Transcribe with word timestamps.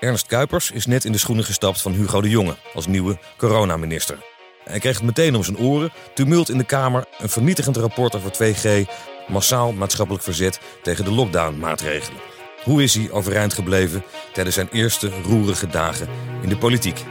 Ernst 0.00 0.26
Kuipers 0.26 0.70
is 0.70 0.86
net 0.86 1.04
in 1.04 1.12
de 1.12 1.18
schoenen 1.18 1.44
gestapt 1.44 1.82
van 1.82 1.92
Hugo 1.92 2.20
de 2.20 2.28
Jonge 2.28 2.56
als 2.74 2.86
nieuwe 2.86 3.18
coronaminister. 3.36 4.18
Hij 4.64 4.78
kreeg 4.78 4.96
het 4.96 5.04
meteen 5.04 5.34
om 5.34 5.44
zijn 5.44 5.58
oren, 5.58 5.92
tumult 6.14 6.48
in 6.48 6.58
de 6.58 6.64
Kamer, 6.64 7.04
een 7.18 7.28
vernietigend 7.28 7.76
rapport 7.76 8.14
over 8.14 8.30
2G, 8.32 8.90
massaal 9.28 9.72
maatschappelijk 9.72 10.24
verzet 10.24 10.60
tegen 10.82 11.04
de 11.04 11.10
lockdown-maatregelen. 11.10 12.20
Hoe 12.64 12.82
is 12.82 12.94
hij 12.94 13.10
overeind 13.10 13.52
gebleven 13.52 14.04
tijdens 14.32 14.54
zijn 14.54 14.68
eerste 14.72 15.10
roerige 15.24 15.66
dagen 15.66 16.08
in 16.42 16.48
de 16.48 16.56
politiek? 16.56 17.04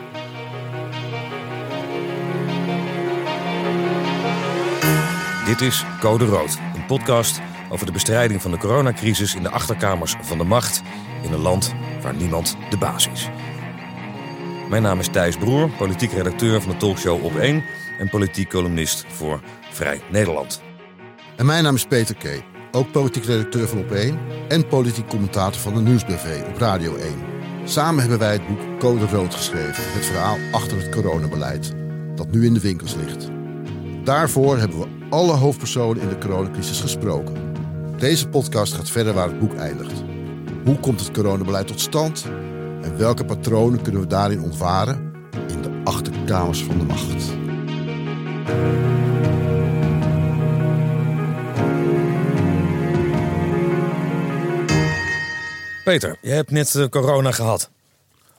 Dit 5.46 5.62
is 5.62 5.84
Code 6.00 6.26
Rood, 6.26 6.58
een 6.76 6.86
podcast 6.86 7.40
over 7.70 7.86
de 7.86 7.92
bestrijding 7.92 8.42
van 8.42 8.52
de 8.52 8.58
coronacrisis 8.58 9.36
in 9.36 9.44
de 9.44 9.50
achterkamers 9.50 10.16
van 10.22 10.38
de 10.38 10.44
macht 10.44 10.82
in 11.24 11.34
een 11.34 11.42
land 11.42 11.76
waar 12.08 12.16
niemand 12.16 12.58
de 12.70 12.78
baas 12.78 13.10
is. 13.14 13.30
Mijn 14.70 14.84
naam 14.84 15.00
is 15.00 15.08
Thijs 15.08 15.38
Broer, 15.38 15.70
politiek 15.70 16.12
redacteur 16.12 16.62
van 16.62 16.72
de 16.72 16.78
talkshow 16.78 17.24
Op 17.24 17.36
1 17.36 17.64
en 18.00 18.10
politiek 18.10 18.50
columnist 18.50 19.06
voor 19.08 19.42
Vrij 19.72 20.02
Nederland. 20.12 20.62
En 21.36 21.46
mijn 21.46 21.64
naam 21.64 21.76
is 21.76 21.86
Peter 21.86 22.16
K., 22.16 22.44
ook 22.72 22.92
politiek 22.92 23.26
redacteur 23.26 23.68
van 23.68 23.78
Op 23.78 23.92
1 23.92 24.20
en 24.48 24.68
politiek 24.68 25.08
commentator 25.08 25.62
van 25.62 25.74
de 25.74 25.82
Nieuwsbv 25.82 26.42
op 26.48 26.58
Radio 26.58 26.96
1. 26.96 27.14
Samen 27.64 28.00
hebben 28.00 28.20
wij 28.20 28.34
het 28.34 28.48
boek 28.48 28.80
Code 28.80 29.06
Rood 29.06 29.34
geschreven, 29.36 29.84
het 29.94 30.06
verhaal 30.06 30.38
achter 30.52 30.78
het 30.78 30.90
coronabeleid, 30.90 31.74
dat 32.16 32.32
nu 32.32 32.46
in 32.46 32.54
de 32.54 32.60
winkels 32.60 32.96
ligt. 32.96 33.28
Daarvoor 34.04 34.58
hebben 34.58 34.80
we 34.80 34.88
alle 35.10 35.34
hoofdpersonen 35.34 36.02
in 36.02 36.10
de 36.10 36.18
coronacrisis 36.18 36.80
gesproken. 36.80 37.36
Deze 37.98 38.28
podcast 38.28 38.74
gaat 38.74 38.90
verder 38.90 39.14
waar 39.14 39.28
het 39.28 39.40
boek 39.40 39.54
eindigt. 39.56 40.17
Hoe 40.68 40.80
komt 40.80 41.00
het 41.00 41.12
coronabeleid 41.12 41.68
tot 41.68 41.80
stand? 41.80 42.26
En 42.82 42.98
welke 42.98 43.26
patronen 43.26 43.82
kunnen 43.82 44.02
we 44.02 44.08
daarin 44.08 44.42
ontwaren 44.42 45.14
in 45.48 45.62
de 45.62 45.82
achterkamers 45.84 46.64
van 46.64 46.78
de 46.78 46.84
macht? 46.84 47.26
Peter, 55.84 56.18
je 56.22 56.30
hebt 56.30 56.52
net 56.52 56.76
eh, 56.76 56.88
corona 56.88 57.32
gehad. 57.32 57.70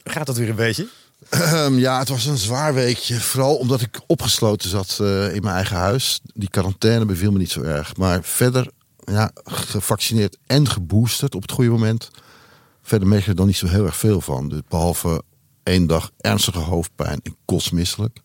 Gaat 0.05 0.27
dat 0.27 0.37
weer 0.37 0.49
een 0.49 0.55
beetje? 0.55 0.89
Ehm, 1.29 1.79
ja, 1.79 1.99
het 1.99 2.09
was 2.09 2.27
een 2.27 2.37
zwaar 2.37 2.75
weekje. 2.75 3.21
Vooral 3.21 3.57
omdat 3.57 3.81
ik 3.81 4.01
opgesloten 4.07 4.69
zat 4.69 4.99
eh, 5.01 5.35
in 5.35 5.43
mijn 5.43 5.55
eigen 5.55 5.77
huis. 5.77 6.21
Die 6.35 6.51
quarantaine 6.51 7.05
beviel 7.05 7.33
me 7.33 7.39
niet 7.39 7.51
zo 7.51 7.63
erg. 7.63 7.97
Maar 7.97 8.23
verder 8.23 8.71
ja, 9.13 9.31
gevaccineerd 9.45 10.37
en 10.47 10.69
geboosterd 10.69 11.35
op 11.35 11.43
het 11.43 11.53
goede 11.53 11.71
moment. 11.71 12.11
Verder 12.89 13.09
merk 13.09 13.23
je 13.25 13.31
er 13.31 13.37
dan 13.37 13.47
niet 13.47 13.57
zo 13.57 13.67
heel 13.67 13.85
erg 13.85 13.97
veel 13.97 14.21
van. 14.21 14.49
Dus 14.49 14.61
behalve 14.69 15.23
één 15.63 15.87
dag 15.87 16.11
ernstige 16.21 16.59
hoofdpijn 16.59 17.21
en 17.23 17.37
kostmisselijk. 17.45 18.19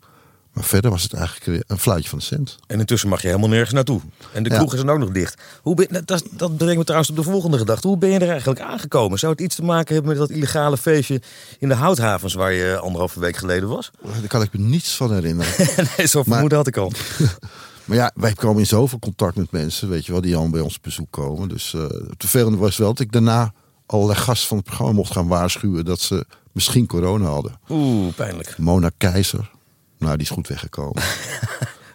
Maar 0.54 0.64
verder 0.64 0.92
was 0.92 1.04
het 1.04 1.14
eigenlijk 1.14 1.64
een 1.68 1.80
fluitje 1.80 2.10
van 2.10 2.18
de 2.20 2.24
cent. 2.24 2.58
En 2.68 2.80
intussen 2.80 3.10
mag 3.10 3.22
je 3.22 3.28
helemaal 3.28 3.50
nergens 3.50 3.72
naartoe. 3.74 4.02
En 4.34 4.44
de 4.44 4.50
Ja. 4.50 4.58
kroeg 4.58 4.74
is 4.74 4.80
dan 4.80 4.90
ook 4.90 5.00
nog 5.00 5.10
dicht. 5.12 5.42
Hoe 5.62 5.76
ben, 5.76 6.06
dat, 6.06 6.24
dat 6.32 6.58
brengt 6.58 6.78
me 6.78 6.84
trouwens 6.84 7.10
op 7.12 7.16
de 7.16 7.24
volgende 7.24 7.58
gedachte. 7.58 7.88
Hoe 7.88 7.98
ben 7.98 8.10
je 8.10 8.20
er 8.20 8.30
eigenlijk 8.30 8.60
aangekomen? 8.60 9.20
Zou 9.20 9.32
het 9.32 9.42
iets 9.42 9.56
te 9.56 9.64
maken 9.64 9.94
hebben 9.94 10.12
met 10.12 10.28
dat 10.28 10.30
illegale 10.38 10.78
feestje 10.78 11.22
in 11.60 11.68
de 11.68 11.76
houthavens... 11.76 12.34
waar 12.34 12.54
je 12.54 12.78
anderhalve 12.78 13.20
week 13.20 13.38
geleden 13.38 13.70
was? 13.70 13.92
Daar 14.02 14.28
kan 14.28 14.42
ik 14.42 14.54
me 14.54 14.60
niets 14.60 14.96
van 14.96 15.14
herinneren. 15.14 15.54
nee, 15.98 16.08
zo'n 16.08 16.24
vermoeden 16.24 16.58
had 16.58 16.68
ik 16.68 16.78
al. 16.78 16.92
Maar 17.86 17.98
ja, 17.98 18.12
wij 18.16 18.34
komen 18.34 18.60
in 18.60 18.68
zoveel 18.68 19.00
contact 19.00 19.36
met 19.36 19.52
mensen, 19.52 19.90
weet 19.90 20.06
je 20.06 20.12
wel, 20.12 20.22
die 20.22 20.36
al 20.36 20.50
bij 20.50 20.62
ons 20.62 20.76
op 20.76 20.84
bezoek 20.84 21.12
komen. 21.12 21.50
Dus 21.50 21.74
eh 21.74 21.82
het 21.82 22.16
vervelende 22.18 22.58
was 22.58 22.78
wel 22.78 22.88
dat 22.88 23.00
ik 23.00 23.12
daarna 23.12 23.54
allerlei 23.94 24.20
gasten 24.20 24.48
van 24.48 24.58
het 24.58 24.66
programma 24.66 24.94
mocht 24.94 25.12
gaan 25.12 25.28
waarschuwen 25.28 25.86
dat 25.86 26.00
ze 26.00 26.26
misschien 26.52 26.88
corona 26.88 27.26
hadden. 27.26 27.60
Oeh, 27.70 28.14
pijnlijk. 28.14 28.58
Mona 28.58 28.92
Keizer, 28.98 29.52
nou 29.98 30.14
die 30.18 30.26
is 30.26 30.30
goed 30.30 30.48
weggekomen. 30.48 31.04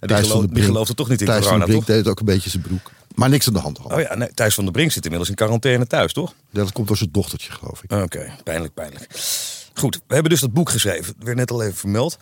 Die, 0.00 0.16
geloof, 0.16 0.40
de 0.42 0.52
die 0.52 0.62
geloofde 0.62 0.94
toch 0.94 1.08
niet 1.08 1.20
in 1.20 1.26
Thijs 1.26 1.46
van 1.46 1.58
der 1.58 1.66
Brink 1.66 1.84
toch? 1.84 1.94
deed 1.94 2.08
ook 2.08 2.18
een 2.18 2.24
beetje 2.24 2.50
zijn 2.50 2.62
broek. 2.62 2.90
Maar 3.14 3.28
niks 3.28 3.46
aan 3.46 3.52
de 3.52 3.58
hand. 3.58 3.78
Oh 3.78 4.00
ja, 4.00 4.14
nee, 4.14 4.34
Thijs 4.34 4.54
van 4.54 4.64
der 4.64 4.72
Brink 4.72 4.90
zit 4.90 5.02
inmiddels 5.02 5.30
in 5.30 5.36
quarantaine 5.36 5.86
thuis, 5.86 6.12
toch? 6.12 6.34
Ja, 6.50 6.60
dat 6.62 6.72
komt 6.72 6.88
door 6.88 6.96
zijn 6.96 7.08
dochtertje, 7.12 7.52
geloof 7.52 7.82
ik. 7.82 7.92
Oké, 7.92 8.32
pijnlijk, 8.44 8.74
pijnlijk. 8.74 9.06
Goed, 9.78 10.00
we 10.06 10.14
hebben 10.14 10.30
dus 10.30 10.40
dat 10.40 10.52
boek 10.52 10.70
geschreven. 10.70 11.14
Werd 11.18 11.36
net 11.36 11.50
al 11.50 11.62
even 11.62 11.76
vermeld. 11.76 12.18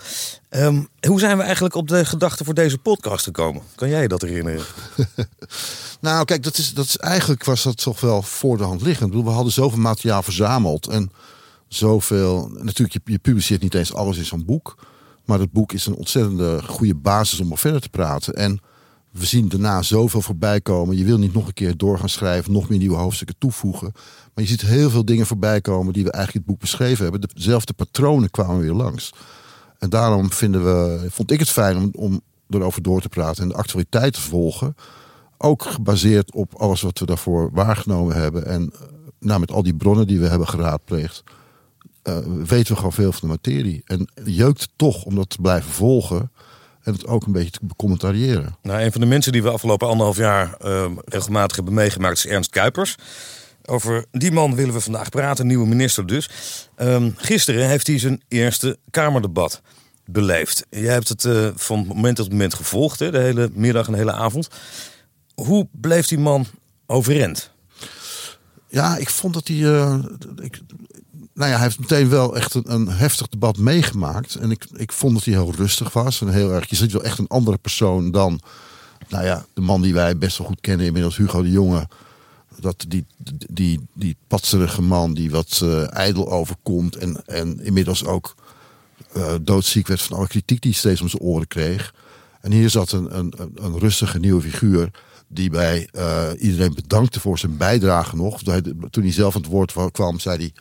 Ehm, 0.49 0.83
hoe 1.07 1.21
zijn 1.21 1.37
we 1.37 1.43
eigenlijk 1.43 1.75
op 1.75 1.89
de 1.89 2.05
gedachte 2.05 2.45
voor 2.45 2.55
deze 2.55 2.79
podcast 2.79 3.25
gekomen? 3.25 3.63
Kan 3.75 3.89
jij 3.89 4.03
je 4.03 4.09
dat 4.09 4.23
herinneren? 4.23 4.65
Nou, 6.01 6.25
kijk, 6.25 6.43
dat 6.43 6.59
is, 6.59 6.75
dat 6.75 6.85
is 6.85 6.97
eigenlijk 6.97 7.45
was 7.45 7.63
dat 7.63 7.83
toch 7.83 8.01
wel 8.01 8.23
voor 8.23 8.57
de 8.57 8.65
hand 8.65 8.83
liggend. 8.83 9.15
We 9.15 9.31
hadden 9.31 9.53
zoveel 9.53 9.79
materiaal 9.79 10.23
verzameld 10.23 10.87
en 10.87 11.11
zoveel. 11.69 12.51
Natuurlijk, 12.53 12.93
je, 12.93 13.13
je 13.13 13.19
publiceert 13.19 13.63
niet 13.63 13.75
eens 13.75 13.95
alles 13.95 14.17
in 14.17 14.25
zo'n 14.25 14.45
boek. 14.45 14.77
Maar 15.25 15.39
het 15.39 15.53
boek 15.53 15.73
is 15.73 15.87
een 15.87 15.95
ontzettende 15.95 16.63
goede 16.63 16.95
basis 16.95 17.41
om 17.41 17.53
op 17.53 17.59
verder 17.59 17.81
te 17.81 17.89
praten. 17.89 18.35
En 18.35 18.61
we 19.19 19.27
zien 19.27 19.49
daarna 19.49 19.83
zoveel 19.83 20.23
voorbij 20.23 20.61
komen. 20.61 20.97
Je 20.97 21.05
wil 21.05 21.19
niet 21.19 21.33
nog 21.33 21.47
een 21.47 21.53
keer 21.53 21.77
door 21.77 21.99
gaan 21.99 22.09
schrijven, 22.09 22.53
nog 22.53 22.69
meer 22.69 22.79
nieuwe 22.79 22.97
hoofdstukken 22.97 23.39
toevoegen. 23.39 23.91
Maar 24.35 24.45
je 24.45 24.51
ziet 24.51 24.61
heel 24.61 24.91
veel 24.91 25.05
dingen 25.05 25.27
voorbij 25.27 25.61
komen 25.61 25.93
die 25.93 26.05
we 26.05 26.11
eigenlijk 26.11 26.47
in 26.47 26.53
het 26.53 26.61
boek 26.61 26.71
beschreven 26.71 27.03
hebben. 27.03 27.29
Dezelfde 27.35 27.73
patronen 27.73 28.31
kwamen 28.31 28.61
weer 28.61 28.73
langs. 28.73 29.13
En 29.79 29.91
daarom 29.91 30.33
vinden 30.33 30.65
we, 30.65 31.07
vond 31.11 31.31
ik 31.31 31.39
het 31.39 31.51
fijn 31.51 31.77
om, 31.77 31.91
om 31.93 32.21
erover 32.51 32.83
door 32.83 33.01
te 33.01 33.09
praten 33.09 33.43
en 33.43 33.49
de 33.49 33.55
actualiteit 33.55 34.13
te 34.13 34.21
volgen. 34.21 34.75
Ook 35.39 35.63
gebaseerd 35.63 36.35
op 36.35 36.55
alles 36.55 36.83
wat 36.83 36.99
we 36.99 37.07
daarvoor 37.07 37.51
waargenomen 37.53 38.17
hebben. 38.17 38.47
En 38.47 38.73
eh, 38.73 38.81
nou, 39.21 39.41
met 39.41 39.53
al 39.53 39.63
die 39.63 39.75
bronnen 39.75 40.07
die 40.07 40.21
we 40.21 40.27
hebben 40.27 40.49
geraadpleegd, 40.49 41.23
eh, 42.03 42.19
weten 42.45 42.73
we 42.73 42.77
gewoon 42.77 42.93
veel 42.93 43.13
van 43.13 43.21
de 43.21 43.27
materie. 43.27 43.83
En 43.85 44.09
jeukt 44.25 44.69
toch 44.77 45.05
om 45.05 45.15
dat 45.15 45.31
te 45.31 45.41
blijven 45.41 45.71
volgen 45.71 46.31
en 46.87 46.93
het 46.93 47.07
ook 47.07 47.27
een 47.27 47.33
beetje 47.33 47.51
te 47.51 47.59
becommentariëren. 47.63 48.57
Nou, 48.63 48.83
een 48.83 48.93
van 48.93 49.01
de 49.01 49.07
mensen 49.07 49.33
die 49.33 49.43
we 49.43 49.51
afgelopen 49.51 49.89
anderhalf 49.89 50.17
jaar 50.17 50.55
ehm, 50.61 50.93
regelmatig 51.05 51.57
hebben 51.57 51.75
meegemaakt 51.75 52.17
is 52.17 52.27
Ernst 52.27 52.51
Kuipers. 52.51 52.97
Over 53.65 54.05
die 54.11 54.33
man 54.33 54.55
willen 54.55 54.75
we 54.75 54.81
vandaag 54.81 55.09
praten, 55.09 55.47
nieuwe 55.47 55.67
minister 55.67 56.07
dus. 56.07 56.31
Ehm, 56.77 57.11
gisteren 57.17 57.69
heeft 57.69 57.87
hij 57.87 57.99
zijn 57.99 58.23
eerste 58.29 58.79
Kamerdebat 58.91 59.63
beleefd. 60.05 60.67
Jij 60.71 60.93
hebt 60.93 61.09
het 61.09 61.25
eh, 61.25 61.49
van 61.55 61.87
moment 61.87 62.17
tot 62.17 62.31
moment 62.31 62.55
gevolgd, 62.55 62.99
hè, 62.99 63.11
de 63.11 63.19
hele 63.19 63.51
middag 63.53 63.87
en 63.87 63.93
de 63.93 63.99
hele 63.99 64.13
avond. 64.13 64.49
Hoe 65.35 65.69
bleef 65.73 66.07
die 66.07 66.19
man 66.19 66.47
overeind? 66.87 67.51
Ja, 68.69 68.97
ik 68.97 69.11
vond 69.11 69.35
dat 69.35 69.49
hij. 69.49 69.65
eh, 69.65 69.99
ik, 70.43 70.61
nou 71.37 71.51
ja, 71.51 71.57
hij 71.57 71.65
heeft 71.65 71.79
meteen 71.79 72.09
wel 72.09 72.37
echt 72.37 72.55
een, 72.55 72.73
een 72.73 72.89
heftig 72.89 73.29
debat 73.29 73.57
meegemaakt. 73.59 74.35
En 74.35 74.51
ik, 74.51 74.67
ik 74.77 74.93
vond 74.93 75.15
dat 75.15 75.25
hij 75.25 75.35
heel 75.35 75.53
rustig 75.55 75.93
was. 75.93 76.21
En 76.21 76.29
heel 76.29 76.53
erg. 76.53 76.71
Je 76.71 76.77
ziet 76.77 76.93
wel 76.93 77.03
echt 77.05 77.19
een 77.19 77.27
andere 77.29 77.57
persoon 77.59 78.11
dan. 78.11 78.41
Nou 79.09 79.25
ja, 79.25 79.47
de 79.55 79.61
man 79.61 79.83
die 79.83 79.95
wij 79.95 80.19
best 80.19 80.39
wel 80.39 80.47
goed 80.47 80.61
kennen, 80.61 80.87
inmiddels 80.87 81.17
Hugo 81.17 81.43
de 81.43 81.51
Jonge. 81.51 81.89
Dat 82.61 82.85
die, 82.89 83.05
die, 83.51 83.81
die 83.93 84.17
patserige 84.27 84.83
man 84.83 85.15
die 85.15 85.31
wat 85.31 85.61
eh, 85.63 85.93
ijdel 85.95 86.31
overkomt. 86.31 86.97
En, 86.97 87.23
en 87.27 87.61
inmiddels 87.65 88.05
ook 88.05 88.35
eh, 89.13 89.35
doodziek 89.43 89.87
werd 89.87 90.03
van 90.03 90.17
alle 90.17 90.27
kritiek 90.29 90.61
die 90.63 90.71
hij 90.71 90.81
steeds 90.81 91.01
om 91.01 91.09
zijn 91.09 91.23
oren 91.23 91.49
kreeg. 91.49 91.95
En 92.41 92.53
hier 92.53 92.71
zat 92.71 92.93
een, 92.93 93.19
een, 93.19 93.33
een- 93.55 93.79
rustige 93.79 94.19
nieuwe 94.19 94.43
figuur. 94.43 94.91
Die 95.29 95.51
bij 95.51 95.89
eh, 95.93 96.25
iedereen 96.39 96.75
bedankte 96.75 97.21
voor 97.21 97.39
zijn 97.39 97.57
bijdrage 97.57 98.17
nog. 98.17 98.43
Toen 98.91 99.03
hij 99.03 99.13
zelf 99.13 99.35
aan 99.35 99.41
het 99.41 99.51
woord 99.51 99.73
wa- 99.73 99.89
kwam, 99.89 100.19
zei 100.19 100.37
hij. 100.39 100.53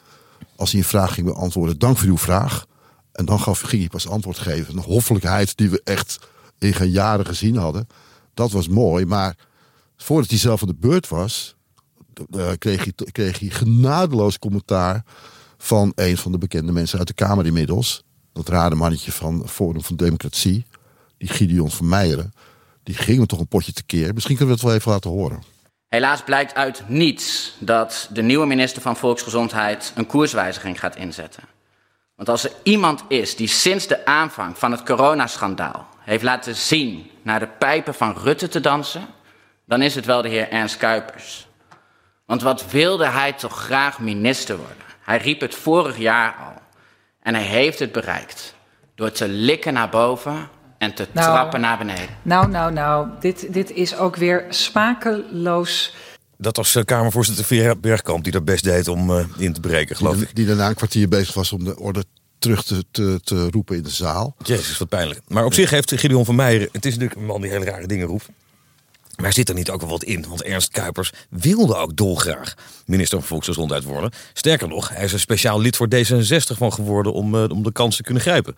Als 0.56 0.72
hij 0.72 0.80
een 0.80 0.86
vraag 0.86 1.14
ging 1.14 1.28
beantwoorden, 1.28 1.80
dank 1.80 1.98
voor 1.98 2.08
uw 2.08 2.18
vraag. 2.18 2.66
En 3.12 3.26
dan 3.26 3.40
ging 3.40 3.82
hij 3.82 3.88
pas 3.88 4.08
antwoord 4.08 4.38
geven. 4.38 4.74
Een 4.74 4.84
hoffelijkheid 4.84 5.58
die 5.58 5.70
we 5.70 5.82
echt 5.84 6.20
in 6.58 6.90
jaren 6.90 7.26
gezien 7.26 7.56
hadden. 7.56 7.88
Dat 8.34 8.52
was 8.52 8.68
mooi. 8.68 9.06
Maar 9.06 9.36
voordat 9.98 10.30
hij 10.30 10.40
zelf 10.40 10.62
aan 10.62 10.68
de 10.68 10.76
beurt 10.76 11.08
was, 11.08 11.56
eh, 12.32 12.52
kreeg, 12.58 12.84
hij, 12.84 12.94
kreeg 13.12 13.40
hij 13.40 13.50
genadeloos 13.50 14.40
commentaar 14.40 15.04
van 15.58 15.92
een 15.96 16.18
van 16.18 16.32
de 16.32 16.38
bekende 16.38 16.72
mensen 16.72 16.98
uit 16.98 17.08
de 17.08 17.14
Kamer 17.14 17.46
inmiddels. 17.46 18.04
Dat 18.34 18.50
rare 18.50 18.76
mannetje 18.76 19.12
van 19.12 19.44
Forum 19.48 19.82
van 19.82 19.96
Democratie, 19.96 20.66
die 21.18 21.30
Gideon 21.30 21.72
van 21.72 21.88
Meijeren. 21.88 22.34
Die 22.84 22.96
ging 22.96 23.20
me 23.20 23.26
toch 23.26 23.40
een 23.40 23.48
potje 23.48 23.74
tekeer. 23.74 24.14
Misschien 24.14 24.36
kunnen 24.36 24.56
we 24.56 24.62
het 24.62 24.70
wel 24.70 24.80
even 24.80 24.92
laten 24.92 25.10
horen. 25.10 25.44
Helaas 25.96 26.22
blijkt 26.22 26.56
uit 26.56 26.84
niets 26.88 27.56
dat 27.60 28.08
de 28.12 28.22
nieuwe 28.22 28.46
minister 28.46 28.82
van 28.82 28.96
Volksgezondheid 28.96 29.92
een 29.96 30.06
koerswijziging 30.06 30.80
gaat 30.80 30.96
inzetten. 30.96 31.44
Want 32.16 32.30
als 32.30 32.44
er 32.44 32.52
iemand 32.64 33.04
is 33.08 33.36
die 33.36 33.48
sinds 33.48 33.88
de 33.88 34.06
aanvang 34.06 34.58
van 34.58 34.72
het 34.72 34.84
coronaschandaal 34.84 35.88
heeft 36.00 36.24
laten 36.24 36.56
zien 36.56 37.12
naar 37.22 37.40
de 37.40 37.48
pijpen 37.48 37.94
van 37.94 38.18
Rutte 38.24 38.48
te 38.48 38.60
dansen, 38.60 39.08
dan 39.66 39.82
is 39.82 39.96
het 39.96 40.06
wel 40.06 40.22
de 40.22 40.30
heer 40.30 40.50
Ernst 40.50 40.78
Kuipers. 40.78 41.48
Want 42.26 42.42
wat 42.42 42.72
wilde 42.72 43.06
hij 43.06 43.34
toch 43.34 43.58
graag 43.58 44.00
minister 44.00 44.58
worden? 44.58 44.84
Hij 45.02 45.18
riep 45.18 45.42
het 45.42 45.56
vorig 45.56 45.98
jaar 45.98 46.36
al. 46.36 46.62
En 47.22 47.34
hij 47.34 47.44
heeft 47.44 47.80
het 47.80 47.92
bereikt. 47.92 48.56
Door 48.96 49.12
te 49.12 49.28
likken 49.28 49.74
naar 49.74 49.90
boven 49.90 50.50
en 50.86 50.94
te 50.94 51.08
Nou. 51.12 51.34
trappen 51.34 51.62
naar 51.62 51.78
beneden. 51.78 52.10
Nou, 52.22 52.48
nou, 52.48 52.74
nou, 52.74 53.08
dit, 53.20 53.54
dit 53.54 53.72
is 53.72 53.96
ook 53.98 54.16
weer 54.16 54.46
smakeloos 54.50 55.94
Dat 56.38 56.58
was 56.58 56.76
uh, 56.76 56.84
Kamervoorzitter 56.84 57.46
Vera 57.46 57.76
Bergkamp 57.76 58.24
die 58.24 58.32
dat 58.32 58.46
best 58.46 58.64
deed 58.64 58.88
om 58.88 59.10
uh, 59.10 59.26
in 59.38 59.54
te 59.54 59.60
breken, 59.60 59.96
geloof 59.96 60.16
die, 60.16 60.24
ik. 60.24 60.36
Die 60.36 60.46
daarna 60.46 60.68
een 60.68 60.76
kwartier 60.76 61.08
bezig 61.10 61.34
was 61.34 61.52
om 61.52 61.64
de 61.64 61.80
orde 61.80 62.04
terug 62.40 62.64
te, 62.64 62.86
te, 62.92 63.20
te 63.24 63.50
roepen 63.50 63.76
in 63.76 63.84
de 63.84 63.90
zaal. 63.90 64.36
Jezus, 64.44 64.78
wat 64.78 64.90
pijnlijk. 64.90 65.22
Maar 65.28 65.46
op 65.46 65.54
zich 65.54 65.70
heeft 65.70 66.00
Gideon 66.00 66.26
van 66.26 66.36
Meijer... 66.36 66.70
Het 66.72 66.86
is 66.86 66.94
natuurlijk 66.94 67.20
een 67.20 67.26
man 67.26 67.42
die 67.42 67.52
hele 67.52 67.66
rare 67.66 67.88
dingen 67.88 68.08
roept. 68.08 68.30
Maar 69.16 69.34
zit 69.34 69.50
er 69.50 69.56
niet 69.56 69.70
ook 69.70 69.82
wel 69.82 69.90
wat 69.90 70.04
in? 70.04 70.26
Want 70.28 70.44
Ernst 70.44 70.72
Kuipers 70.72 71.12
wilde 71.30 71.76
ook 71.76 71.96
dolgraag 71.96 72.54
minister 72.86 73.18
van 73.18 73.28
Volksgezondheid 73.28 73.84
worden. 73.84 74.12
Sterker 74.34 74.68
nog, 74.68 74.90
hij 74.90 75.04
is 75.04 75.14
een 75.14 75.20
speciaal 75.20 75.62
lid 75.62 75.76
voor 75.76 75.88
D66 75.96 76.58
van 76.58 76.74
geworden 76.74 77.14
om, 77.14 77.36
uh, 77.36 77.50
om 77.50 77.64
de 77.64 77.72
kans 77.72 77.96
te 77.96 78.04
kunnen 78.04 78.22
grijpen. 78.22 78.56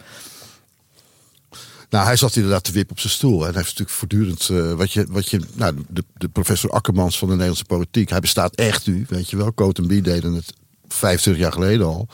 Nou, 1.89 2.05
hij 2.05 2.15
zat 2.15 2.35
inderdaad 2.35 2.63
te 2.63 2.71
wip 2.71 2.91
op 2.91 2.99
zijn 2.99 3.13
stoel. 3.13 3.33
En 3.33 3.53
hij 3.53 3.63
heeft 3.63 3.79
natuurlijk 3.79 3.97
voortdurend 3.97 4.49
uh, 4.49 4.73
wat 4.73 4.91
je, 4.91 5.05
wat 5.09 5.29
je, 5.29 5.41
nou, 5.53 5.75
de, 5.89 6.03
de 6.13 6.29
professor 6.29 6.69
Akkermans 6.69 7.17
van 7.17 7.27
de 7.27 7.33
Nederlandse 7.33 7.65
politiek. 7.65 8.09
Hij 8.09 8.19
bestaat 8.19 8.55
echt 8.55 8.87
nu, 8.87 9.05
weet 9.09 9.29
je 9.29 9.37
wel. 9.37 9.53
Coat 9.53 9.77
en 9.77 9.87
deden 9.87 10.33
het 10.33 10.53
25 10.87 11.43
jaar 11.43 11.51
geleden 11.51 11.85
al. 11.85 12.07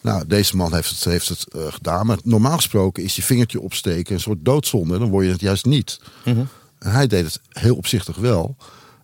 Nou, 0.00 0.26
deze 0.26 0.56
man 0.56 0.74
heeft 0.74 0.90
het, 0.90 1.04
heeft 1.04 1.28
het 1.28 1.46
uh, 1.56 1.62
gedaan. 1.72 2.06
Maar 2.06 2.18
normaal 2.24 2.56
gesproken 2.56 3.02
is 3.02 3.16
je 3.16 3.22
vingertje 3.22 3.60
opsteken 3.60 4.14
een 4.14 4.20
soort 4.20 4.44
doodzonde. 4.44 4.98
Dan 4.98 5.08
word 5.08 5.26
je 5.26 5.32
het 5.32 5.40
juist 5.40 5.64
niet. 5.64 6.00
Mm 6.24 6.34
-hmm. 6.34 6.48
En 6.78 6.90
hij 6.90 7.06
deed 7.06 7.24
het 7.24 7.40
heel 7.48 7.76
opzichtig 7.76 8.16
wel. 8.16 8.56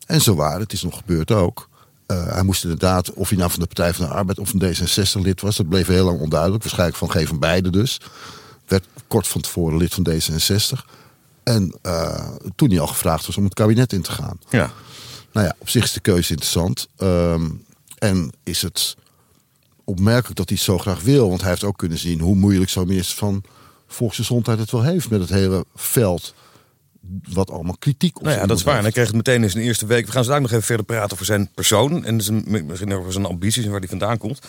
En 0.07 0.21
zo 0.21 0.35
waar, 0.35 0.61
het 0.61 0.73
is 0.73 0.83
nog 0.83 0.97
gebeurd 0.97 1.31
ook. 1.31 1.69
Uh, 2.07 2.27
hij 2.33 2.43
moest 2.43 2.63
inderdaad, 2.63 3.13
of 3.13 3.29
hij 3.29 3.39
nou 3.39 3.51
van 3.51 3.61
de 3.61 3.67
Partij 3.67 3.95
van 3.95 4.07
de 4.07 4.13
Arbeid 4.13 4.39
of 4.39 4.49
van 4.49 4.63
D66 4.63 5.21
lid 5.23 5.41
was, 5.41 5.57
dat 5.57 5.69
bleef 5.69 5.87
heel 5.87 6.05
lang 6.05 6.21
onduidelijk. 6.21 6.63
Waarschijnlijk 6.63 6.99
van 6.99 7.11
geen 7.11 7.27
van 7.27 7.39
beide 7.39 7.71
dus. 7.71 8.01
Werd 8.69 8.85
kort 9.07 9.29
van 9.29 9.41
tevoren 9.41 9.79
lid 9.79 9.95
van 9.95 10.09
D66. 10.11 10.97
En 11.43 11.75
uh, 11.83 12.31
toen 12.57 12.71
hij 12.71 12.81
al 12.81 12.87
gevraagd 12.87 13.27
was 13.27 13.37
om 13.37 13.45
het 13.45 13.55
kabinet 13.55 13.93
in 13.93 14.03
te 14.03 14.13
gaan. 14.13 14.39
Ja. 14.51 14.73
Nou 15.33 15.47
ja, 15.47 15.55
op 15.59 15.69
zich 15.69 15.85
is 15.85 15.93
de 15.93 16.01
keuze 16.01 16.31
interessant. 16.31 16.89
Um, 16.99 17.65
en 17.99 18.33
is 18.45 18.63
het 18.63 18.97
opmerkelijk 19.85 20.37
dat 20.37 20.49
hij 20.49 20.57
het 20.57 20.67
zo 20.67 20.79
graag 20.79 21.03
wil. 21.03 21.29
Want 21.29 21.41
hij 21.41 21.51
heeft 21.51 21.65
ook 21.65 21.79
kunnen 21.79 21.99
zien 21.99 22.21
hoe 22.21 22.35
moeilijk 22.35 22.71
zo'n 22.71 22.87
minister 22.87 23.17
van 23.17 23.43
Volksgezondheid 23.87 24.59
het 24.59 24.71
wel 24.71 24.83
heeft 24.83 25.11
met 25.11 25.21
het 25.21 25.29
hele 25.29 25.65
veld 25.75 26.35
wat 27.29 27.51
allemaal 27.51 27.77
kritiek 27.79 28.17
op 28.17 28.23
nou 28.23 28.37
ja, 28.37 28.47
dat 28.47 28.59
is 28.59 28.63
waar. 28.63 28.77
En 28.77 28.83
hij 28.83 28.93
kreeg 28.93 29.07
het 29.07 29.17
meteen 29.17 29.43
in 29.43 29.51
zijn 29.51 29.65
eerste 29.65 29.87
week. 29.87 30.07
We 30.07 30.13
gaan 30.13 30.25
zo 30.25 30.39
nog 30.39 30.51
even 30.51 30.63
verder 30.63 30.87
praten 30.87 31.13
over 31.13 31.25
zijn 31.25 31.51
persoon 31.55 32.05
en 32.05 32.21
zijn, 32.21 32.45
misschien 32.67 32.93
over 32.93 33.13
zijn 33.13 33.25
ambities 33.25 33.65
en 33.65 33.71
waar 33.71 33.79
hij 33.79 33.89
vandaan 33.89 34.19
komt. 34.19 34.47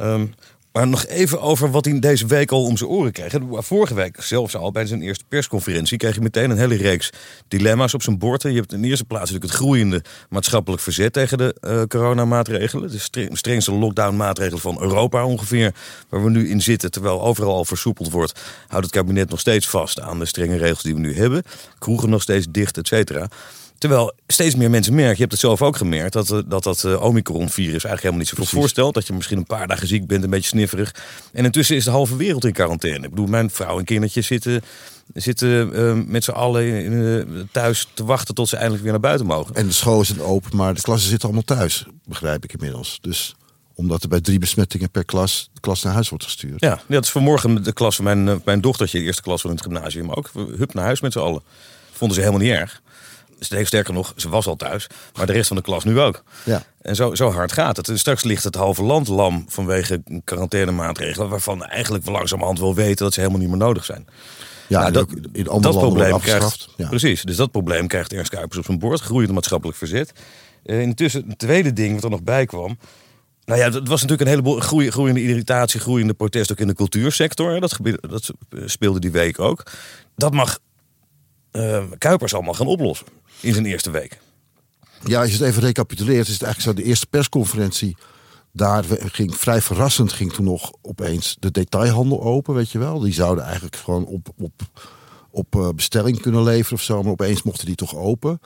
Um, 0.00 0.34
maar 0.72 0.88
nog 0.88 1.06
even 1.06 1.40
over 1.40 1.70
wat 1.70 1.84
hij 1.84 1.98
deze 1.98 2.26
week 2.26 2.50
al 2.50 2.64
om 2.64 2.76
zijn 2.76 2.90
oren 2.90 3.12
kreeg. 3.12 3.34
Vorige 3.50 3.94
week 3.94 4.22
zelfs 4.22 4.56
al 4.56 4.72
bij 4.72 4.86
zijn 4.86 5.02
eerste 5.02 5.24
persconferentie 5.28 5.98
kreeg 5.98 6.14
hij 6.14 6.22
meteen 6.22 6.50
een 6.50 6.58
hele 6.58 6.76
reeks 6.76 7.10
dilemma's 7.48 7.94
op 7.94 8.02
zijn 8.02 8.18
bord. 8.18 8.42
Je 8.42 8.48
hebt 8.48 8.72
in 8.72 8.84
eerste 8.84 9.04
plaats 9.04 9.30
natuurlijk 9.30 9.52
het 9.52 9.60
groeiende 9.60 10.02
maatschappelijk 10.28 10.82
verzet 10.82 11.12
tegen 11.12 11.38
de 11.38 11.56
uh, 11.60 11.82
coronamaatregelen. 11.82 12.90
De 13.10 13.28
strengste 13.32 13.72
lockdown-maatregelen 13.72 14.60
van 14.60 14.82
Europa 14.82 15.24
ongeveer, 15.24 15.74
waar 16.08 16.24
we 16.24 16.30
nu 16.30 16.48
in 16.48 16.62
zitten. 16.62 16.90
Terwijl 16.90 17.22
overal 17.22 17.54
al 17.54 17.64
versoepeld 17.64 18.10
wordt, 18.10 18.40
houdt 18.68 18.84
het 18.84 18.94
kabinet 18.94 19.30
nog 19.30 19.40
steeds 19.40 19.68
vast 19.68 20.00
aan 20.00 20.18
de 20.18 20.24
strenge 20.24 20.56
regels 20.56 20.82
die 20.82 20.94
we 20.94 21.00
nu 21.00 21.16
hebben. 21.16 21.42
Kroegen 21.78 22.10
nog 22.10 22.22
steeds 22.22 22.46
dicht, 22.50 22.76
et 22.76 22.86
cetera. 22.86 23.28
Terwijl 23.78 24.12
steeds 24.26 24.54
meer 24.54 24.70
mensen 24.70 24.94
merken, 24.94 25.14
je 25.14 25.20
hebt 25.20 25.32
het 25.32 25.40
zelf 25.40 25.62
ook 25.62 25.76
gemerkt, 25.76 26.12
dat 26.12 26.30
uh, 26.30 26.38
dat, 26.46 26.62
dat 26.62 26.84
uh, 26.84 27.02
Omicron-virus 27.02 27.70
eigenlijk 27.70 28.02
helemaal 28.02 28.18
niet 28.18 28.28
zoveel 28.28 28.44
Precies. 28.44 28.60
voorstelt. 28.60 28.94
Dat 28.94 29.06
je 29.06 29.12
misschien 29.12 29.38
een 29.38 29.44
paar 29.44 29.66
dagen 29.66 29.86
ziek 29.86 30.06
bent, 30.06 30.24
een 30.24 30.30
beetje 30.30 30.48
snifferig. 30.48 30.94
En 31.32 31.44
intussen 31.44 31.76
is 31.76 31.84
de 31.84 31.90
halve 31.90 32.16
wereld 32.16 32.44
in 32.44 32.52
quarantaine. 32.52 33.04
Ik 33.04 33.10
bedoel, 33.10 33.26
mijn 33.26 33.50
vrouw 33.50 33.78
en 33.78 33.84
kindertje 33.84 34.20
zitten, 34.20 34.62
zitten 35.14 35.80
uh, 35.80 36.04
met 36.06 36.24
z'n 36.24 36.30
allen 36.30 36.84
in, 36.84 37.48
thuis 37.52 37.88
te 37.94 38.04
wachten 38.04 38.34
tot 38.34 38.48
ze 38.48 38.54
eindelijk 38.54 38.82
weer 38.82 38.92
naar 38.92 39.00
buiten 39.00 39.26
mogen. 39.26 39.54
En 39.54 39.66
de 39.66 39.72
scholen 39.72 40.06
zijn 40.06 40.20
open, 40.20 40.56
maar 40.56 40.74
de 40.74 40.80
klassen 40.80 41.08
zitten 41.08 41.28
allemaal 41.28 41.56
thuis, 41.56 41.86
begrijp 42.04 42.44
ik 42.44 42.52
inmiddels. 42.52 42.98
Dus 43.00 43.34
omdat 43.74 44.02
er 44.02 44.08
bij 44.08 44.20
drie 44.20 44.38
besmettingen 44.38 44.90
per 44.90 45.04
klas 45.04 45.50
de 45.52 45.60
klas 45.60 45.82
naar 45.82 45.92
huis 45.92 46.08
wordt 46.08 46.24
gestuurd. 46.24 46.60
Ja, 46.60 46.80
dat 46.88 47.04
is 47.04 47.10
vanmorgen 47.10 47.62
de 47.62 47.72
klas 47.72 47.96
van 47.96 48.04
mijn, 48.04 48.40
mijn 48.44 48.60
dochtertje, 48.60 48.98
de 48.98 49.04
eerste 49.04 49.22
klas 49.22 49.40
van 49.40 49.50
het 49.50 49.62
gymnasium 49.62 50.10
ook. 50.10 50.30
Hup 50.56 50.74
naar 50.74 50.84
huis 50.84 51.00
met 51.00 51.12
z'n 51.12 51.18
allen. 51.18 51.42
Vonden 51.92 52.16
ze 52.16 52.22
helemaal 52.22 52.46
niet 52.46 52.56
erg. 52.56 52.82
Sterker 53.38 53.92
nog, 53.94 54.12
ze 54.16 54.28
was 54.28 54.46
al 54.46 54.56
thuis, 54.56 54.86
maar 55.16 55.26
de 55.26 55.32
rest 55.32 55.48
van 55.48 55.56
de 55.56 55.62
klas 55.62 55.84
nu 55.84 56.00
ook. 56.00 56.22
Ja. 56.44 56.62
En 56.80 56.96
zo, 56.96 57.14
zo 57.14 57.30
hard 57.30 57.52
gaat 57.52 57.76
het. 57.76 57.88
En 57.88 57.98
straks 57.98 58.22
ligt 58.22 58.44
het 58.44 58.54
halve 58.54 58.82
land 58.82 59.08
lam 59.08 59.44
vanwege 59.48 60.02
quarantainemaatregelen... 60.24 61.28
waarvan 61.28 61.64
eigenlijk 61.64 62.04
we 62.04 62.10
langzamerhand 62.10 62.58
wel 62.58 62.74
weten 62.74 63.04
dat 63.04 63.14
ze 63.14 63.20
helemaal 63.20 63.40
niet 63.40 63.50
meer 63.50 63.58
nodig 63.58 63.84
zijn. 63.84 64.06
Ja, 64.66 64.80
nou, 64.80 64.92
dat, 64.92 65.08
in 65.32 65.48
andere 65.48 65.72
dat 65.72 65.82
probleem 65.82 66.20
krijgt, 66.20 66.68
ja. 66.76 66.88
Precies, 66.88 67.22
dus 67.22 67.36
dat 67.36 67.50
probleem 67.50 67.86
krijgt 67.86 68.12
Ernst 68.12 68.30
Kuipers 68.30 68.58
op 68.58 68.64
zijn 68.64 68.78
bord. 68.78 69.00
Groeiend 69.00 69.32
maatschappelijk 69.32 69.78
verzet. 69.78 70.12
Uh, 70.64 70.80
intussen, 70.80 71.24
het 71.28 71.38
tweede 71.38 71.72
ding 71.72 71.94
wat 71.94 72.04
er 72.04 72.10
nog 72.10 72.22
bij 72.22 72.46
kwam... 72.46 72.78
Nou 73.44 73.60
ja, 73.60 73.66
het 73.66 73.88
was 73.88 74.02
natuurlijk 74.02 74.20
een 74.20 74.26
heleboel 74.26 74.60
groei, 74.60 74.90
groeiende 74.90 75.22
irritatie, 75.22 75.80
groeiende 75.80 76.14
protest 76.14 76.52
ook 76.52 76.58
in 76.58 76.66
de 76.66 76.74
cultuursector. 76.74 77.60
Dat, 77.60 77.78
dat 78.00 78.30
speelde 78.64 79.00
die 79.00 79.10
week 79.10 79.38
ook. 79.40 79.62
Dat 80.16 80.32
mag 80.32 80.58
uh, 81.52 81.84
Kuipers 81.98 82.34
allemaal 82.34 82.54
gaan 82.54 82.66
oplossen 82.66 83.06
in 83.40 83.52
zijn 83.52 83.66
eerste 83.66 83.90
week. 83.90 84.18
Ja, 85.04 85.20
als 85.20 85.30
je 85.30 85.36
het 85.36 85.46
even 85.46 85.62
recapituleert, 85.62 86.26
is 86.26 86.32
het 86.32 86.42
eigenlijk 86.42 86.76
zo 86.76 86.82
de 86.82 86.88
eerste 86.88 87.06
persconferentie. 87.06 87.96
Daar 88.52 88.84
ging 88.88 89.36
vrij 89.36 89.60
verrassend 89.60 90.12
ging 90.12 90.32
toen 90.32 90.44
nog 90.44 90.72
opeens 90.82 91.36
de 91.40 91.50
detailhandel 91.50 92.22
open, 92.22 92.54
weet 92.54 92.70
je 92.70 92.78
wel. 92.78 92.98
Die 92.98 93.12
zouden 93.12 93.44
eigenlijk 93.44 93.76
gewoon 93.76 94.04
op, 94.04 94.28
op, 94.36 94.52
op 95.30 95.54
uh, 95.54 95.68
bestelling 95.68 96.20
kunnen 96.20 96.42
leveren 96.42 96.78
of 96.78 96.82
zo, 96.82 97.02
maar 97.02 97.12
opeens 97.12 97.42
mochten 97.42 97.66
die 97.66 97.74
toch 97.74 97.96
open. 97.96 98.40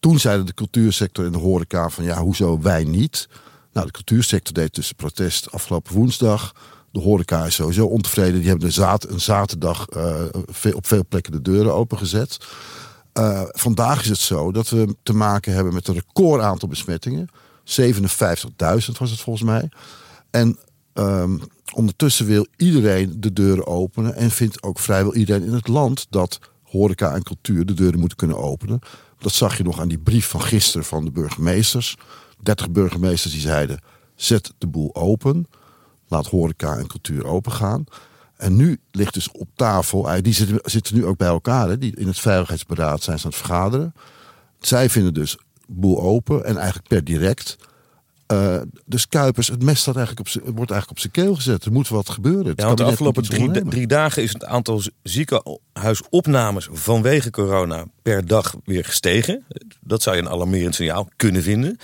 Toen 0.00 0.18
zeiden 0.18 0.46
de 0.46 0.54
cultuursector 0.54 1.24
en 1.24 1.32
de 1.32 1.38
horeca 1.38 1.88
van 1.88 2.04
ja, 2.04 2.20
hoezo 2.20 2.60
wij 2.60 2.84
niet? 2.84 3.28
Nou, 3.72 3.86
de 3.86 3.92
cultuursector 3.92 4.54
deed 4.54 4.74
dus 4.74 4.92
protest 4.92 5.52
afgelopen 5.52 5.94
woensdag. 5.94 6.54
De 6.92 7.00
horeca 7.00 7.44
is 7.44 7.54
sowieso 7.54 7.86
ontevreden. 7.86 8.40
Die 8.40 8.48
hebben 8.48 8.70
een, 9.08 9.20
zaterdag 9.20 9.86
uh, 9.96 10.74
op 10.74 10.86
veel 10.86 11.04
plekken 11.08 11.32
de 11.32 11.42
deuren 11.42 11.74
opengezet. 11.74 12.38
Uh, 13.18 13.42
vandaag 13.46 14.02
is 14.02 14.08
het 14.08 14.18
zo 14.18 14.52
dat 14.52 14.68
we 14.68 14.96
te 15.02 15.12
maken 15.12 15.52
hebben 15.52 15.74
met 15.74 15.88
een 15.88 15.94
record 15.94 16.42
aantal 16.42 16.68
besmettingen. 16.68 17.28
57.000 17.64 18.04
was 18.98 19.10
het 19.10 19.20
volgens 19.20 19.42
mij. 19.42 19.68
En 20.30 20.58
um, 20.94 21.40
ondertussen 21.74 22.26
wil 22.26 22.46
iedereen 22.56 23.20
de 23.20 23.32
deuren 23.32 23.66
openen. 23.66 24.14
En 24.14 24.30
vindt 24.30 24.62
ook 24.62 24.78
vrijwel 24.78 25.14
iedereen 25.14 25.44
in 25.44 25.52
het 25.52 25.68
land 25.68 26.06
dat 26.10 26.38
horeca 26.62 27.14
en 27.14 27.22
cultuur 27.22 27.66
de 27.66 27.74
deuren 27.74 27.98
moeten 27.98 28.18
kunnen 28.18 28.38
openen. 28.38 28.78
Dat 29.18 29.32
zag 29.32 29.56
je 29.56 29.62
nog 29.62 29.80
aan 29.80 29.88
die 29.88 29.98
brief 29.98 30.26
van 30.26 30.42
gisteren 30.42 30.86
van 30.86 31.04
de 31.04 31.10
burgemeesters. 31.10 31.96
30 32.42 32.70
burgemeesters 32.70 33.32
die 33.32 33.42
zeiden: 33.42 33.80
zet 34.14 34.52
de 34.58 34.66
boel 34.66 34.94
open. 34.94 35.46
Laat 36.12 36.26
horeca 36.26 36.76
en 36.76 36.86
cultuur 36.86 37.26
open 37.26 37.52
gaan. 37.52 37.84
En 38.36 38.56
nu 38.56 38.78
ligt 38.90 39.14
dus 39.14 39.30
op 39.30 39.48
tafel, 39.54 40.22
die 40.22 40.34
zitten, 40.34 40.58
zitten 40.62 40.94
nu 40.94 41.06
ook 41.06 41.16
bij 41.16 41.28
elkaar, 41.28 41.68
hè, 41.68 41.78
die 41.78 41.96
in 41.96 42.06
het 42.06 42.18
Veiligheidsberaad 42.18 43.02
zijn 43.02 43.18
ze 43.18 43.24
aan 43.24 43.30
het 43.30 43.40
vergaderen. 43.40 43.94
Zij 44.60 44.90
vinden 44.90 45.14
dus 45.14 45.36
boel 45.66 46.00
open 46.00 46.44
en 46.44 46.56
eigenlijk 46.56 46.88
per 46.88 47.04
direct. 47.04 47.56
Uh, 48.32 48.60
dus 48.84 49.08
Kuipers, 49.08 49.48
het 49.48 49.62
mes 49.62 49.80
staat 49.80 49.96
eigenlijk 49.96 50.28
op 50.28 50.42
wordt 50.54 50.70
eigenlijk 50.70 50.90
op 50.90 50.98
zijn 50.98 51.12
keel 51.12 51.34
gezet. 51.34 51.64
Er 51.64 51.72
moet 51.72 51.88
wat 51.88 52.10
gebeuren. 52.10 52.46
Het 52.46 52.60
ja, 52.60 52.66
want 52.66 52.78
de 52.78 52.84
afgelopen 52.84 53.22
drie, 53.22 53.64
drie, 53.68 53.86
dagen 53.86 54.22
is 54.22 54.32
het 54.32 54.44
aantal 54.44 54.82
ziekenhuisopnames 55.02 56.68
vanwege 56.72 57.30
corona 57.30 57.84
per 58.02 58.26
dag 58.26 58.54
weer 58.64 58.84
gestegen. 58.84 59.44
Dat 59.80 60.02
zou 60.02 60.16
je 60.16 60.22
een 60.22 60.28
alarmerend 60.28 60.74
signaal 60.74 61.08
kunnen 61.16 61.42
vinden. 61.42 61.78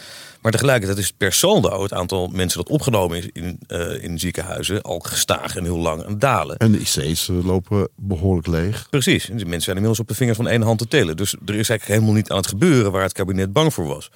Maar 0.49 0.57
tegelijkertijd 0.57 0.99
is 0.99 1.13
per 1.13 1.33
saldo 1.33 1.83
het 1.83 1.93
aantal 1.93 2.29
mensen 2.29 2.59
dat 2.59 2.69
opgenomen 2.69 3.19
is 3.19 3.29
in, 3.33 3.61
uh, 3.69 4.03
in 4.03 4.19
ziekenhuizen 4.19 4.83
al 4.83 4.99
gestaag 4.99 5.57
en 5.57 5.65
heel 5.65 5.79
lang 5.79 6.05
aan 6.05 6.11
het 6.11 6.21
dalen. 6.21 6.57
En 6.57 6.73
de 6.73 6.79
IC's 6.79 7.27
lopen 7.27 7.89
behoorlijk 7.97 8.47
leeg. 8.47 8.87
Precies. 8.91 9.29
En 9.29 9.37
die 9.37 9.45
mensen 9.45 9.63
zijn 9.63 9.77
inmiddels 9.77 10.01
op 10.01 10.09
de 10.09 10.15
vingers 10.15 10.37
van 10.37 10.49
één 10.49 10.63
hand 10.63 10.79
te 10.79 10.89
tellen. 10.89 11.17
Dus 11.17 11.33
er 11.33 11.55
is 11.55 11.69
eigenlijk 11.69 11.85
helemaal 11.85 12.13
niet 12.13 12.31
aan 12.31 12.37
het 12.37 12.47
gebeuren 12.47 12.93
waar 12.93 13.03
het 13.03 13.13
kabinet 13.13 13.53
bang 13.53 13.75
voor 13.75 13.87
was. 13.87 14.11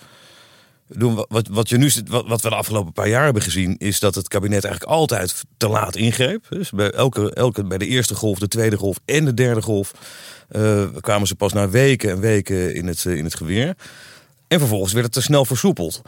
Wat, 1.29 1.49
wat, 1.51 1.69
je 1.69 1.77
nu, 1.77 1.91
wat, 2.07 2.27
wat 2.27 2.43
we 2.43 2.49
de 2.49 2.55
afgelopen 2.55 2.93
paar 2.93 3.09
jaar 3.09 3.25
hebben 3.25 3.43
gezien, 3.43 3.77
is 3.79 4.01
dat 4.01 4.15
het 4.15 4.29
kabinet 4.29 4.65
eigenlijk 4.65 4.95
altijd 4.95 5.45
te 5.57 5.69
laat 5.69 5.97
ingreep. 5.97 6.47
Dus 6.49 6.71
bij, 6.71 6.91
elke, 6.91 7.35
elke, 7.35 7.65
bij 7.65 7.79
de 7.79 7.87
eerste 7.87 8.15
golf, 8.15 8.39
de 8.39 8.49
tweede 8.49 8.77
golf 8.77 9.01
en 9.05 9.25
de 9.25 9.35
derde 9.35 9.63
golf 9.63 9.93
uh, 10.51 10.85
kwamen 11.01 11.27
ze 11.27 11.35
pas 11.35 11.53
na 11.53 11.69
weken 11.69 12.11
en 12.11 12.21
weken 12.21 12.75
in 12.75 12.87
het, 12.87 13.05
uh, 13.05 13.17
in 13.17 13.25
het 13.25 13.35
geweer. 13.35 13.75
En 14.53 14.59
vervolgens 14.59 14.93
werd 14.93 15.05
het 15.05 15.15
te 15.15 15.23
snel 15.23 15.45
versoepeld. 15.45 16.03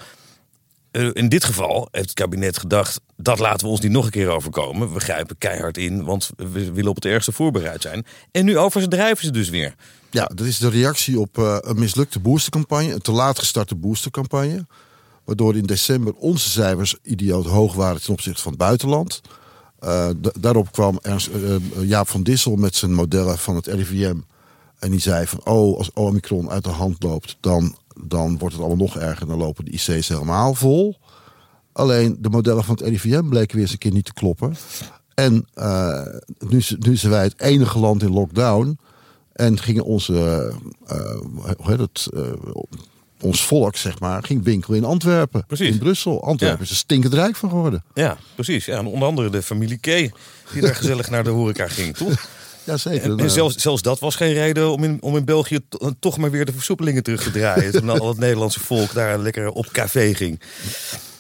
Uh, 0.93 1.11
in 1.13 1.29
dit 1.29 1.45
geval 1.45 1.89
heeft 1.91 2.09
het 2.09 2.19
kabinet 2.19 2.59
gedacht: 2.59 3.01
dat 3.17 3.39
laten 3.39 3.67
we 3.67 3.73
ons 3.73 3.81
niet 3.81 3.91
nog 3.91 4.05
een 4.05 4.11
keer 4.11 4.29
overkomen. 4.29 4.93
We 4.93 5.01
grijpen 5.01 5.39
keihard 5.39 5.79
in, 5.79 6.05
want 6.05 6.31
we 6.37 6.73
willen 6.73 6.91
op 6.91 6.95
het 6.95 7.05
ergste 7.05 7.33
voorbereid 7.33 7.83
zijn. 7.83 8.07
En 8.31 8.45
nu 8.45 8.59
overdrijven 8.59 9.25
ze 9.25 9.31
dus 9.31 9.49
weer. 9.49 9.75
Ja, 10.11 10.25
dat 10.35 10.47
is 10.47 10.59
de 10.59 10.69
reactie 10.69 11.21
op 11.21 11.39
uh, 11.39 11.57
een 11.61 11.79
mislukte 11.79 12.21
boostercampagne, 12.21 12.93
een 12.93 13.01
te 13.01 13.13
laat 13.13 13.39
gestarte 13.39 13.75
boostercampagne. 13.75 14.67
Waardoor 15.25 15.57
in 15.57 15.67
december 15.67 16.13
onze 16.15 16.51
cijfers 16.51 16.97
idioot 17.03 17.47
hoog 17.47 17.75
waren 17.75 18.03
ten 18.03 18.13
opzichte 18.13 18.43
van 18.43 18.53
het 18.53 18.61
buitenland. 18.61 19.21
Uh, 19.85 20.09
daarop 20.41 20.73
kwam 20.73 20.99
Ernst, 21.03 21.31
Jaap 21.81 22.09
van 22.09 22.23
Dissel 22.23 22.57
met 22.57 22.77
zijn 22.77 22.93
modellen 22.93 23.39
van 23.39 23.57
het 23.57 23.67
RIVM. 23.67 24.17
En 24.79 24.91
die 24.91 25.01
zei 25.01 25.27
van, 25.27 25.41
oh, 25.45 25.79
als 25.79 25.93
Omicron 25.93 26.51
uit 26.51 26.65
de 26.65 26.71
hand 26.71 27.03
loopt, 27.03 27.37
dan 27.41 27.77
dan 28.01 28.39
wordt 28.39 28.55
het 28.55 28.65
allemaal 28.65 28.87
nog 28.87 28.97
erger. 28.99 29.27
Dan 29.27 29.39
lopen 29.39 29.65
de 29.65 29.71
IC's 29.71 30.09
helemaal 30.09 30.55
vol. 30.55 30.97
Alleen 31.73 32.17
de 32.21 32.29
modellen 32.29 32.65
van 32.65 32.75
het 32.75 32.87
RIVM 32.89 33.29
bleken 33.29 33.55
weer 33.55 33.63
eens 33.65 33.73
een 33.73 33.79
keer 33.79 33.93
niet 33.93 34.05
te 34.05 34.13
kloppen. 34.13 34.57
En 35.15 35.47
uh, 35.59 36.03
nu, 36.49 36.63
nu 36.79 36.97
zijn 36.97 37.13
wij 37.13 37.23
het 37.23 37.41
enige 37.41 37.79
land 37.79 38.03
in 38.03 38.11
lockdown. 38.13 38.79
En 39.33 39.59
gingen 39.61 39.85
onze, 39.85 40.13
uh, 40.93 40.97
hoe 41.59 41.71
heet 41.71 41.79
het, 41.79 42.09
uh, 42.15 42.23
ons 43.21 43.45
volk, 43.47 43.77
zeg 43.77 44.01
maar, 44.01 44.23
ging 44.25 44.45
winkelen 44.45 44.79
in 44.79 44.85
Antwerpen. 44.85 45.47
Precies. 45.47 45.69
In 45.69 45.79
Brussel. 45.79 46.25
Antwerpen 46.25 46.59
Ja. 46.59 46.65
is 46.65 46.71
er 46.71 46.77
stinkend 46.77 47.15
rijk 47.15 47.37
van 47.37 47.49
geworden. 47.49 47.85
Ja, 47.95 48.17
precies. 48.35 48.65
Ja, 48.65 48.79
en 48.79 48.87
onder 48.87 49.09
andere 49.09 49.31
de 49.31 49.43
familie 49.43 49.79
K. 49.79 49.85
Die 49.85 50.61
daar 50.61 50.75
gezellig 50.83 51.11
naar 51.11 51.25
de 51.25 51.31
horeca 51.31 51.69
ging, 51.69 51.97
toch? 51.97 52.27
Jazeker. 52.64 53.11
En, 53.11 53.18
en 53.18 53.30
zelfs, 53.30 53.56
zelfs 53.56 53.83
dat 53.83 53.99
was 53.99 54.16
geen 54.16 54.33
reden 54.33 54.71
om 54.71 54.85
in, 54.85 54.99
om 55.00 55.16
in 55.16 55.25
België 55.25 55.59
to- 55.68 55.92
toch 56.00 56.18
maar 56.18 56.30
weer 56.30 56.44
de 56.44 56.52
versoepelingen 56.52 57.02
terug 57.02 57.23
te 57.23 57.30
draaien. 57.30 57.73
toen 57.80 57.88
al 57.90 58.09
het 58.09 58.18
Nederlandse 58.18 58.61
volk 58.61 58.94
daar 58.94 59.18
lekker 59.18 59.50
op 59.50 59.68
café 59.73 60.14
ging. 60.14 60.40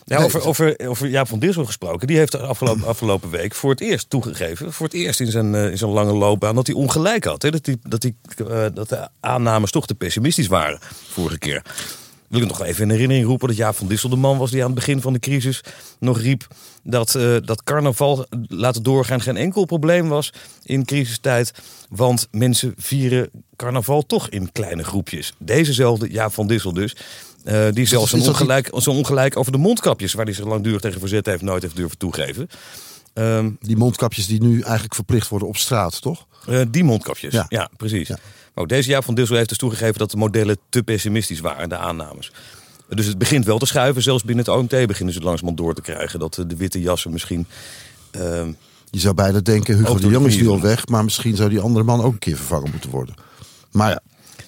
Ja, 0.06 0.16
Nee, 0.18 0.26
over, 0.26 0.46
over, 0.46 0.78
over 0.86 1.08
Jaap 1.08 1.28
van 1.28 1.38
Dissel 1.38 1.64
gesproken. 1.64 2.06
Die 2.06 2.16
heeft 2.16 2.32
de 2.32 2.38
afgelopen, 2.38 2.86
afgelopen 2.94 3.30
week 3.30 3.54
voor 3.54 3.70
het 3.70 3.80
eerst 3.80 4.10
toegegeven. 4.10 4.72
Voor 4.72 4.86
het 4.86 4.94
eerst 4.94 5.20
in 5.20 5.30
zijn, 5.30 5.54
eh, 5.54 5.70
in 5.70 5.78
zijn 5.78 5.90
lange 5.90 6.12
loopbaan. 6.12 6.54
Dat 6.54 6.66
hij 6.66 6.76
ongelijk 6.76 7.24
had. 7.24 7.42
Hè? 7.42 7.50
Dat, 7.50 7.64
die, 7.64 7.78
dat, 7.88 8.00
die, 8.00 8.16
eh, 8.48 8.64
dat 8.74 8.88
de 8.88 9.08
aannames 9.20 9.70
toch 9.70 9.86
te 9.86 9.94
pessimistisch 9.94 10.46
waren 10.46 10.78
vorige 11.08 11.38
keer. 11.38 11.62
Wil 12.28 12.40
ik 12.42 12.48
nog 12.48 12.62
even 12.62 12.82
in 12.82 12.90
herinnering 12.90 13.26
roepen 13.26 13.48
dat 13.48 13.56
Jaap 13.56 13.76
van 13.76 13.86
Dissel 13.88 14.08
de 14.08 14.16
man 14.16 14.38
was 14.38 14.50
die 14.50 14.60
aan 14.60 14.66
het 14.66 14.74
begin 14.74 15.00
van 15.00 15.12
de 15.12 15.18
crisis 15.18 15.60
nog 15.98 16.20
riep 16.20 16.46
dat, 16.82 17.14
eh, 17.14 17.36
dat 17.44 17.62
carnaval 17.62 18.26
laten 18.48 18.82
doorgaan 18.82 19.20
geen 19.20 19.36
enkel 19.36 19.64
probleem 19.64 20.08
was 20.08 20.32
in 20.62 20.84
crisistijd. 20.84 21.52
Want 21.88 22.28
mensen 22.30 22.74
vieren 22.76 23.30
carnaval 23.56 24.02
toch 24.02 24.28
in 24.28 24.52
kleine 24.52 24.84
groepjes. 24.84 25.32
Dezezelfde 25.38 26.10
Jaap 26.10 26.32
van 26.32 26.46
Dissel 26.46 26.72
dus. 26.72 26.96
eh, 27.44 27.66
die 27.72 27.86
zelfs 27.86 28.10
die- 28.10 28.28
ongelijk, 28.28 28.70
zo 28.78 28.90
ongelijk 28.90 29.36
over 29.36 29.52
de 29.52 29.58
mondkapjes, 29.58 30.12
waar 30.12 30.24
hij 30.24 30.34
zich 30.34 30.44
langdurig 30.46 30.80
tegen 30.80 31.00
verzet 31.00 31.26
heeft, 31.26 31.42
nooit 31.42 31.62
heeft 31.62 31.76
durven 31.76 31.98
toegeven. 31.98 32.48
Ehm, 33.14 33.50
Die 33.60 33.76
mondkapjes 33.76 34.26
die 34.26 34.42
nu 34.42 34.60
eigenlijk 34.60 34.94
verplicht 34.94 35.28
worden 35.28 35.48
op 35.48 35.56
straat, 35.56 36.02
toch? 36.02 36.26
Eh, 36.46 36.60
die 36.68 36.84
mondkapjes, 36.84 37.32
ja, 37.32 37.46
Ja. 37.48 37.70
precies. 37.76 38.08
Ja. 38.08 38.16
Maar 38.54 38.64
ook 38.64 38.68
deze 38.70 38.88
Jaap 38.90 39.04
van 39.04 39.14
Dissel 39.14 39.36
heeft 39.36 39.48
dus 39.48 39.58
toegegeven 39.58 39.98
dat 39.98 40.10
de 40.10 40.16
modellen 40.16 40.58
te 40.68 40.82
pessimistisch 40.82 41.40
waren, 41.40 41.68
de 41.68 41.76
aannames. 41.76 42.32
Dus 42.88 43.06
het 43.06 43.18
begint 43.18 43.44
wel 43.44 43.58
te 43.58 43.66
schuiven, 43.66 44.02
zelfs 44.02 44.24
binnen 44.24 44.44
het 44.44 44.54
OMT 44.54 44.68
beginnen 44.86 45.12
ze 45.14 45.18
het 45.18 45.28
langzamerhand 45.28 45.56
door 45.56 45.74
te 45.74 45.80
krijgen. 45.92 46.18
Dat 46.18 46.38
eh, 46.38 46.44
de 46.48 46.56
witte 46.56 46.80
jassen 46.80 47.10
misschien... 47.12 47.46
ehm, 48.10 48.52
Je 48.90 49.00
zou 49.00 49.14
bijna 49.14 49.40
denken, 49.40 49.76
Hugo 49.76 49.98
de 49.98 50.06
Jong 50.08 50.26
is 50.26 50.36
nu 50.36 50.48
al 50.48 50.60
weg. 50.60 50.86
Maar 50.86 51.04
misschien 51.04 51.36
zou 51.36 51.48
die 51.48 51.60
andere 51.60 51.84
man 51.84 52.00
ook 52.02 52.12
een 52.12 52.18
keer 52.18 52.36
vervangen 52.36 52.70
moeten 52.70 52.90
worden. 52.90 53.14
Maar 53.70 53.90
ja, 53.90 54.00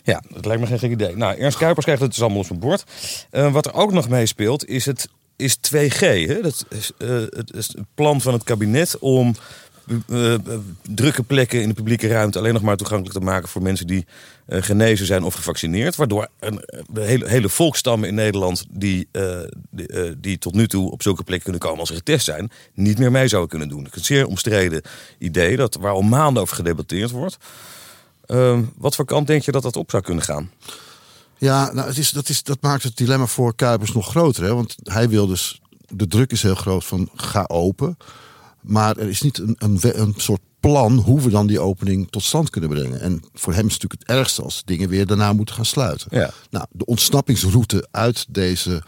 Ja, 0.03 0.23
dat 0.33 0.45
lijkt 0.45 0.61
me 0.63 0.67
geen 0.69 0.79
gek 0.79 0.91
idee. 0.91 1.17
Nou, 1.17 1.39
Ernst 1.39 1.59
Kuipers 1.59 1.85
krijgt 1.85 2.03
het 2.03 2.11
dus 2.11 2.21
allemaal 2.21 2.39
op 2.41 2.47
zijn 2.47 2.59
bord. 2.59 2.85
Eh, 3.31 3.53
wat 3.53 3.67
er 3.67 3.75
ook 3.75 3.93
nog 3.93 4.09
meespeelt 4.09 4.67
is 4.69 4.85
het 4.87 5.09
is 5.37 5.57
2G. 5.57 5.99
Hè? 6.01 6.41
Dat 6.43 6.65
is, 6.69 6.91
het 7.31 7.53
is 7.55 7.67
het 7.67 7.85
plan 7.95 8.21
van 8.21 8.33
het 8.33 8.45
kabinet 8.45 8.99
om 8.99 9.35
eh, 10.09 10.35
eh, 10.35 10.41
drukke 10.83 11.23
plekken 11.23 11.63
in 11.63 11.69
de 11.69 11.75
publieke 11.75 12.09
ruimte 12.09 12.39
alleen 12.39 12.53
nog 12.53 12.63
maar 12.63 12.77
toegankelijk 12.77 13.19
te 13.19 13.25
maken 13.25 13.49
voor 13.49 13.63
mensen 13.63 13.87
die 13.87 14.07
eh, 14.47 14.63
genezen 14.63 15.07
zijn 15.07 15.23
of 15.23 15.35
gevaccineerd. 15.35 15.97
Waardoor 15.97 16.29
een, 16.39 16.61
eh, 16.61 17.05
hele, 17.05 17.29
hele 17.29 17.49
volkstammen 17.49 18.09
in 18.09 18.15
Nederland 18.15 18.67
die, 18.71 19.09
die, 19.71 20.21
die 20.21 20.39
tot 20.39 20.55
nu 20.55 20.69
toe 20.69 20.91
op 20.91 21.03
zulke 21.03 21.23
plekken 21.23 21.45
kunnen 21.45 21.63
komen 21.63 21.81
als 21.81 21.89
ze 21.89 21.95
getest 21.95 22.25
zijn, 22.25 22.51
niet 22.75 22.99
meer 22.99 23.11
mee 23.11 23.29
zouden 23.29 23.51
kunnen 23.51 23.69
doen. 23.69 23.85
Het 23.85 23.93
is 23.93 23.99
een 23.99 24.05
zeer 24.05 24.27
omstreden 24.27 24.83
idee 25.19 25.57
dat, 25.57 25.75
waar 25.75 25.93
al 25.93 26.03
maanden 26.03 26.43
over 26.43 26.57
gedebatteerd 26.57 27.11
wordt. 27.11 27.37
Ehm, 28.27 28.63
wat 28.77 28.95
voor 28.95 29.05
kant 29.05 29.27
denk 29.27 29.43
je 29.43 29.53
dat 29.53 29.63
dat 29.63 29.77
op 29.77 29.91
zou 29.91 30.03
kunnen 30.03 30.25
gaan? 30.25 30.51
Ja, 31.39 31.73
nou, 31.73 31.89
het 31.89 31.99
is, 31.99 32.11
dat, 32.11 32.29
is, 32.29 32.43
dat 32.43 32.59
maakt 32.61 32.83
het 32.83 32.97
dilemma 32.97 33.27
voor 33.27 33.55
Kuipers 33.55 33.93
nog 33.93 34.09
groter. 34.09 34.45
Hè? 34.45 34.55
Want 34.55 34.77
hij 34.83 35.09
wil 35.09 35.27
dus, 35.27 35.61
de 35.89 36.07
druk 36.07 36.33
is 36.33 36.43
heel 36.43 36.55
groot 36.55 36.85
van 36.85 37.09
ga 37.15 37.45
open. 37.47 37.97
Maar 38.67 38.97
er 38.97 39.09
is 39.09 39.21
niet 39.23 39.39
een, 39.39 39.57
een, 39.59 39.79
een 40.01 40.15
soort 40.17 40.41
plan 40.61 40.97
hoe 40.97 41.21
we 41.21 41.31
dan 41.31 41.47
die 41.47 41.61
opening 41.61 42.11
tot 42.11 42.23
stand 42.23 42.51
kunnen 42.51 42.71
brengen. 42.71 43.01
En 43.01 43.23
voor 43.35 43.53
hem 43.55 43.67
is 43.67 43.73
het 43.73 43.83
natuurlijk 43.83 44.01
het 44.09 44.19
ergste 44.19 44.43
als 44.43 44.63
dingen 44.65 44.89
weer 44.89 45.07
daarna 45.07 45.33
moeten 45.33 45.55
gaan 45.55 45.65
sluiten. 45.65 46.19
Ja. 46.19 46.31
Nou, 46.51 46.67
de 46.71 46.85
ontsnappingsroute 46.85 47.89
uit 47.91 48.27
deze, 48.29 48.83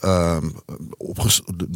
ehm, 0.00 0.48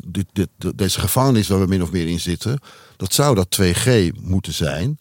dit, 0.07 0.27
dit, 0.33 0.49
de- 0.57 0.75
deze 0.75 1.01
gevangenis 1.01 1.49
waar 1.49 1.61
we 1.61 1.67
min 1.67 1.83
of 1.83 1.93
meer 1.93 2.09
in 2.09 2.21
zitten, 2.21 2.59
dat 2.97 3.13
zou 3.15 3.35
dat 3.35 3.51
2G 3.51 4.11
moeten 4.21 4.53
zijn. 4.53 4.97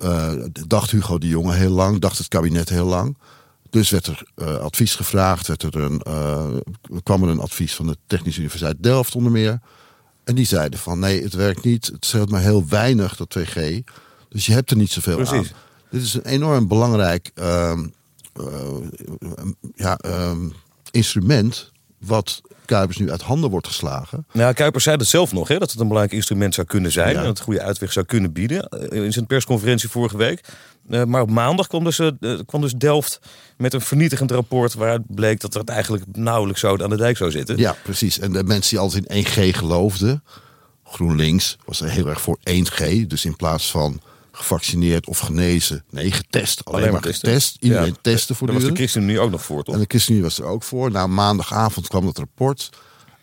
Eh, 0.00 0.32
dacht 0.66 0.90
Hugo 0.90 1.18
de 1.18 1.28
Jonge 1.28 1.54
heel 1.54 1.70
lang, 1.70 1.98
dacht 2.00 2.18
het 2.18 2.28
kabinet 2.28 2.68
heel 2.68 2.86
lang. 2.86 3.16
Dus 3.70 3.90
werd 3.90 4.06
er 4.06 4.22
eh, 4.34 4.56
advies 4.56 4.94
gevraagd, 4.94 5.46
werd 5.46 5.62
er 5.62 5.76
een, 5.76 6.00
eh, 6.00 6.46
kwam 7.02 7.22
er 7.22 7.28
een 7.28 7.40
advies 7.40 7.74
van 7.74 7.86
de 7.86 7.96
Technische 8.06 8.40
Universiteit 8.40 8.82
Delft 8.82 9.14
onder 9.14 9.32
meer. 9.32 9.60
En 10.30 10.36
die 10.36 10.44
zeiden 10.46 10.78
van 10.78 10.98
nee, 10.98 11.22
het 11.22 11.34
werkt 11.34 11.64
niet, 11.64 11.86
het 11.86 12.04
scheelt 12.04 12.30
maar 12.30 12.40
heel 12.40 12.66
weinig, 12.68 13.16
dat 13.16 13.38
2G. 13.38 13.60
Dus 14.28 14.46
je 14.46 14.52
hebt 14.52 14.70
er 14.70 14.76
niet 14.76 14.90
zoveel 14.90 15.16
Precies. 15.16 15.52
aan. 15.52 15.56
Dit 15.90 16.02
is 16.02 16.14
een 16.14 16.24
enorm 16.24 16.68
belangrijk 16.68 17.30
ehm, 17.34 17.86
eh, 18.32 18.76
ja, 19.74 19.96
ehm, 19.96 20.48
instrument 20.90 21.72
wat 21.98 22.40
Kuipers 22.70 22.98
nu 22.98 23.10
uit 23.10 23.22
handen 23.22 23.50
wordt 23.50 23.66
geslagen. 23.66 24.26
Nou, 24.32 24.52
Kuipers 24.52 24.84
zei 24.84 24.96
dat 24.96 25.06
zelf 25.06 25.32
nog, 25.32 25.48
hè, 25.48 25.58
dat 25.58 25.70
het 25.70 25.80
een 25.80 25.86
belangrijk 25.88 26.16
instrument 26.16 26.54
zou 26.54 26.66
kunnen 26.66 26.92
zijn. 26.92 27.08
Ja. 27.12 27.14
En 27.18 27.24
dat 27.24 27.28
het 27.36 27.40
goede 27.40 27.62
uitweg 27.62 27.92
zou 27.92 28.06
kunnen 28.06 28.32
bieden. 28.32 28.68
eh, 28.68 29.02
In 29.04 29.12
zijn 29.12 29.26
persconferentie 29.26 29.88
vorige 29.88 30.16
week. 30.16 30.40
Eh, 30.90 31.04
maar 31.04 31.22
op 31.22 31.30
maandag 31.30 31.66
kwam 31.66 31.84
dus, 31.84 31.98
eh, 31.98 32.08
kwam 32.46 32.60
dus 32.60 32.72
Delft 32.72 33.20
met 33.56 33.74
een 33.74 33.80
vernietigend 33.80 34.30
rapport. 34.30 34.74
waaruit 34.74 35.02
bleek 35.06 35.40
dat 35.40 35.54
het 35.54 35.68
eigenlijk 35.68 36.04
nauwelijks 36.12 36.60
zo 36.60 36.76
aan 36.82 36.90
de 36.90 36.96
dijk 36.96 37.16
zou 37.16 37.30
zitten. 37.30 37.56
Ja, 37.58 37.76
precies. 37.82 38.18
En 38.18 38.32
de 38.32 38.44
mensen 38.44 38.70
die 38.70 38.78
altijd 38.78 39.04
in 39.06 39.16
1G 39.16 39.56
geloofden, 39.56 40.22
GroenLinks 40.84 41.56
was 41.64 41.80
er 41.80 41.90
heel 41.90 42.08
erg 42.08 42.20
voor 42.20 42.38
1G. 42.44 43.06
Dus 43.06 43.24
in 43.24 43.36
plaats 43.36 43.70
van 43.70 44.00
gevaccineerd 44.40 45.06
of 45.06 45.18
genezen, 45.18 45.84
nee, 45.90 46.12
getest. 46.12 46.64
Alleen, 46.64 46.92
maar 46.92 47.00
testen. 47.00 47.28
getest. 47.28 47.56
Iedereen 47.60 47.86
Ja, 47.86 47.94
testen 48.00 48.36
Daar 48.40 48.54
was 48.54 48.64
de. 48.64 48.74
ChristenUnie 48.74 49.20
ook 49.20 49.30
nog 49.30 49.44
voor, 49.44 49.64
toch? 49.64 49.74
En 49.74 49.80
de 49.80 49.86
ChristenUnie 49.88 50.24
was 50.24 50.38
er 50.38 50.44
ook 50.44 50.62
voor. 50.62 50.90
Na 50.90 51.06
maandagavond 51.06 51.88
kwam 51.88 52.04
dat 52.04 52.18
rapport. 52.18 52.70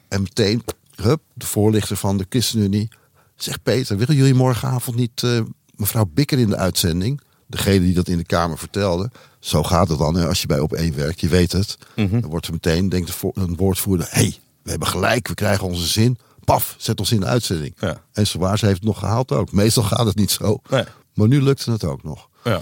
En 0.08 0.22
meteen, 0.22 0.64
hup, 0.96 1.22
de 1.34 1.46
voorlichter 1.46 1.98
van 1.98 2.18
de 2.18 2.26
ChristenUnie. 2.30 2.90
Zegt 3.36 3.64
Peter, 3.64 3.98
willen 3.98 4.16
jullie 4.16 4.34
morgenavond 4.34 4.98
niet 4.98 5.24
eh, 5.24 5.42
mevrouw 5.76 6.10
Bikker 6.14 6.40
in 6.40 6.50
de 6.50 6.58
uitzending? 6.58 7.22
Degene 7.48 7.80
die 7.80 7.94
dat 7.94 8.08
in 8.08 8.18
de 8.18 8.26
Kamer 8.26 8.58
vertelde. 8.58 9.12
Zo 9.40 9.64
gaat 9.64 9.90
het 9.90 9.98
dan 9.98 10.16
hè, 10.16 10.28
als 10.28 10.42
je 10.42 10.48
bij 10.48 10.60
op 10.60 10.74
één 10.74 10.96
werkt, 10.96 11.20
je 11.20 11.28
weet 11.28 11.52
het. 11.52 11.78
Mhm. 11.96 12.20
Dan 12.20 12.30
wordt 12.30 12.46
er 12.46 12.52
meteen, 12.52 12.90
denkt 12.90 13.22
de 13.22 13.32
een 13.34 13.56
woordvoerder... 13.56 14.08
hé, 14.10 14.22
hey, 14.22 14.40
we 14.64 14.70
hebben 14.70 14.88
gelijk, 14.88 15.28
we 15.28 15.34
krijgen 15.34 15.68
onze 15.68 15.88
zin. 15.88 16.18
Paf, 16.44 16.76
zet 16.78 17.00
ons 17.00 17.12
in 17.12 17.20
de 17.20 17.26
uitzending. 17.26 17.76
Ja. 17.80 18.02
En 18.14 18.28
zowaar, 18.28 18.58
ze 18.58 18.66
heeft 18.66 18.78
het 18.78 18.88
nog 18.88 19.00
gehaald 19.00 19.32
ook. 19.32 19.52
Meestal 19.52 19.84
gaat 19.84 20.06
het 20.06 20.16
niet 20.16 20.32
zo. 20.32 20.60
Nee. 20.70 20.84
Maar 21.18 21.28
nu 21.28 21.42
lukte 21.42 21.72
het 21.72 21.84
ook 21.84 22.04
nog. 22.04 22.30
Ja. 22.44 22.62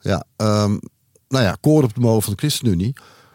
Ja, 0.00 0.24
ehm, 0.36 0.78
nou 1.28 1.44
ja, 1.44 1.56
koor 1.60 1.82
op 1.82 1.94
de 1.94 2.00
molen 2.00 2.22
van 2.22 2.32
de 2.32 2.38
ChristenUnie. 2.38 2.92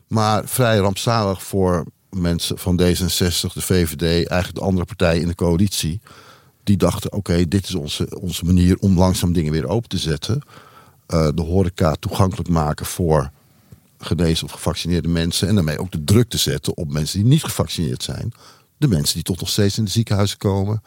Maar 0.08 0.48
vrij 0.48 0.78
rampzalig 0.78 1.44
voor 1.44 1.86
mensen 2.10 2.58
van 2.58 2.82
D66, 2.82 3.54
de 3.54 3.62
VVD, 3.62 4.02
eigenlijk 4.02 4.56
de 4.56 4.62
andere 4.62 4.86
partijen 4.86 5.22
in 5.22 5.28
de 5.28 5.36
coalitie. 5.36 6.02
Die 6.64 6.78
dachten, 6.78 7.12
oké, 7.14 7.48
dit 7.48 7.68
is 7.68 7.76
onze, 7.76 8.20
onze 8.20 8.46
manier 8.46 8.78
om 8.78 8.98
langzaam 8.98 9.34
dingen 9.34 9.52
weer 9.52 9.68
open 9.68 9.90
te 9.90 9.98
zetten. 9.98 10.42
Eh, 11.08 11.28
de 11.36 11.42
horeca 11.42 11.96
toegankelijk 11.96 12.50
maken 12.50 12.86
voor 12.86 13.32
genezen 13.98 14.46
of 14.46 14.52
gevaccineerde 14.52 15.08
mensen. 15.08 15.48
En 15.48 15.56
daarmee 15.56 15.80
ook 15.80 15.92
de 15.92 16.04
druk 16.04 16.30
te 16.30 16.38
zetten 16.38 16.78
op 16.78 16.92
mensen 16.92 17.20
die 17.20 17.28
niet 17.28 17.44
gevaccineerd 17.44 18.04
zijn. 18.04 18.34
De 18.78 18.88
mensen 18.88 19.14
die 19.14 19.24
toch 19.24 19.40
nog 19.40 19.50
steeds 19.50 19.78
in 19.78 19.84
de 19.86 19.92
ziekenhuizen 19.92 20.38
komen 20.38 20.82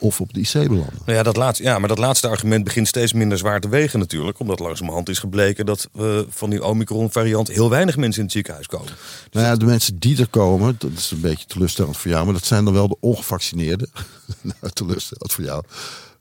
of 0.00 0.20
op 0.20 0.32
de 0.32 0.40
IC 0.40 0.52
belanden. 0.52 0.98
Nou 1.04 1.16
ja, 1.18 1.22
dat 1.22 1.36
laatste, 1.36 1.62
ja, 1.62 1.78
maar 1.78 1.88
dat 1.88 1.98
laatste 1.98 2.28
argument 2.28 2.64
begint 2.64 2.88
steeds 2.88 3.12
minder 3.12 3.38
zwaar 3.38 3.60
te 3.60 3.68
wegen 3.68 3.98
natuurlijk. 3.98 4.38
Omdat 4.38 4.58
langzamerhand 4.58 5.08
is 5.08 5.18
gebleken 5.18 5.66
dat 5.66 5.88
eh, 5.98 6.18
van 6.28 6.50
die 6.50 6.64
Omicron-variant 6.64 7.48
heel 7.48 7.70
weinig 7.70 7.96
mensen 7.96 8.18
in 8.18 8.24
het 8.24 8.32
ziekenhuis 8.34 8.66
komen. 8.66 8.92
Nou 9.30 9.46
ja, 9.46 9.56
de 9.56 9.64
mensen 9.64 9.96
die 9.98 10.18
er 10.20 10.28
komen, 10.28 10.76
dat 10.78 10.90
is 10.96 11.10
een 11.10 11.20
beetje 11.20 11.46
teleurstellend 11.46 11.96
voor 11.96 12.10
jou, 12.10 12.24
maar 12.24 12.34
dat 12.34 12.44
zijn 12.44 12.64
dan 12.64 12.74
wel 12.74 12.88
de 12.88 12.96
ongevaccineerden. 13.00 13.90
nou, 14.42 14.72
teleurstellend 14.72 15.32
voor 15.32 15.44
jou. 15.44 15.62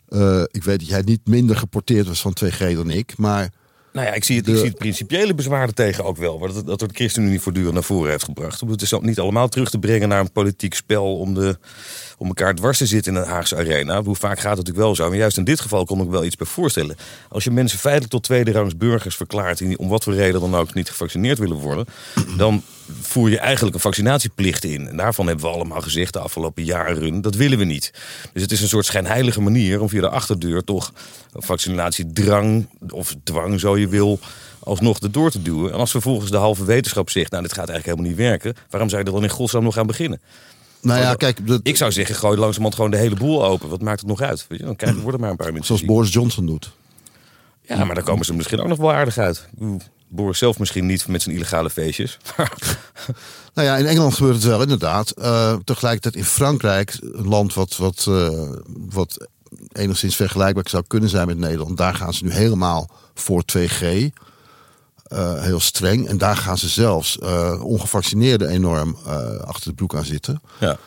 Eh, 0.10 0.42
ik 0.52 0.64
weet 0.64 0.80
dat 0.80 0.88
jij 0.88 1.02
niet 1.06 1.28
minder 1.28 1.58
geporteerd 1.58 2.08
was 2.08 2.22
van 2.22 2.38
2G 2.46 2.58
dan 2.76 2.90
ik, 2.90 3.18
maar 3.18 3.50
Nou 3.94 4.06
ja, 4.08 4.14
ik 4.14 4.24
zie 4.24 4.36
het, 4.36 4.46
De- 4.46 4.52
ik 4.52 4.58
zie 4.58 4.68
het 4.68 4.78
principiële 4.78 5.34
bezwaar 5.36 5.74
tegen 5.74 6.06
ook 6.06 6.18
wel. 6.18 6.40
Wat 6.40 6.56
het, 6.56 6.66
dat 6.66 6.82
het 6.82 6.92
ChristenUnie 6.96 7.40
voortdurend 7.42 7.74
naar 7.74 7.84
voren 7.84 8.10
heeft 8.12 8.24
gebracht. 8.24 8.60
Het 8.62 8.82
is 8.82 8.94
ook 8.94 9.04
niet 9.04 9.20
allemaal 9.20 9.48
terug 9.48 9.70
te 9.70 9.80
brengen 9.80 10.10
naar 10.10 10.20
een 10.20 10.32
politiek 10.32 10.74
spel 10.74 11.18
om 11.18 11.34
de, 11.34 11.58
om 12.20 12.28
elkaar 12.28 12.56
dwars 12.56 12.78
te 12.78 12.86
zitten 12.86 13.16
in 13.16 13.22
een 13.22 13.28
Haagse 13.28 13.56
arena. 13.56 14.04
Hoe 14.04 14.16
vaak 14.16 14.40
gaat 14.40 14.58
het 14.58 14.58
natuurlijk 14.58 14.86
wel 14.86 14.96
zo. 14.96 15.08
Maar 15.10 15.18
juist 15.18 15.38
in 15.38 15.44
dit 15.44 15.60
geval 15.60 15.86
kon 15.86 16.02
ik 16.02 16.10
wel 16.10 16.24
iets 16.24 16.36
bij 16.36 16.48
voorstellen. 16.48 16.96
Als 17.30 17.44
je 17.44 17.52
mensen 17.52 17.80
feitelijk 17.80 18.12
tot 18.12 18.24
tweede 18.24 18.52
rangs 18.52 18.78
burgers 18.78 19.16
verklaart... 19.16 19.58
die 19.58 19.78
om 19.78 19.90
wat 19.90 20.04
voor 20.04 20.14
reden 20.14 20.42
dan 20.42 20.56
ook 20.56 20.74
niet 20.74 20.90
gevaccineerd 20.90 21.38
willen 21.38 21.58
worden... 21.58 21.86
dan 22.38 22.64
voer 23.02 23.30
je 23.30 23.40
eigenlijk 23.40 23.76
een 23.76 23.82
vaccinatieplicht 23.82 24.64
in. 24.64 24.88
En 24.88 24.98
daarvan 24.98 25.28
hebben 25.28 25.46
we 25.46 25.52
allemaal 25.52 25.82
gezegd 25.82 26.14
de 26.14 26.20
afgelopen 26.20 26.64
jaren... 26.64 27.22
dat 27.22 27.36
willen 27.36 27.58
we 27.58 27.64
niet. 27.64 27.94
Dus 28.34 28.42
het 28.42 28.52
is 28.52 28.62
een 28.62 28.68
soort 28.68 28.86
schijnheilige 28.86 29.42
manier 29.42 29.82
om 29.82 29.90
via 29.90 30.02
de 30.02 30.10
achterdeur... 30.10 30.64
toch 30.64 30.94
vaccinatiedrang 31.34 32.70
of 32.90 33.16
dwang, 33.24 33.60
zo 33.60 33.78
je 33.78 33.88
wil 33.88 34.20
alsnog 34.60 35.00
erdoor 35.00 35.32
te 35.32 35.42
duwen. 35.42 35.74
En 35.74 35.80
als 35.80 35.92
vervolgens 35.92 36.32
de 36.32 36.38
halve 36.38 36.66
wetenschap 36.66 37.10
zegt, 37.10 37.32
nou 37.32 37.44
dit 37.44 37.54
gaat 37.54 37.70
eigenlijk 37.70 38.00
helemaal 38.00 38.18
niet 38.18 38.30
werken, 38.30 38.56
waarom 38.70 38.90
zou 38.90 39.02
je 39.02 39.08
er 39.08 39.14
dan 39.14 39.24
in 39.24 39.30
godsnaam 39.30 39.64
nog 39.64 39.78
aan 39.78 39.88
beginnen? 39.88 40.22
Nou 40.82 41.00
ja, 41.00 41.16
kijk, 41.16 41.48
dat, 41.48 41.60
Ik 41.64 41.76
zou 41.76 41.92
zeggen, 41.92 42.16
gooi 42.16 42.38
langzamerhand 42.38 42.76
gewoon 42.76 42.92
de 42.92 42.98
hele 42.98 43.16
boel 43.16 43.46
open. 43.46 43.70
Wat 43.70 43.82
maakt 43.82 44.00
het 44.00 44.10
nog 44.10 44.22
uit? 44.22 44.46
Weet 44.48 44.60
je? 44.60 44.66
Dan 44.66 44.76
krijg 44.76 44.96
je, 44.96 45.02
worden 45.02 45.22
maar 45.22 45.30
een 45.30 45.36
paar 45.36 45.54
mensen 45.54 45.66
zoals. 45.66 45.84
Boris 45.84 46.14
Johnson 46.14 46.46
doet. 46.46 46.72
Ja, 47.62 47.84
maar 47.86 47.96
dan 47.96 48.04
komen 48.04 48.26
ze 48.26 48.34
misschien 48.34 48.60
ook 48.60 48.68
nog 48.68 48.78
wel 48.78 48.94
aardig 48.94 49.18
uit. 49.18 49.48
Boris 50.08 50.38
zelf 50.38 50.60
misschien 50.60 50.86
niet 50.86 51.08
met 51.08 51.22
zijn 51.22 51.36
illegale 51.36 51.70
feestjes. 51.70 52.18
Nou 53.54 53.68
ja, 53.68 53.78
in 53.78 53.86
Engeland 53.86 54.14
gebeurt 54.14 54.36
het 54.36 54.44
wel 54.44 54.62
inderdaad. 54.62 55.10
Eh, 55.10 55.56
tegelijkertijd 55.64 56.16
in 56.16 56.24
Frankrijk, 56.24 56.98
een 57.02 57.28
land 57.28 57.54
wat, 57.54 57.78
wat, 57.78 58.06
eh, 58.10 58.50
wat 58.90 59.28
enigszins 59.72 60.16
vergelijkbaar 60.16 60.70
zou 60.70 60.84
kunnen 60.88 61.10
zijn 61.10 61.28
met 61.28 61.38
Nederland. 61.38 61.78
Daar 61.78 61.96
gaan 61.96 62.14
ze 62.14 62.24
nu 62.24 62.32
helemaal 62.32 62.90
voor 63.14 63.44
2G. 63.46 64.10
Eh, 65.10 65.42
heel 65.42 65.60
streng. 65.60 66.08
En 66.08 66.18
daar 66.18 66.36
gaan 66.36 66.58
ze 66.58 66.70
zelfs 66.70 67.20
eh 67.20 67.64
ongevaccineerden 67.64 68.50
enorm 68.50 68.98
eh, 69.06 69.40
achter 69.40 69.70
de 69.70 69.76
broek 69.76 69.96
aan 69.96 70.06
zitten. 70.06 70.42
ja. 70.60 70.78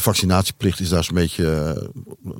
Vaccinatieplicht 0.00 0.80
is 0.80 0.88
daar 0.88 1.04
zo'n 1.04 1.14
beetje 1.14 1.46
eh, 1.76 2.32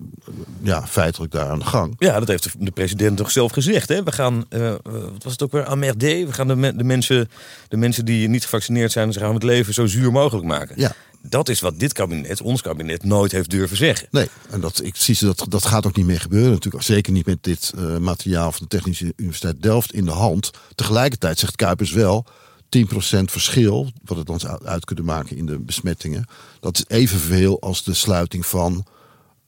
ja, 0.63 0.87
feitelijk 0.87 1.33
daar 1.33 1.49
aan 1.49 1.59
de 1.59 1.65
gang. 1.65 1.95
ja, 1.99 2.19
dat 2.19 2.29
heeft 2.29 2.43
de- 2.43 2.51
de 2.59 2.71
president 2.71 3.17
toch 3.17 3.31
zelf 3.31 3.53
gezegd. 3.53 3.89
Hè? 3.89 4.03
We 4.03 4.13
gaan, 4.13 4.45
eh, 4.49 4.75
wat 4.83 5.23
was 5.23 5.33
het 5.33 5.43
ook 5.43 5.53
weer, 5.53 5.65
amerde. 5.67 6.27
We 6.27 6.33
gaan 6.33 6.49
de, 6.49 6.77
de, 6.77 6.85
mensen, 6.85 7.29
de 7.69 7.77
mensen 7.77 8.05
die 8.05 8.29
niet 8.29 8.43
gevaccineerd 8.43 8.93
zijn... 8.93 9.13
ze 9.13 9.19
gaan 9.19 9.35
het 9.35 9.43
leven 9.43 9.75
zo 9.75 9.87
zuur 9.87 10.13
mogelijk 10.13 10.47
maken. 10.47 10.75
Ja. 10.81 10.93
Dat 11.23 11.49
is 11.49 11.61
wat 11.61 11.79
dit 11.79 11.93
kabinet, 11.93 12.43
ons 12.43 12.63
kabinet, 12.63 13.05
nooit 13.05 13.33
heeft 13.33 13.51
durven 13.51 13.77
zeggen. 13.77 14.09
Nee, 14.11 14.29
en 14.51 14.61
dat, 14.61 14.81
ik 14.85 14.97
zie 14.97 15.15
ze 15.15 15.25
dat, 15.25 15.47
dat 15.49 15.67
gaat 15.67 15.87
ook 15.87 15.97
niet 15.97 16.07
meer 16.07 16.21
gebeuren 16.21 16.51
natuurlijk. 16.53 16.85
Zeker 16.85 17.13
niet 17.13 17.27
met 17.27 17.39
dit 17.41 17.73
eh, 17.77 17.97
materiaal 17.97 18.53
van 18.53 18.61
de 18.63 18.77
Technische 18.77 19.13
Universiteit 19.17 19.63
Delft 19.63 19.93
in 19.93 20.05
de 20.05 20.11
hand. 20.11 20.51
Tegelijkertijd 20.75 21.39
zegt 21.39 21.57
Kuipers 21.57 21.93
wel... 21.93 22.27
10% 22.77 23.25
verschil, 23.25 23.91
wat 24.05 24.17
het 24.19 24.27
dan 24.27 24.41
zou 24.41 24.65
uit 24.65 24.85
kunnen 24.85 25.05
maken 25.05 25.37
in 25.37 25.47
de 25.47 25.59
besmettingen. 25.59 26.25
Dat 26.61 26.77
is 26.77 26.85
evenveel 26.97 27.61
als 27.61 27.85
de 27.85 27.95
sluiting 27.95 28.47
van 28.47 28.87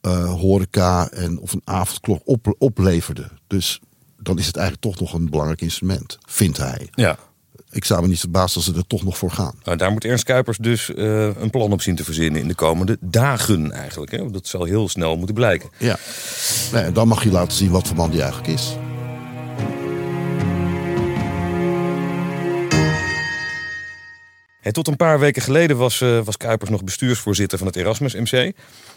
eh, 0.01 0.35
horeca 0.35 1.11
en 1.11 1.39
of 1.39 1.53
een 1.53 1.63
avondklok 1.65 2.21
op, 2.25 2.55
opleverde. 2.59 3.29
Dus 3.47 3.81
dan 4.19 4.39
is 4.39 4.47
het 4.47 4.57
eigenlijk 4.57 4.87
toch 4.87 5.01
nog 5.01 5.13
een 5.21 5.31
belangrijk 5.31 5.61
instrument, 5.61 6.19
vindt 6.27 6.59
hij. 6.59 6.89
Ja. 6.95 7.19
Ik 7.71 7.85
zou 7.85 8.03
me 8.03 8.09
niet 8.09 8.21
verbazen 8.21 8.57
als 8.57 8.65
ze 8.65 8.75
er 8.75 8.87
toch 8.87 9.05
nog 9.05 9.19
voor 9.19 9.31
gaan. 9.31 9.55
Nou, 9.65 9.77
daar 9.77 9.93
moet 9.93 10.05
Ernst 10.05 10.25
Kuipers 10.25 10.59
dus 10.59 10.95
eh, 10.95 11.37
een 11.37 11.51
plan 11.51 11.73
op 11.73 11.83
zien 11.83 11.97
te 11.97 12.05
verzinnen 12.05 12.41
in 12.41 12.49
de 12.49 12.55
komende 12.55 12.97
dagen 13.01 13.73
eigenlijk. 13.73 14.11
Hè? 14.13 14.19
Want 14.19 14.33
Dat 14.33 14.47
zal 14.47 14.65
heel 14.65 14.89
snel 14.89 15.17
moeten 15.17 15.35
blijken. 15.35 15.71
Ja. 15.79 15.99
Nee, 16.73 16.83
en 16.83 16.93
dan 16.93 17.09
mag 17.09 17.25
je 17.25 17.31
laten 17.31 17.57
zien 17.57 17.71
wat 17.71 17.87
voor 17.87 17.97
man 17.97 18.11
die 18.11 18.23
eigenlijk 18.23 18.53
is. 18.53 18.77
Tot 24.63 24.89
een 24.89 24.97
paar 24.97 25.19
weken 25.19 25.43
geleden 25.43 25.77
was, 25.77 26.01
eh, 26.01 26.21
was 26.25 26.37
Kuipers 26.37 26.71
nog 26.71 26.85
bestuursvoorzitter 26.85 27.59
van 27.59 27.67
het 27.67 27.77
Erasmus 27.77 28.15
MC. 28.15 28.53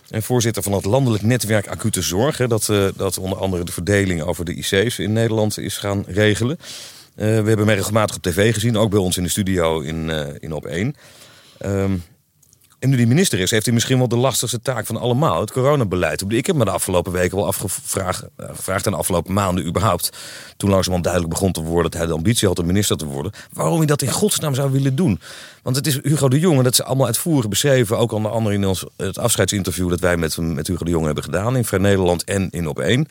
En 0.09 0.23
voorzitter 0.23 0.63
van 0.63 0.73
het 0.73 0.85
landelijk 0.85 1.23
netwerk 1.23 1.67
acute 1.67 2.01
zorg. 2.01 2.37
Dat, 2.37 2.69
eh, 2.69 2.87
dat 2.95 3.17
onder 3.17 3.37
andere 3.37 3.63
de 3.63 3.71
verdeling 3.71 4.21
over 4.21 4.45
de 4.45 4.53
IC's 4.53 4.99
in 4.99 5.13
Nederland 5.13 5.57
is 5.59 5.77
gaan 5.77 6.03
regelen. 6.07 6.57
Eh, 6.59 7.25
we 7.25 7.25
hebben 7.25 7.57
hem 7.57 7.69
regelmatig 7.69 8.15
op 8.15 8.21
tv 8.21 8.53
gezien, 8.53 8.77
ook 8.77 8.89
bij 8.89 8.99
ons 8.99 9.17
in 9.17 9.23
de 9.23 9.29
studio 9.29 9.79
in, 9.79 10.09
in 10.39 10.53
Op 10.53 10.65
1. 10.65 10.95
Ehm, 11.57 11.93
en 12.83 12.89
nu 12.89 12.97
die 12.97 13.07
minister 13.07 13.39
is, 13.39 13.51
heeft 13.51 13.65
hij 13.65 13.73
misschien 13.73 13.97
wel 13.97 14.07
de 14.07 14.17
lastigste 14.17 14.61
taak 14.61 14.85
van 14.85 14.97
allemaal. 14.97 15.39
Het 15.39 15.51
coronabeleid. 15.51 16.23
Ik 16.27 16.45
heb 16.45 16.55
me 16.55 16.65
de 16.65 16.71
afgelopen 16.71 17.11
weken 17.11 17.37
wel 17.37 17.45
afgevraagd, 17.45 18.23
eh, 18.35 18.47
gevraagd 18.55 18.85
en 18.85 18.91
de 18.91 18.97
afgelopen 18.97 19.33
maanden 19.33 19.65
überhaupt. 19.65 20.09
Toen 20.57 20.69
langzamerhand 20.69 21.03
duidelijk 21.03 21.33
begon 21.33 21.51
te 21.51 21.61
worden 21.61 21.91
dat 21.91 21.99
hij 21.99 22.09
de 22.09 22.15
ambitie 22.15 22.47
had 22.47 22.59
om 22.59 22.65
minister 22.65 22.97
te 22.97 23.05
worden. 23.05 23.31
Waarom 23.53 23.77
hij 23.77 23.85
dat 23.85 24.01
in 24.01 24.11
godsnaam 24.11 24.55
zou 24.55 24.71
willen 24.71 24.95
doen. 24.95 25.19
Want 25.61 25.75
het 25.75 25.87
is 25.87 25.99
Hugo 26.01 26.29
de 26.29 26.39
Jonge, 26.39 26.63
dat 26.63 26.75
ze 26.75 26.83
allemaal 26.83 27.05
uitvoerig 27.05 27.47
beschreven. 27.47 27.97
Ook 27.97 28.11
onder 28.11 28.31
andere 28.31 28.55
in 28.55 28.65
ons, 28.65 28.85
het 28.97 29.17
afscheidsinterview 29.17 29.89
dat 29.89 29.99
wij 29.99 30.17
met, 30.17 30.37
met 30.37 30.67
Hugo 30.67 30.83
de 30.83 30.91
Jonge 30.91 31.05
hebben 31.05 31.23
gedaan. 31.23 31.55
In 31.55 31.65
Vrij 31.65 31.79
Nederland 31.79 32.23
en 32.23 32.47
in 32.51 32.67
Op 32.67 32.79
1. 32.79 33.07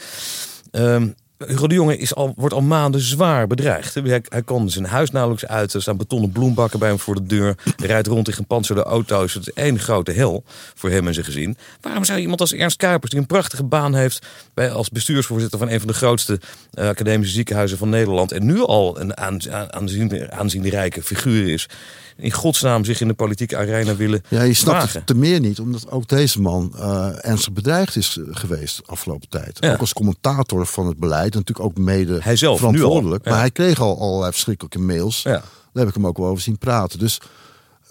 Ehm, 0.70 1.08
Hugo 1.46 1.66
de 1.66 1.74
Jonge 1.74 1.96
is 1.96 2.14
al, 2.14 2.32
wordt 2.36 2.54
al 2.54 2.60
maanden 2.60 3.00
zwaar 3.00 3.46
bedreigd. 3.46 3.94
Hij, 3.94 4.22
hij 4.28 4.42
kan 4.42 4.70
zijn 4.70 4.84
huis 4.84 5.10
nauwelijks 5.10 5.46
uit. 5.46 5.74
Er 5.74 5.82
staan 5.82 5.96
betonnen 5.96 6.32
bloembakken 6.32 6.78
bij 6.78 6.88
hem 6.88 6.98
voor 6.98 7.14
de 7.14 7.26
deur. 7.26 7.54
Hij 7.76 7.86
rijdt 7.86 8.06
rond 8.06 8.28
in 8.28 8.34
gepantserde 8.34 8.82
auto's. 8.82 9.34
Het 9.34 9.46
is 9.46 9.52
één 9.52 9.78
grote 9.78 10.12
hel 10.12 10.44
voor 10.74 10.90
hem 10.90 11.06
en 11.06 11.14
zijn 11.14 11.26
gezin. 11.26 11.56
Waarom 11.80 12.04
zou 12.04 12.18
iemand 12.18 12.40
als 12.40 12.52
Ernst 12.52 12.76
Kuipers, 12.76 13.10
die 13.10 13.20
een 13.20 13.26
prachtige 13.26 13.64
baan 13.64 13.94
heeft... 13.94 14.26
Bij, 14.54 14.70
als 14.70 14.88
bestuursvoorzitter 14.88 15.58
van 15.58 15.68
een 15.68 15.78
van 15.78 15.88
de 15.88 15.94
grootste 15.94 16.40
eh, 16.72 16.88
academische 16.88 17.34
ziekenhuizen 17.34 17.78
van 17.78 17.88
Nederland... 17.88 18.32
en 18.32 18.46
nu 18.46 18.60
al 18.60 19.00
een 19.00 19.16
aan, 19.16 19.50
aan, 19.50 19.72
aanzienlijke, 19.72 20.30
aanzienlijke 20.30 21.02
figuur 21.02 21.52
is... 21.52 21.68
in 22.16 22.30
godsnaam 22.32 22.84
zich 22.84 23.00
in 23.00 23.08
de 23.08 23.14
politieke 23.14 23.56
arena 23.56 23.96
willen 23.96 24.22
Ja, 24.28 24.42
je 24.42 24.54
snapt 24.54 24.78
wagen? 24.78 24.96
het 24.98 25.06
te 25.06 25.14
meer 25.14 25.40
niet, 25.40 25.60
omdat 25.60 25.90
ook 25.90 26.08
deze 26.08 26.40
man 26.40 26.72
eh, 26.76 27.26
ernstig 27.26 27.52
bedreigd 27.52 27.96
is 27.96 28.16
eh, 28.18 28.24
geweest 28.30 28.76
de 28.76 28.82
afgelopen 28.86 29.28
tijd. 29.28 29.56
Ja. 29.60 29.72
Ook 29.72 29.80
als 29.80 29.92
commentator 29.92 30.66
van 30.66 30.86
het 30.86 30.98
beleid, 30.98 31.32
en 31.32 31.38
natuurlijk 31.38 31.66
ook 31.66 31.78
mede 31.78 32.18
Hij 32.22 32.36
zelf, 32.36 32.60
nu 32.60 32.66
al. 32.66 32.72
verantwoordelijk. 32.72 33.24
Ja. 33.24 33.30
Maar 33.30 33.40
hij 33.40 33.50
kreeg 33.50 33.80
al 33.80 34.00
allerlei 34.00 34.32
verschrikkelijke 34.32 34.78
mails. 34.78 35.22
Ja. 35.22 35.30
Daar 35.30 35.42
heb 35.84 35.88
ik 35.88 35.94
hem 35.94 36.06
ook 36.06 36.16
wel 36.18 36.26
over 36.26 36.42
zien 36.42 36.58
praten. 36.58 36.98
Dus 36.98 37.18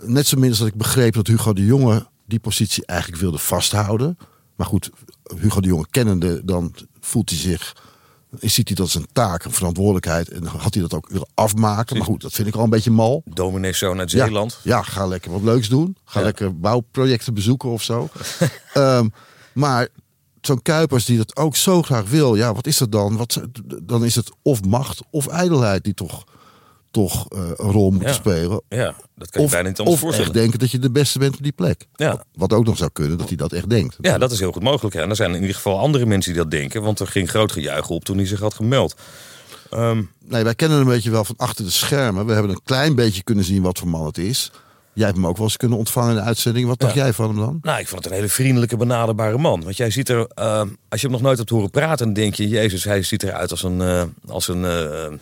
net 0.02 0.28
zo 0.28 0.38
min 0.40 0.50
als 0.50 0.60
dat 0.60 0.68
ik 0.68 0.76
begreep 0.76 1.14
dat 1.14 1.28
Hugo 1.28 1.54
de 1.54 1.66
Jonge 1.66 2.08
die 2.26 2.40
positie 2.40 2.86
eigenlijk 2.86 3.22
wilde 3.22 3.38
vasthouden. 3.38 4.18
Maar 4.56 4.68
goed, 4.68 4.90
Hugo 5.40 5.62
de 5.62 5.68
Jonge 5.68 5.86
kennende, 5.90 6.42
dan 6.46 6.76
voelt 7.00 7.30
hij 7.30 7.40
zich 7.40 7.76
ziet 8.40 8.68
hij 8.68 8.76
dat 8.76 8.86
als 8.86 8.96
een 8.96 9.08
taak, 9.14 9.44
een 9.44 9.52
verantwoordelijkheid. 9.52 10.30
En 10.30 10.46
had 10.46 10.74
hij 10.74 10.82
dat 10.84 10.94
ook 10.94 11.08
willen 11.10 11.28
afmaken. 11.34 11.98
Maar 11.98 12.06
goed, 12.06 12.22
dat 12.22 12.34
vind 12.34 12.48
ik 12.48 12.56
al 12.56 12.64
een 12.64 12.70
beetje 12.70 12.92
mal. 12.92 13.22
Domineeszoon 13.26 14.00
uit 14.00 14.12
Ja, 14.12 14.26
Zeeland. 14.26 14.60
Ja, 14.64 14.82
ga 14.82 15.06
lekker 15.06 15.32
wat 15.32 15.42
leuks 15.42 15.70
doen. 15.70 15.98
Ga 16.06 16.20
Ja. 16.20 16.26
lekker 16.26 16.60
bouwprojecten 16.60 17.34
bezoeken 17.34 17.70
of 17.70 17.84
zo. 17.84 18.10
Ehm, 18.74 19.08
maar 19.54 19.88
zo'n 20.42 20.62
Kuipers 20.62 21.06
die 21.06 21.18
dat 21.18 21.36
ook 21.36 21.56
zo 21.56 21.82
graag 21.82 22.10
wil. 22.10 22.36
Ja, 22.36 22.54
wat 22.54 22.68
is 22.68 22.78
dat 22.78 22.92
dan? 22.92 23.18
Wat, 23.18 23.42
dan 23.84 24.06
is 24.06 24.16
het 24.16 24.32
of 24.42 24.64
macht 24.64 25.02
of 25.12 25.28
ijdelheid 25.28 25.84
die 25.84 25.94
toch, 25.94 26.24
toch 26.92 27.26
eh, 27.30 27.40
een 27.56 27.72
rol 27.72 27.90
moeten 27.92 28.10
Ja. 28.10 28.16
spelen. 28.16 28.62
Ja, 28.70 28.96
dat 29.16 29.30
kan 29.30 29.42
je 29.42 29.48
Of, 29.48 29.52
bijna 29.54 29.68
niet 29.68 29.78
anders 29.80 29.96
of 29.96 30.02
voorstellen. 30.02 30.32
echt 30.32 30.40
denken 30.42 30.60
dat 30.60 30.72
je 30.72 30.80
de 30.80 30.92
beste 30.92 31.20
bent 31.20 31.36
op 31.38 31.44
die 31.44 31.52
plek. 31.52 31.88
Ja. 31.96 32.24
Wat, 32.34 32.54
ook 32.54 32.66
nog 32.66 32.78
zou 32.78 32.90
kunnen, 32.94 33.18
dat 33.18 33.28
hij 33.28 33.38
dat 33.38 33.54
echt 33.54 33.70
denkt. 33.70 33.96
Ja, 34.02 34.18
dat 34.18 34.32
is 34.32 34.40
heel 34.40 34.52
goed 34.52 34.64
mogelijk. 34.64 34.96
Ja. 34.96 35.02
En 35.02 35.10
er 35.10 35.16
zijn 35.16 35.34
in 35.36 35.40
ieder 35.42 35.56
geval 35.56 35.80
andere 35.80 36.06
mensen 36.06 36.34
die 36.34 36.42
dat 36.42 36.52
denken. 36.52 36.82
Want 36.82 37.00
er 37.00 37.08
ging 37.08 37.30
groot 37.30 37.52
gejuich 37.52 37.90
op 37.90 38.04
toen 38.04 38.18
hij 38.18 38.26
zich 38.28 38.40
had 38.40 38.54
gemeld. 38.54 38.96
Ehm, 39.70 40.02
Nee, 40.28 40.44
wij 40.44 40.56
kennen 40.56 40.78
hem 40.78 40.88
een 40.88 40.94
beetje 40.94 41.12
wel 41.12 41.24
van 41.26 41.36
achter 41.38 41.66
de 41.66 41.72
schermen. 41.72 42.26
We 42.26 42.34
hebben 42.34 42.52
een 42.52 42.62
klein 42.64 42.96
beetje 42.96 43.24
kunnen 43.24 43.44
zien 43.44 43.62
wat 43.62 43.80
voor 43.80 43.88
man 43.88 44.06
het 44.06 44.18
is. 44.18 44.52
Jij 44.94 45.06
hebt 45.06 45.18
hem 45.18 45.28
ook 45.28 45.36
wel 45.38 45.46
eens 45.46 45.58
kunnen 45.58 45.78
ontvangen 45.78 46.10
in 46.10 46.16
de 46.16 46.22
uitzending. 46.22 46.68
Wat 46.68 46.80
dacht 46.80 46.94
Ja. 46.94 47.04
jij 47.04 47.14
van 47.14 47.28
hem 47.28 47.38
dan? 47.38 47.60
nou, 47.62 47.80
ik 47.80 47.88
vond 47.88 48.04
het 48.04 48.12
een 48.12 48.18
hele 48.20 48.32
vriendelijke, 48.32 48.78
benaderbare 48.78 49.38
man. 49.38 49.64
Want 49.64 49.78
jij 49.78 49.90
ziet 49.92 50.10
er, 50.10 50.28
ehm, 50.34 50.68
als 50.90 51.02
je 51.02 51.08
hem 51.08 51.12
nog 51.12 51.22
nooit 51.22 51.38
hebt 51.38 51.50
horen 51.50 51.70
praten, 51.70 52.06
dan 52.06 52.14
denk 52.14 52.34
je, 52.36 52.48
Jezus, 52.48 52.84
hij 52.84 53.04
ziet 53.04 53.24
eruit 53.24 53.52
als 53.52 53.64
een, 53.64 53.82
eh, 53.82 54.04
als 54.28 54.48
een 54.48 54.66
eh, 54.66 55.14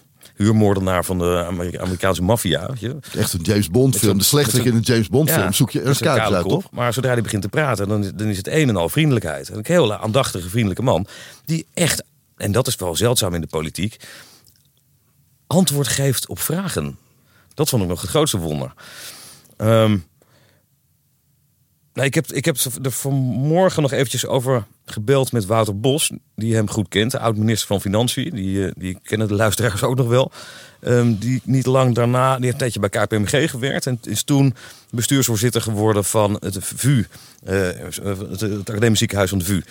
huurmoordenaar 0.43 1.06
van 1.06 1.17
de 1.17 1.43
Ameri- 1.47 1.78
Amerikaanse 1.78 2.21
maffia. 2.21 2.69
Echt 3.17 3.34
een 3.34 3.41
James 3.41 3.69
Bond 3.69 3.97
film. 3.97 4.17
De 4.17 4.23
slechterik 4.23 4.63
met 4.63 4.73
in 4.73 4.78
een 4.80 4.84
James 4.86 5.08
Bond 5.10 5.30
film. 5.32 5.41
Ja, 5.43 5.52
Zoek 5.52 5.69
je 5.69 5.80
Kuipers 5.80 5.99
kale 6.08 6.36
uit, 6.36 6.47
toch? 6.47 6.71
Maar 6.71 6.93
zodra 6.93 7.12
hij 7.13 7.21
begint 7.21 7.41
te 7.41 7.49
praten, 7.49 7.88
dan, 7.88 8.12
dan 8.15 8.28
is 8.28 8.38
het 8.38 8.47
een 8.47 8.69
en 8.69 8.75
al 8.75 8.89
vriendelijkheid. 8.89 9.49
En 9.49 9.58
een 9.58 9.63
hele 9.67 9.97
aandachtige, 9.97 10.49
vriendelijke 10.49 10.82
man. 10.84 11.08
Die 11.45 11.65
echt, 11.73 12.04
en 12.38 12.52
dat 12.52 12.67
is 12.67 12.75
wel 12.75 12.95
zeldzaam 12.95 13.34
in 13.34 13.41
de 13.41 13.47
politiek, 13.47 13.95
antwoord 15.47 15.88
geeft 15.88 16.28
op 16.28 16.39
vragen. 16.39 16.97
Dat 17.54 17.69
vond 17.69 17.84
ik 17.84 17.89
nog 17.89 18.02
het 18.02 18.10
grootste 18.10 18.38
wonder. 18.38 18.73
Ehm, 19.58 19.97
nou, 21.93 22.08
ik, 22.08 22.13
heb, 22.13 22.32
ik 22.32 22.45
heb 22.45 22.58
er 22.84 22.91
vanmorgen 22.91 23.82
nog 23.82 23.91
eventjes 23.91 24.25
over 24.25 24.63
gebeld 24.86 25.32
met 25.32 25.45
Wouter 25.45 25.80
Bos, 25.80 26.12
die 26.36 26.56
hem 26.56 26.69
goed 26.69 26.88
kent, 26.88 27.15
oud-minister 27.15 27.67
van 27.67 27.82
Financiën. 27.82 28.30
Die, 28.30 28.65
eh, 28.65 28.71
die 28.78 28.99
kennen 29.04 29.28
de 29.28 29.34
luisteraars 29.34 29.84
ook 29.84 29.95
nog 29.95 30.08
wel. 30.08 30.32
Ehm, 30.80 31.13
die 31.19 31.41
niet 31.43 31.65
lang 31.65 31.95
daarna, 31.95 32.36
die 32.36 32.43
heeft 32.43 32.54
een 32.54 32.71
tijdje 32.71 32.80
bij 32.80 32.89
KPMG 32.89 33.49
gewerkt 33.49 33.88
en 33.88 33.99
is 34.04 34.23
toen 34.23 34.56
bestuursvoorzitter 34.91 35.62
geworden 35.62 36.04
van 36.04 36.38
het 36.39 36.58
VU, 36.60 37.06
eh, 37.43 37.56
het, 37.56 38.39
het 38.39 38.69
Academisch 38.69 38.99
Ziekenhuis 38.99 39.30
van 39.30 39.39
de 39.39 39.45
VU. 39.45 39.62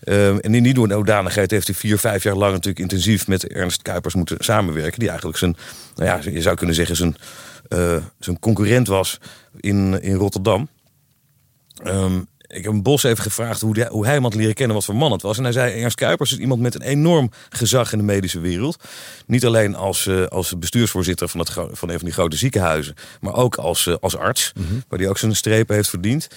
Ehm, 0.00 0.38
en 0.38 0.54
in 0.54 0.62
die 0.62 0.94
hoedanigheid 0.94 1.50
heeft 1.50 1.66
hij 1.66 1.76
vier, 1.76 1.98
vijf 1.98 2.22
jaar 2.22 2.36
lang 2.36 2.52
natuurlijk 2.52 2.78
intensief 2.78 3.26
met 3.26 3.46
Ernst 3.46 3.82
Kuipers 3.82 4.14
moeten 4.14 4.36
samenwerken. 4.38 4.98
Die 4.98 5.08
eigenlijk 5.08 5.38
zijn, 5.38 5.56
nou 5.94 6.08
ja, 6.08 6.30
je 6.30 6.42
zou 6.42 6.56
kunnen 6.56 6.74
zeggen, 6.74 6.96
zijn, 6.96 7.16
eh, 7.68 7.96
zijn 8.18 8.38
concurrent 8.38 8.86
was 8.86 9.18
in, 9.56 10.02
in 10.02 10.14
Rotterdam. 10.14 10.68
Ehm, 11.82 12.20
ik 12.46 12.64
heb 12.64 12.72
een 12.72 12.82
Bos 12.82 13.02
even 13.02 13.22
gevraagd 13.22 13.60
hoe, 13.60 13.86
hoe 13.90 14.04
hij 14.04 14.14
hem 14.14 14.22
had 14.22 14.34
leren 14.34 14.54
kennen, 14.54 14.76
wat 14.76 14.84
voor 14.84 14.96
man 14.96 15.12
het 15.12 15.22
was. 15.22 15.38
En 15.38 15.42
hij 15.42 15.52
zei, 15.52 15.80
Ernst 15.80 15.96
Kuipers 15.96 16.32
is 16.32 16.38
iemand 16.38 16.60
met 16.60 16.74
een 16.74 16.82
enorm 16.82 17.30
gezag 17.48 17.92
in 17.92 17.98
de 17.98 18.04
medische 18.04 18.40
wereld. 18.40 18.76
Niet 19.26 19.46
alleen 19.46 19.74
als, 19.74 20.06
uh, 20.06 20.26
als 20.26 20.58
bestuursvoorzitter 20.58 21.28
van, 21.28 21.40
het, 21.40 21.50
van 21.52 21.88
een 21.88 21.98
van 21.98 22.04
die 22.04 22.12
grote 22.12 22.36
ziekenhuizen, 22.36 22.94
maar 23.20 23.34
ook 23.34 23.56
als, 23.56 23.86
uh, 23.86 23.94
als 24.00 24.16
arts, 24.16 24.52
waar 24.88 24.98
hij 24.98 25.08
ook 25.08 25.18
zijn 25.18 25.36
strepen 25.36 25.74
heeft 25.74 25.88
verdiend. 25.88 26.28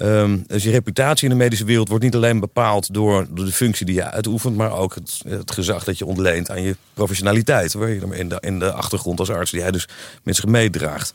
Um, 0.00 0.44
dus 0.46 0.62
je 0.62 0.70
reputatie 0.70 1.24
in 1.24 1.30
de 1.30 1.42
medische 1.42 1.64
wereld 1.64 1.88
wordt 1.88 2.04
niet 2.04 2.14
alleen 2.14 2.40
bepaald 2.40 2.94
door, 2.94 3.26
door 3.30 3.44
de 3.44 3.52
functie 3.52 3.86
die 3.86 3.94
je 3.94 4.10
uitoefent, 4.10 4.56
maar 4.56 4.72
ook 4.72 4.94
het, 4.94 5.20
het, 5.28 5.50
gezag 5.50 5.84
dat 5.84 5.98
je 5.98 6.06
ontleent 6.06 6.50
aan 6.50 6.62
je 6.62 6.76
professionaliteit. 6.94 7.72
Waar 7.72 7.88
je 7.88 8.00
in 8.10 8.28
de, 8.28 8.36
in 8.40 8.58
de 8.58 8.72
achtergrond 8.72 9.18
als 9.18 9.30
arts, 9.30 9.50
die 9.50 9.60
hij 9.60 9.70
dus 9.70 9.88
met 10.22 10.36
zich 10.36 10.46
meedraagt. 10.46 11.12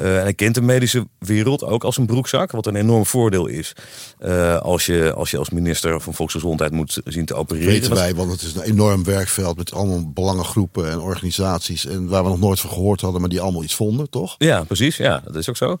Uh, 0.00 0.16
en 0.16 0.22
hij 0.22 0.34
kent 0.34 0.54
de 0.54 0.62
medische 0.62 1.06
wereld 1.18 1.64
ook 1.64 1.84
als 1.84 1.96
een 1.96 2.06
broekzak, 2.06 2.50
wat 2.50 2.66
een 2.66 2.76
enorm 2.76 3.06
voordeel 3.06 3.46
is. 3.46 3.72
Uh, 4.20 4.58
als, 4.58 4.86
je, 4.86 5.12
als 5.12 5.30
je 5.30 5.38
als 5.38 5.50
minister 5.50 6.00
van 6.00 6.14
Volksgezondheid 6.14 6.72
moet 6.72 7.00
zien 7.04 7.24
te 7.24 7.34
opereren. 7.34 7.68
Weten 7.68 7.94
wij, 7.94 8.14
want 8.14 8.30
het 8.30 8.42
is 8.42 8.54
een 8.54 8.62
enorm 8.62 9.04
werkveld 9.04 9.56
met 9.56 9.72
allemaal 9.72 10.10
belangengroepen 10.12 10.90
en 10.90 11.00
organisaties. 11.00 11.86
En 11.86 12.08
waar 12.08 12.22
we 12.22 12.28
nog 12.28 12.40
nooit 12.40 12.60
van 12.60 12.70
gehoord 12.70 13.00
hadden, 13.00 13.20
maar 13.20 13.30
die 13.30 13.40
allemaal 13.40 13.62
iets 13.62 13.74
vonden, 13.74 14.10
toch? 14.10 14.34
Ja, 14.38 14.64
precies. 14.64 14.96
Ja, 14.96 15.22
dat 15.24 15.36
is 15.36 15.48
ook 15.48 15.56
zo. 15.56 15.78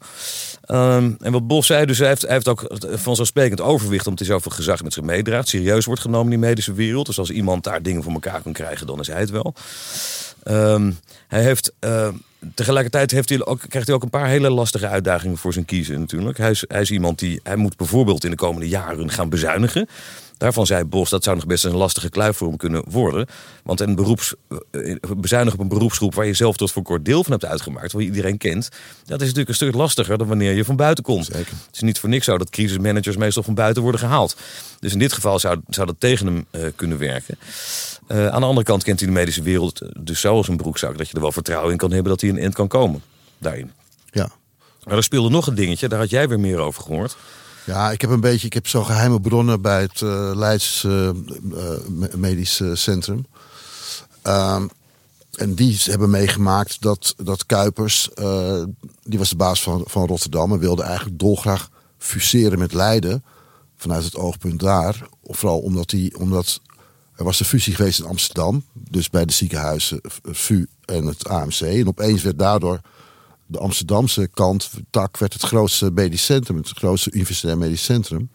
Um, 0.66 1.16
en 1.20 1.32
wat 1.32 1.46
Bos 1.46 1.66
zei, 1.66 1.86
dus 1.86 1.98
hij 1.98 2.08
heeft, 2.08 2.22
hij 2.22 2.32
heeft 2.44 2.60
ook 2.60 2.76
vanzelfsprekend 2.98 3.60
overwicht 3.60 4.06
omdat 4.06 4.26
hij 4.26 4.34
zoveel 4.34 4.52
gezag 4.52 4.82
met 4.82 4.92
zich 4.92 5.02
meedraagt. 5.02 5.48
Serieus 5.48 5.84
wordt 5.84 6.00
genomen 6.00 6.32
in 6.32 6.40
die 6.40 6.48
medische 6.48 6.72
wereld. 6.72 7.06
Dus 7.06 7.18
als 7.18 7.30
iemand 7.30 7.64
daar 7.64 7.82
dingen 7.82 8.02
voor 8.02 8.12
elkaar 8.12 8.42
kan 8.42 8.52
krijgen, 8.52 8.86
dan 8.86 9.00
is 9.00 9.06
hij 9.06 9.20
het 9.20 9.30
wel. 9.30 9.54
Um, 10.44 10.98
hij 11.28 11.42
heeft. 11.42 11.72
Uh, 11.80 12.08
tegelijkertijd 12.54 13.10
heeft 13.10 13.28
hij 13.28 13.44
ook, 13.44 13.60
krijgt 13.68 13.86
hij 13.86 13.96
ook 13.96 14.02
een 14.02 14.10
paar 14.10 14.28
hele 14.28 14.50
lastige 14.50 14.88
uitdagingen 14.88 15.36
voor 15.36 15.52
zijn 15.52 15.64
kiezen 15.64 16.00
natuurlijk. 16.00 16.38
Hij 16.38 16.80
is 16.80 16.90
iemand 16.90 17.18
die, 17.18 17.40
hij 17.42 17.56
moet 17.56 17.76
bijvoorbeeld 17.76 18.24
in 18.24 18.30
de 18.30 18.36
komende 18.36 18.68
jaren 18.68 19.10
gaan 19.10 19.28
bezuinigen. 19.28 19.88
Daarvan 20.38 20.66
zei 20.66 20.84
Bos, 20.84 21.10
dat 21.10 21.24
zou 21.24 21.36
nog 21.36 21.46
best 21.46 21.64
een 21.64 21.76
lastige 21.76 22.08
kluif 22.08 22.36
voor 22.36 22.48
hem 22.48 22.56
kunnen 22.56 22.84
worden. 22.90 23.26
Want 23.62 23.80
een 23.80 23.94
beroeps, 23.94 24.34
bezuinigen 25.16 25.58
op 25.58 25.64
een 25.64 25.78
beroepsgroep 25.78 26.14
waar 26.14 26.26
je 26.26 26.34
zelf 26.34 26.56
tot 26.56 26.72
voor 26.72 26.82
kort 26.82 27.04
deel 27.04 27.22
van 27.22 27.32
hebt 27.32 27.44
uitgemaakt, 27.44 27.92
waar 27.92 28.02
je 28.02 28.08
iedereen 28.08 28.38
kent, 28.38 28.68
dat 29.04 29.20
is 29.20 29.26
natuurlijk 29.26 29.48
een 29.48 29.54
stuk 29.54 29.74
lastiger 29.74 30.18
dan 30.18 30.26
wanneer 30.26 30.52
je 30.52 30.64
van 30.64 30.76
buiten 30.76 31.04
komt. 31.04 31.24
Zeker. 31.24 31.52
Het 31.66 31.74
is 31.74 31.80
niet 31.80 31.98
voor 31.98 32.08
niks 32.08 32.24
zo 32.24 32.38
dat 32.38 32.50
crisismanagers 32.50 33.16
meestal 33.16 33.42
van 33.42 33.54
buiten 33.54 33.82
worden 33.82 34.00
gehaald. 34.00 34.36
Dus 34.80 34.92
in 34.92 34.98
dit 34.98 35.12
geval 35.12 35.38
zou, 35.38 35.60
zou 35.68 35.86
dat 35.86 35.96
tegen 35.98 36.26
hem 36.26 36.46
uh, 36.50 36.62
kunnen 36.76 36.98
werken. 36.98 37.38
Uh, 38.08 38.28
aan 38.28 38.40
de 38.40 38.46
andere 38.46 38.66
kant 38.66 38.82
kent 38.82 38.98
hij 38.98 39.08
de 39.08 39.14
medische 39.14 39.42
wereld 39.42 39.82
dus 39.98 40.20
zo 40.20 40.36
als 40.36 40.48
een 40.48 40.56
broekzak 40.56 40.98
dat 40.98 41.08
je 41.08 41.14
er 41.14 41.20
wel 41.20 41.32
vertrouwen 41.32 41.70
in 41.72 41.76
kan 41.76 41.92
hebben 41.92 42.10
dat 42.10 42.20
hij 42.20 42.30
een 42.30 42.38
eind 42.38 42.54
kan 42.54 42.68
komen 42.68 43.02
daarin. 43.38 43.70
Ja. 44.10 44.30
Maar 44.84 44.96
er 44.96 45.02
speelde 45.02 45.28
nog 45.30 45.46
een 45.46 45.54
dingetje, 45.54 45.88
daar 45.88 45.98
had 45.98 46.10
jij 46.10 46.28
weer 46.28 46.40
meer 46.40 46.58
over 46.58 46.82
gehoord. 46.82 47.16
Ja, 47.68 47.90
ik 47.90 48.00
heb 48.00 48.10
een 48.10 48.20
beetje, 48.20 48.46
ik 48.46 48.52
heb 48.52 48.66
zo 48.66 48.84
geheime 48.84 49.20
bronnen 49.20 49.60
bij 49.60 49.80
het 49.80 50.00
uh, 50.00 50.30
Leids 50.34 50.82
uh, 50.82 51.10
Medisch 52.16 52.62
Centrum. 52.72 53.26
Uh, 54.26 54.62
en 55.32 55.54
die 55.54 55.78
hebben 55.84 56.10
meegemaakt 56.10 56.82
dat, 56.82 57.14
dat 57.16 57.46
Kuipers, 57.46 58.08
die 59.02 59.18
was 59.18 59.28
de 59.28 59.36
baas 59.36 59.62
van, 59.62 59.84
van 59.86 60.06
Rotterdam 60.06 60.52
en 60.52 60.58
wilde 60.58 60.82
eigenlijk 60.82 61.18
dolgraag 61.18 61.70
fuseren 61.98 62.58
met 62.58 62.72
Leiden. 62.72 63.24
Vanuit 63.76 64.04
het 64.04 64.16
oogpunt 64.16 64.60
daar. 64.60 65.08
Vooral 65.24 65.58
omdat, 65.58 65.88
die, 65.88 66.18
omdat 66.18 66.60
er 67.16 67.24
was 67.24 67.40
een 67.40 67.46
fusie 67.46 67.74
geweest 67.74 67.98
in 67.98 68.06
Amsterdam. 68.06 68.64
Dus 68.72 69.10
bij 69.10 69.24
de 69.24 69.32
ziekenhuizen 69.32 70.00
VU 70.22 70.66
en 70.84 71.06
het 71.06 71.28
AMC. 71.28 71.60
En 71.60 71.88
opeens 71.88 72.22
werd 72.22 72.38
daardoor 72.38 72.80
de 73.48 73.58
Amsterdamse 73.58 74.28
kant, 74.28 74.70
tak, 74.90 75.16
werd 75.16 75.32
het 75.32 75.42
grootste 75.42 75.90
medisch 75.90 76.24
centrum, 76.24 76.56
het 76.56 76.68
grootste 76.68 77.12
universitair 77.12 77.58
medisch 77.58 77.84
centrum. 77.84 78.30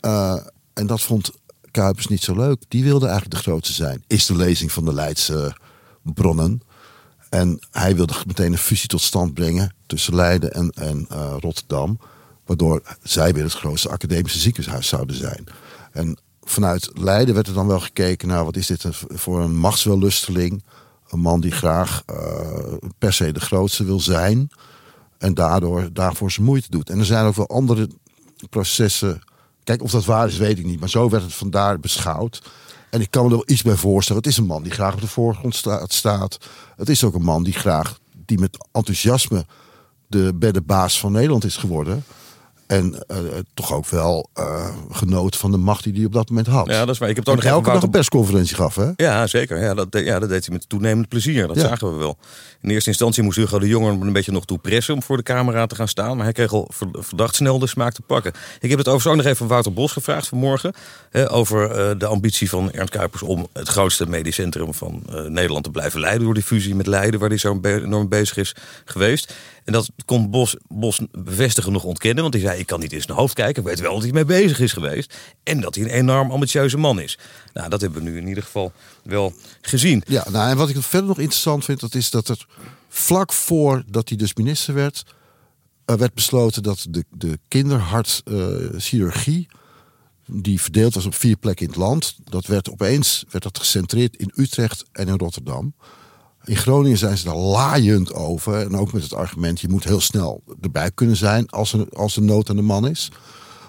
Uh, 0.00 0.36
en 0.72 0.86
dat 0.86 1.00
vond 1.00 1.30
Kuipers 1.70 2.06
niet 2.06 2.22
zo 2.22 2.34
leuk. 2.34 2.62
Die 2.68 2.84
wilde 2.84 3.06
eigenlijk 3.06 3.34
de 3.36 3.50
grootste 3.50 3.72
zijn. 3.72 4.04
Is 4.06 4.26
de 4.26 4.36
lezing 4.36 4.72
van 4.72 4.84
de 4.84 4.94
Leidse 4.94 5.56
bronnen. 6.02 6.62
En 7.30 7.58
hij 7.70 7.96
wilde 7.96 8.14
meteen 8.26 8.52
een 8.52 8.58
fusie 8.58 8.88
tot 8.88 9.00
stand 9.00 9.34
brengen 9.34 9.74
tussen 9.86 10.14
Leiden 10.14 10.52
en, 10.52 10.70
en 10.70 11.06
uh, 11.12 11.36
Rotterdam. 11.40 11.98
Waardoor 12.44 12.82
zij 13.02 13.32
weer 13.32 13.44
het 13.44 13.52
grootste 13.52 13.88
academische 13.88 14.38
ziekenhuis 14.38 14.88
zouden 14.88 15.16
zijn. 15.16 15.44
En 15.92 16.18
vanuit 16.42 16.90
Leiden 16.94 17.34
werd 17.34 17.46
er 17.46 17.54
dan 17.54 17.66
wel 17.66 17.80
gekeken 17.80 18.28
naar 18.28 18.44
wat 18.44 18.56
is 18.56 18.66
dit 18.66 18.84
voor 19.08 19.40
een 19.40 19.56
machtswellusteling 19.56 20.62
een 21.10 21.20
man 21.20 21.40
die 21.40 21.50
graag 21.50 22.02
uh, 22.10 22.72
per 22.98 23.12
se 23.12 23.32
de 23.32 23.40
grootste 23.40 23.84
wil 23.84 24.00
zijn. 24.00 24.50
En 25.18 25.34
daardoor 25.34 25.92
daarvoor 25.92 26.30
zijn 26.30 26.46
moeite 26.46 26.70
doet. 26.70 26.90
En 26.90 26.98
er 26.98 27.04
zijn 27.04 27.26
ook 27.26 27.34
wel 27.34 27.48
andere 27.48 27.88
processen. 28.50 29.22
Kijk, 29.64 29.82
of 29.82 29.90
dat 29.90 30.04
waar 30.04 30.26
is, 30.26 30.36
weet 30.36 30.58
ik 30.58 30.64
niet. 30.64 30.80
Maar 30.80 30.88
zo 30.88 31.08
werd 31.08 31.22
het 31.22 31.34
vandaar 31.34 31.80
beschouwd. 31.80 32.42
En 32.90 33.00
ik 33.00 33.10
kan 33.10 33.24
me 33.24 33.30
er 33.30 33.36
wel 33.36 33.50
iets 33.50 33.62
bij 33.62 33.76
voorstellen. 33.76 34.22
Het 34.22 34.30
is 34.30 34.36
een 34.36 34.46
man 34.46 34.62
die 34.62 34.72
graag 34.72 34.94
op 34.94 35.00
de 35.00 35.06
voorgrond 35.06 35.64
staat. 35.88 36.38
Het 36.76 36.88
is 36.88 37.04
ook 37.04 37.14
een 37.14 37.22
man 37.22 37.42
die 37.42 37.52
graag, 37.52 37.98
die 38.26 38.38
met 38.38 38.68
enthousiasme 38.72 39.46
de, 40.06 40.38
de 40.38 40.62
baas 40.62 41.00
van 41.00 41.12
Nederland 41.12 41.44
is 41.44 41.56
geworden. 41.56 42.04
En 42.66 43.04
uh, 43.08 43.18
toch 43.54 43.72
ook 43.72 43.86
wel 43.86 44.30
uh, 44.38 44.68
genoot 44.90 45.36
van 45.36 45.50
de 45.50 45.56
macht 45.56 45.84
die 45.84 45.92
hij 45.92 46.04
op 46.04 46.12
dat 46.12 46.28
moment 46.28 46.46
had. 46.46 46.66
Ja, 46.66 46.84
dat 46.84 46.94
is 46.94 46.98
waar. 46.98 47.08
Ik 47.08 47.16
heb 47.16 47.24
toch 47.24 47.34
nog 47.34 47.44
elke 47.44 47.54
Wouter... 47.54 47.74
dag 47.74 47.82
een 47.82 47.90
persconferentie 47.90 48.56
gaf, 48.56 48.74
hè? 48.74 48.90
Ja, 48.96 49.26
zeker. 49.26 49.60
Ja, 49.60 49.74
dat, 49.74 49.88
ja, 49.90 50.18
dat 50.18 50.28
deed 50.28 50.46
hij 50.46 50.54
met 50.54 50.68
toenemend 50.68 51.08
plezier. 51.08 51.46
Dat 51.46 51.56
ja. 51.56 51.62
zagen 51.62 51.90
we 51.90 51.96
wel. 51.96 52.18
In 52.60 52.70
eerste 52.70 52.88
instantie 52.88 53.22
moest 53.22 53.36
Hugo 53.36 53.58
de 53.58 53.68
Jonge 53.68 53.90
een 53.90 54.12
beetje 54.12 54.32
nog 54.32 54.44
toe 54.44 54.58
pressen 54.58 54.94
om 54.94 55.02
voor 55.02 55.16
de 55.16 55.22
camera 55.22 55.66
te 55.66 55.74
gaan 55.74 55.88
staan. 55.88 56.16
Maar 56.16 56.24
hij 56.24 56.34
kreeg 56.34 56.52
al 56.52 56.70
verdacht 56.92 57.34
snel 57.34 57.58
de 57.58 57.66
smaak 57.66 57.92
te 57.92 58.02
pakken. 58.02 58.32
Ik 58.60 58.70
heb 58.70 58.78
het 58.78 58.88
overigens 58.88 59.06
ook 59.06 59.16
nog 59.16 59.24
even 59.24 59.36
van 59.36 59.48
Wouter 59.48 59.72
Bos 59.72 59.92
gevraagd 59.92 60.28
vanmorgen. 60.28 60.74
Hè, 61.10 61.32
over 61.32 61.90
uh, 61.90 61.98
de 61.98 62.06
ambitie 62.06 62.48
van 62.48 62.72
Ernst 62.72 62.92
Kuipers 62.92 63.22
om 63.22 63.46
het 63.52 63.68
grootste 63.68 64.06
medisch 64.06 64.34
centrum 64.34 64.74
van 64.74 65.02
Nederland 65.28 65.64
te 65.64 65.70
blijven 65.70 66.00
leiden. 66.00 66.24
Door 66.24 66.34
die 66.34 66.42
fusie 66.42 66.74
met 66.74 66.86
Leiden, 66.86 67.20
waar 67.20 67.28
hij 67.28 67.38
zo 67.38 67.58
enorm 67.62 68.08
bezig 68.08 68.36
is 68.36 68.54
geweest. 68.84 69.34
En 69.66 69.72
dat 69.72 69.90
kon 70.04 70.30
Bos, 70.30 70.56
Bos 70.68 71.00
bevestigen 71.10 71.72
nog 71.72 71.84
ontkennen. 71.84 72.22
Want 72.22 72.34
hij 72.34 72.42
zei, 72.42 72.58
ik 72.58 72.66
kan 72.66 72.80
niet 72.80 72.92
in 72.92 73.02
zijn 73.02 73.18
hoofd 73.18 73.34
kijken. 73.34 73.62
Ik 73.62 73.68
weet 73.68 73.80
wel 73.80 73.94
dat 73.94 74.02
hij 74.02 74.12
mee 74.12 74.24
bezig 74.24 74.60
is 74.60 74.72
geweest. 74.72 75.16
En 75.42 75.60
dat 75.60 75.74
hij 75.74 75.84
een 75.84 75.90
enorm 75.90 76.30
ambitieuze 76.30 76.76
man 76.76 77.00
is. 77.00 77.18
Nou, 77.52 77.68
dat 77.68 77.80
hebben 77.80 78.02
we 78.02 78.10
nu 78.10 78.16
in 78.16 78.28
ieder 78.28 78.42
geval 78.42 78.72
wel 79.02 79.32
gezien. 79.60 80.02
Ja, 80.06 80.26
nou, 80.30 80.50
en 80.50 80.56
wat 80.56 80.68
ik 80.68 80.82
verder 80.82 81.08
nog 81.08 81.18
interessant 81.18 81.64
vind, 81.64 81.80
dat 81.80 81.94
is 81.94 82.10
dat 82.10 82.28
er 82.28 82.46
vlak 82.88 83.32
voordat 83.32 84.08
hij 84.08 84.18
dus 84.18 84.34
minister 84.34 84.74
werd, 84.74 85.04
werd 85.84 86.14
besloten 86.14 86.62
dat 86.62 86.86
de, 86.90 87.04
de 87.10 87.38
kinderhartchirurgie, 87.48 89.48
die 90.26 90.60
verdeeld 90.60 90.94
was 90.94 91.06
op 91.06 91.14
vier 91.14 91.36
plekken 91.36 91.64
in 91.64 91.72
het 91.72 91.80
land, 91.80 92.16
dat 92.24 92.46
werd 92.46 92.70
opeens 92.70 93.24
werd 93.30 93.44
dat 93.44 93.58
gecentreerd 93.58 94.16
in 94.16 94.32
Utrecht 94.34 94.84
en 94.92 95.08
in 95.08 95.18
Rotterdam. 95.18 95.74
In 96.46 96.56
Groningen 96.56 96.98
zijn 96.98 97.18
ze 97.18 97.24
daar 97.24 97.36
laaiend 97.36 98.12
over. 98.12 98.60
En 98.60 98.76
ook 98.76 98.92
met 98.92 99.02
het 99.02 99.14
argument, 99.14 99.60
je 99.60 99.68
moet 99.68 99.84
heel 99.84 100.00
snel 100.00 100.42
erbij 100.60 100.90
kunnen 100.90 101.16
zijn 101.16 101.48
als 101.48 101.72
er, 101.72 101.86
als 101.92 102.16
er 102.16 102.22
nood 102.22 102.50
aan 102.50 102.56
de 102.56 102.62
man 102.62 102.88
is. 102.88 103.10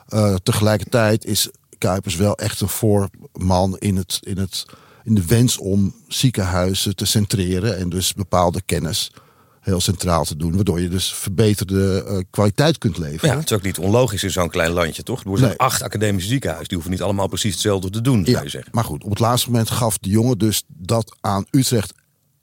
Uh, 0.10 0.36
tegelijkertijd 0.36 1.26
is 1.26 1.50
Kuipers 1.78 2.16
wel 2.16 2.36
echt 2.36 2.62
een 2.62 2.70
voorman 2.70 3.78
in, 3.78 3.96
het, 3.96 4.20
in, 4.22 4.38
het, 4.38 4.66
in 5.04 5.16
de 5.16 5.26
wens 5.26 5.58
om 5.58 5.96
ziekenhuizen 6.08 6.96
te 6.96 7.06
centreren. 7.06 7.78
En 7.78 7.90
dus 7.90 8.14
bepaalde 8.14 8.62
kennis 8.66 9.12
heel 9.60 9.82
centraal 9.82 10.24
te 10.24 10.36
doen. 10.36 10.56
Waardoor 10.56 10.82
je 10.82 10.90
dus 10.90 11.14
verbeterde 11.14 12.06
uh, 12.08 12.20
kwaliteit 12.30 12.78
kunt 12.78 12.98
leveren. 12.98 13.30
Ja, 13.30 13.40
het 13.40 13.52
is 13.52 13.58
ook 13.58 13.64
niet 13.64 13.78
onlogisch 13.78 14.24
in 14.24 14.32
zo'n 14.32 14.50
klein 14.50 14.72
landje, 14.72 15.04
toch? 15.04 15.24
Er 15.24 15.38
zijn 15.38 15.50
nee. 15.50 15.58
acht 15.58 15.82
academische 15.82 16.30
ziekenhuizen. 16.30 16.68
Die 16.68 16.78
hoeven 16.78 16.96
niet 16.96 17.04
allemaal 17.04 17.28
precies 17.28 17.52
hetzelfde 17.52 17.90
te 17.90 18.02
doen, 18.02 18.26
zou 18.26 18.44
je 18.44 18.50
zeggen. 18.50 18.72
Maar 18.74 18.84
goed, 18.84 19.04
op 19.04 19.10
het 19.10 19.20
laatste 19.20 19.50
moment 19.50 19.70
gaf 19.70 19.98
de 19.98 20.10
jongen 20.10 20.38
dus 20.38 20.64
dat 20.68 21.16
aan 21.22 21.46
Utrecht 21.52 21.94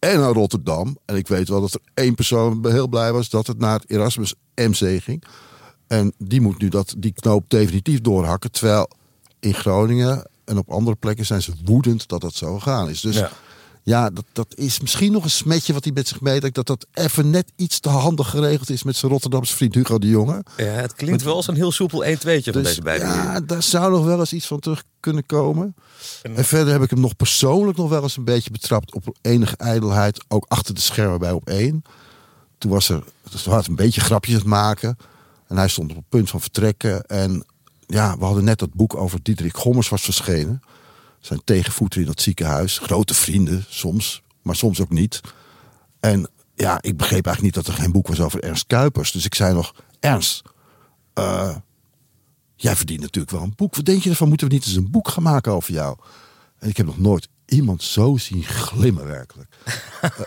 en 0.05 0.21
naar 0.21 0.33
Rotterdam. 0.33 0.99
En 1.05 1.17
ik 1.17 1.29
weet 1.29 1.49
wel 1.49 1.61
dat 1.61 1.75
er 1.75 1.81
één 1.95 2.15
persoon 2.15 2.67
heel 2.71 2.89
blij 2.89 3.13
was 3.13 3.29
dat 3.29 3.47
het 3.47 3.59
naar 3.59 3.81
het 3.81 3.91
Erasmus 3.91 4.35
MC 4.55 5.03
ging. 5.03 5.25
En 5.87 6.13
die 6.19 6.41
moet 6.41 6.59
nu 6.59 6.69
dat, 6.69 6.95
die 6.99 7.13
knoop 7.13 7.45
definitief 7.51 8.01
doorhakken. 8.01 8.51
Terwijl 8.51 8.91
in 9.41 9.55
Groningen 9.55 10.27
en 10.45 10.59
op 10.59 10.71
andere 10.71 10.97
plekken 10.97 11.27
zijn 11.27 11.43
ze 11.43 11.53
woedend 11.65 12.09
dat 12.09 12.21
dat 12.21 12.35
zo 12.35 12.55
gegaan 12.55 12.89
is. 12.89 13.01
Dus 13.01 13.17
ja, 13.17 13.31
ja 13.85 14.11
dat, 14.11 14.25
dat 14.33 14.47
is 14.55 14.81
misschien 14.81 15.13
nog 15.13 15.25
een 15.25 15.31
smetje 15.31 15.73
wat 15.73 15.85
hij 15.85 15.93
met 15.93 16.09
zich 16.09 16.21
meetrekt. 16.21 16.55
Dat 16.55 16.67
dat 16.67 16.87
even 16.93 17.31
net 17.31 17.53
iets 17.57 17.81
te 17.81 17.89
handig 17.89 18.31
geregeld 18.31 18.71
is 18.71 18.83
met 18.83 18.97
zijn 18.97 19.13
Rotterdamse 19.13 19.57
vriend 19.57 19.75
Hugo 19.75 19.99
de 19.99 20.09
Jonge. 20.09 20.45
Ja, 20.57 20.65
het 20.65 20.95
klinkt 20.95 21.23
wel 21.23 21.35
als 21.35 21.47
een 21.47 21.55
heel 21.55 21.73
soepel 21.73 22.05
1 22.05 22.19
2 22.19 22.43
van 22.43 22.53
dus, 22.53 22.63
deze 22.63 22.83
beide. 22.83 23.05
Ja, 23.05 23.41
daar 23.41 23.63
zou 23.63 23.91
nog 23.91 24.05
wel 24.05 24.19
eens 24.19 24.33
iets 24.33 24.47
van 24.47 24.61
terug 24.61 24.85
kunnen 25.01 25.27
komen. 25.27 25.75
En, 26.23 26.37
en, 26.37 26.45
verder 26.45 26.73
heb 26.73 26.83
ik 26.83 26.91
hem 26.91 27.01
nog 27.01 27.17
persoonlijk 27.17 27.79
nog 27.79 27.89
wel 27.89 28.03
eens 28.03 28.17
een 28.17 28.25
beetje 28.25 28.51
betrapt 28.51 28.95
op 28.95 29.17
enige 29.21 29.57
ijdelheid. 29.57 30.25
Ook 30.29 30.45
achter 30.49 30.75
de 30.75 30.81
schermen 30.81 31.19
bij 31.19 31.33
op 31.33 31.49
één. 31.49 31.83
Toen 32.59 32.71
was 32.71 32.89
er, 32.89 33.03
dus 33.31 33.45
had 33.45 33.67
een 33.67 33.77
beetje 33.77 34.01
grapjes 34.01 34.35
het 34.35 34.45
maken. 34.45 34.97
En 35.49 35.57
hij 35.57 35.69
stond 35.69 35.91
op 35.91 35.97
het 35.97 36.09
punt 36.09 36.31
van 36.31 36.41
vertrekken. 36.41 37.03
En 37.03 37.45
ja, 37.87 38.19
we 38.19 38.25
hadden 38.25 38.45
net 38.45 38.59
dat 38.59 38.73
boek 38.73 38.97
over 38.97 39.19
Diederik 39.23 39.57
Gommers 39.57 39.89
was 39.89 40.03
verschenen. 40.03 40.63
Zijn 41.25 41.41
tegenvoeter 41.45 42.01
in 42.01 42.07
dat 42.07 42.21
ziekenhuis. 42.21 42.79
Grote 42.79 43.15
vrienden 43.15 43.65
soms, 43.69 44.23
maar 44.43 44.57
soms 44.57 44.81
ook 44.81 44.91
niet. 44.91 45.21
En 46.01 46.29
ja, 46.55 46.79
ik 46.81 46.97
begreep 46.97 47.27
eigenlijk 47.27 47.57
niet 47.57 47.65
dat 47.65 47.75
er 47.75 47.83
geen 47.83 47.93
boek 47.93 48.09
was 48.09 48.21
over 48.21 48.43
Ernst 48.43 48.67
Kuipers. 48.67 49.13
Dus 49.13 49.25
ik 49.25 49.35
zei 49.35 49.55
nog, 49.55 49.75
Ernst, 50.01 50.43
uh, 51.15 51.57
Jij 52.57 52.77
verdient 52.77 53.01
natuurlijk 53.01 53.35
wel 53.35 53.43
een 53.43 53.53
boek. 53.57 53.77
Wat 53.77 53.85
denk 53.85 54.03
je 54.03 54.11
ervan? 54.11 54.29
Moeten 54.29 54.49
we 54.49 54.55
niet 54.55 54.67
eens 54.67 54.77
een 54.77 54.91
boek 54.91 55.09
gaan 55.09 55.23
maken 55.23 55.53
over 55.53 55.73
jou? 55.73 55.97
En 56.59 56.69
ik 56.69 56.77
heb 56.77 56.87
nog 56.87 56.99
nooit 56.99 57.29
iemand 57.47 57.83
zo 57.83 58.17
zien 58.17 58.43
glimmen 58.43 59.07
werkelijk. 59.07 59.49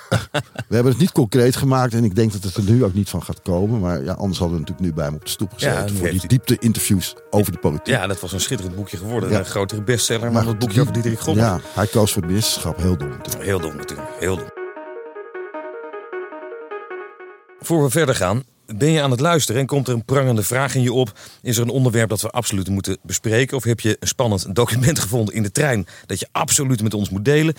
we 0.68 0.76
hebben 0.76 0.92
het 0.92 1.02
niet 1.02 1.12
concreet 1.12 1.56
gemaakt 1.56 1.94
en 1.94 2.04
ik 2.04 2.16
denk 2.16 2.32
dat 2.32 2.44
het 2.44 2.56
er 2.56 2.64
nu 2.64 2.84
ook 2.84 2.94
niet 2.94 3.10
van 3.10 3.24
gaat 3.24 3.42
komen. 3.42 3.80
Maar 3.80 4.04
ja, 4.04 4.14
anders 4.14 4.40
hadden 4.40 4.58
we 4.58 4.64
natuurlijk 4.64 4.88
nu 4.88 4.94
bij 4.94 5.06
hem 5.06 5.16
op 5.16 5.24
de 5.24 5.30
stoep 5.30 5.54
gezeten 5.54 5.94
Ja, 5.94 6.00
voor 6.00 6.10
die 6.10 6.28
diepte 6.28 6.58
interviews 6.60 7.16
over 7.30 7.52
de 7.52 7.58
politiek. 7.58 7.88
Ja, 7.88 8.08
dat 8.08 8.20
was 8.20 8.32
een 8.32 8.40
schitterend 8.40 8.76
boekje 8.76 8.98
geworden. 8.98 9.30
Ja. 9.30 9.40
Een 9.40 9.46
grotere 9.46 9.84
bestseller, 9.84 10.22
maar, 10.22 10.32
Maar 10.32 10.46
dat 10.46 10.60
boekje 10.60 10.82
over 10.82 10.94
Diederik 10.94 11.20
Gommers. 11.20 11.48
Ja, 11.48 11.60
hij 11.74 11.88
koos 11.88 12.12
voor 12.12 12.22
het 12.22 12.32
ministerschap. 12.32 12.78
Heel 12.78 12.98
dom 12.98 13.10
natuurlijk. 13.10 13.46
Heel 13.46 13.60
dom 13.60 13.76
natuurlijk, 13.76 14.10
heel 14.20 14.36
dom. 14.36 14.50
Voor 17.60 17.84
we 17.84 17.90
verder 17.90 18.16
gaan, 18.16 18.44
ben 18.76 18.92
je 18.92 19.02
aan 19.02 19.12
het 19.12 19.20
luisteren 19.20 19.62
en 19.62 19.68
komt 19.68 19.88
er 19.88 19.94
een 19.94 20.06
prangende 20.06 20.44
vraag 20.44 20.76
in 20.76 20.82
je 20.82 20.94
op? 20.94 21.20
Is 21.42 21.58
er 21.58 21.64
een 21.64 21.70
onderwerp 21.70 22.10
dat 22.10 22.22
we 22.22 22.30
absoluut 22.30 22.70
moeten 22.70 22.98
bespreken? 23.02 23.58
Of 23.58 23.64
heb 23.64 23.80
je 23.80 23.98
een 24.00 24.08
spannend 24.08 24.46
document 24.56 25.00
gevonden 25.00 25.36
in 25.36 25.44
de 25.44 25.52
trein 25.52 25.88
dat 26.06 26.20
je 26.20 26.28
absoluut 26.32 26.82
met 26.82 26.94
ons 26.94 27.10
moet 27.10 27.26
delen? 27.26 27.54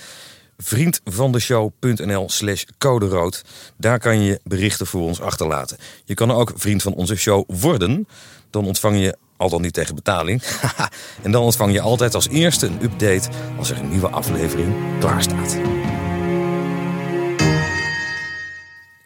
Vriendvandeshow.nl 0.57 2.29
slash 2.29 2.65
code 2.79 3.07
rood. 3.07 3.45
Daar 3.77 3.99
kan 3.99 4.23
je 4.23 4.41
berichten 4.45 4.87
voor 4.87 5.03
ons 5.03 5.21
achterlaten. 5.21 5.77
Je 6.05 6.15
kan 6.15 6.31
ook 6.31 6.53
vriend 6.57 6.83
van 6.83 6.95
onze 6.95 7.17
show 7.17 7.45
worden. 7.47 8.09
Dan 8.51 8.67
ontvang 8.67 9.01
je 9.01 9.17
al 9.37 9.51
dan 9.51 9.63
niet 9.63 9.73
tegen 9.73 9.95
betaling. 9.95 10.43
en 11.23 11.33
dan 11.33 11.43
ontvang 11.43 11.73
je 11.73 11.81
altijd 11.81 12.15
als 12.15 12.29
eerste 12.29 12.67
een 12.67 12.83
update 12.83 13.29
als 13.59 13.71
er 13.71 13.79
een 13.79 13.89
nieuwe 13.89 14.09
aflevering 14.09 14.75
klaar 14.99 15.23
staat. 15.23 15.78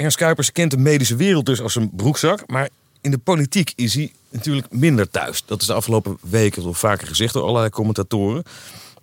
Ernst 0.02 0.16
Kuipers 0.16 0.52
kent 0.52 0.70
de 0.70 0.76
medische 0.76 1.16
wereld 1.16 1.46
dus 1.46 1.60
als 1.60 1.74
een 1.74 1.90
broekzak. 1.90 2.42
Maar 2.46 2.68
in 3.00 3.10
de 3.10 3.18
politiek 3.18 3.72
is 3.76 3.94
hij 3.94 4.12
natuurlijk 4.30 4.66
minder 4.70 5.10
thuis. 5.10 5.42
Dat 5.46 5.60
is 5.60 5.66
de 5.66 5.72
afgelopen 5.72 6.18
weken 6.20 6.64
al 6.64 6.74
vaker 6.74 7.06
gezegd 7.06 7.32
door 7.32 7.42
allerlei 7.42 7.70
commentatoren. 7.70 8.42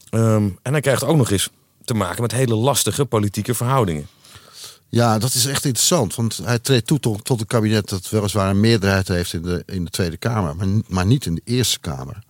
Ehm, 0.10 0.50
en 0.62 0.72
hij 0.72 0.82
krijgt 0.82 1.04
ook 1.04 1.18
nog 1.18 1.32
eens 1.32 1.50
te 1.86 1.94
maken 1.94 2.22
met 2.22 2.32
hele 2.32 2.56
lastige 2.56 3.06
politieke 3.06 3.54
verhoudingen. 3.54 4.08
Ja, 4.90 5.20
dat 5.20 5.34
is 5.34 5.46
echt 5.46 5.66
interessant. 5.66 6.16
Want 6.16 6.38
hij 6.44 6.60
treedt 6.60 6.88
toe 6.88 7.00
tot, 7.00 7.26
tot 7.26 7.40
een 7.40 7.48
kabinet 7.48 7.90
dat 7.90 8.10
weliswaar 8.10 8.50
een 8.50 8.60
meerderheid 8.60 9.08
heeft 9.08 9.34
in 9.34 9.42
de, 9.42 9.64
in 9.66 9.84
de 9.84 9.90
Tweede 9.92 10.18
Kamer, 10.18 10.56
maar, 10.56 10.68
maar 10.88 11.06
niet 11.06 11.26
in 11.26 11.36
de 11.36 11.42
Eerste 11.44 11.80
Kamer. 11.80 12.24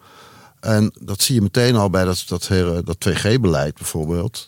En 0.59 0.91
dat 0.99 1.21
zie 1.21 1.35
je 1.35 1.41
meteen 1.41 1.75
al 1.75 1.89
bij 1.89 2.05
dat, 2.05 2.23
dat, 2.27 2.49
dat 2.85 3.09
2G-beleid 3.09 3.73
bijvoorbeeld. 3.73 4.45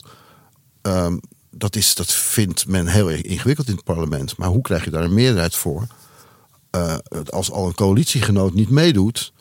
Ehm, 0.82 1.18
dat, 1.52 1.76
is, 1.76 1.96
dat 1.96 2.12
vindt 2.12 2.68
men 2.68 2.88
heel 2.88 3.10
ingewikkeld 3.10 3.68
in 3.68 3.76
het 3.76 3.84
parlement. 3.84 4.38
Maar 4.38 4.50
hoe 4.50 4.62
krijg 4.62 4.84
je 4.84 4.90
daar 4.90 5.04
een 5.04 5.14
meerderheid 5.14 5.56
voor? 5.56 5.88
Eh, 6.70 6.96
als 7.30 7.52
al 7.52 7.68
een 7.68 7.76
coalitiegenoot 7.76 8.54
niet 8.54 8.70
meedoet, 8.70 9.34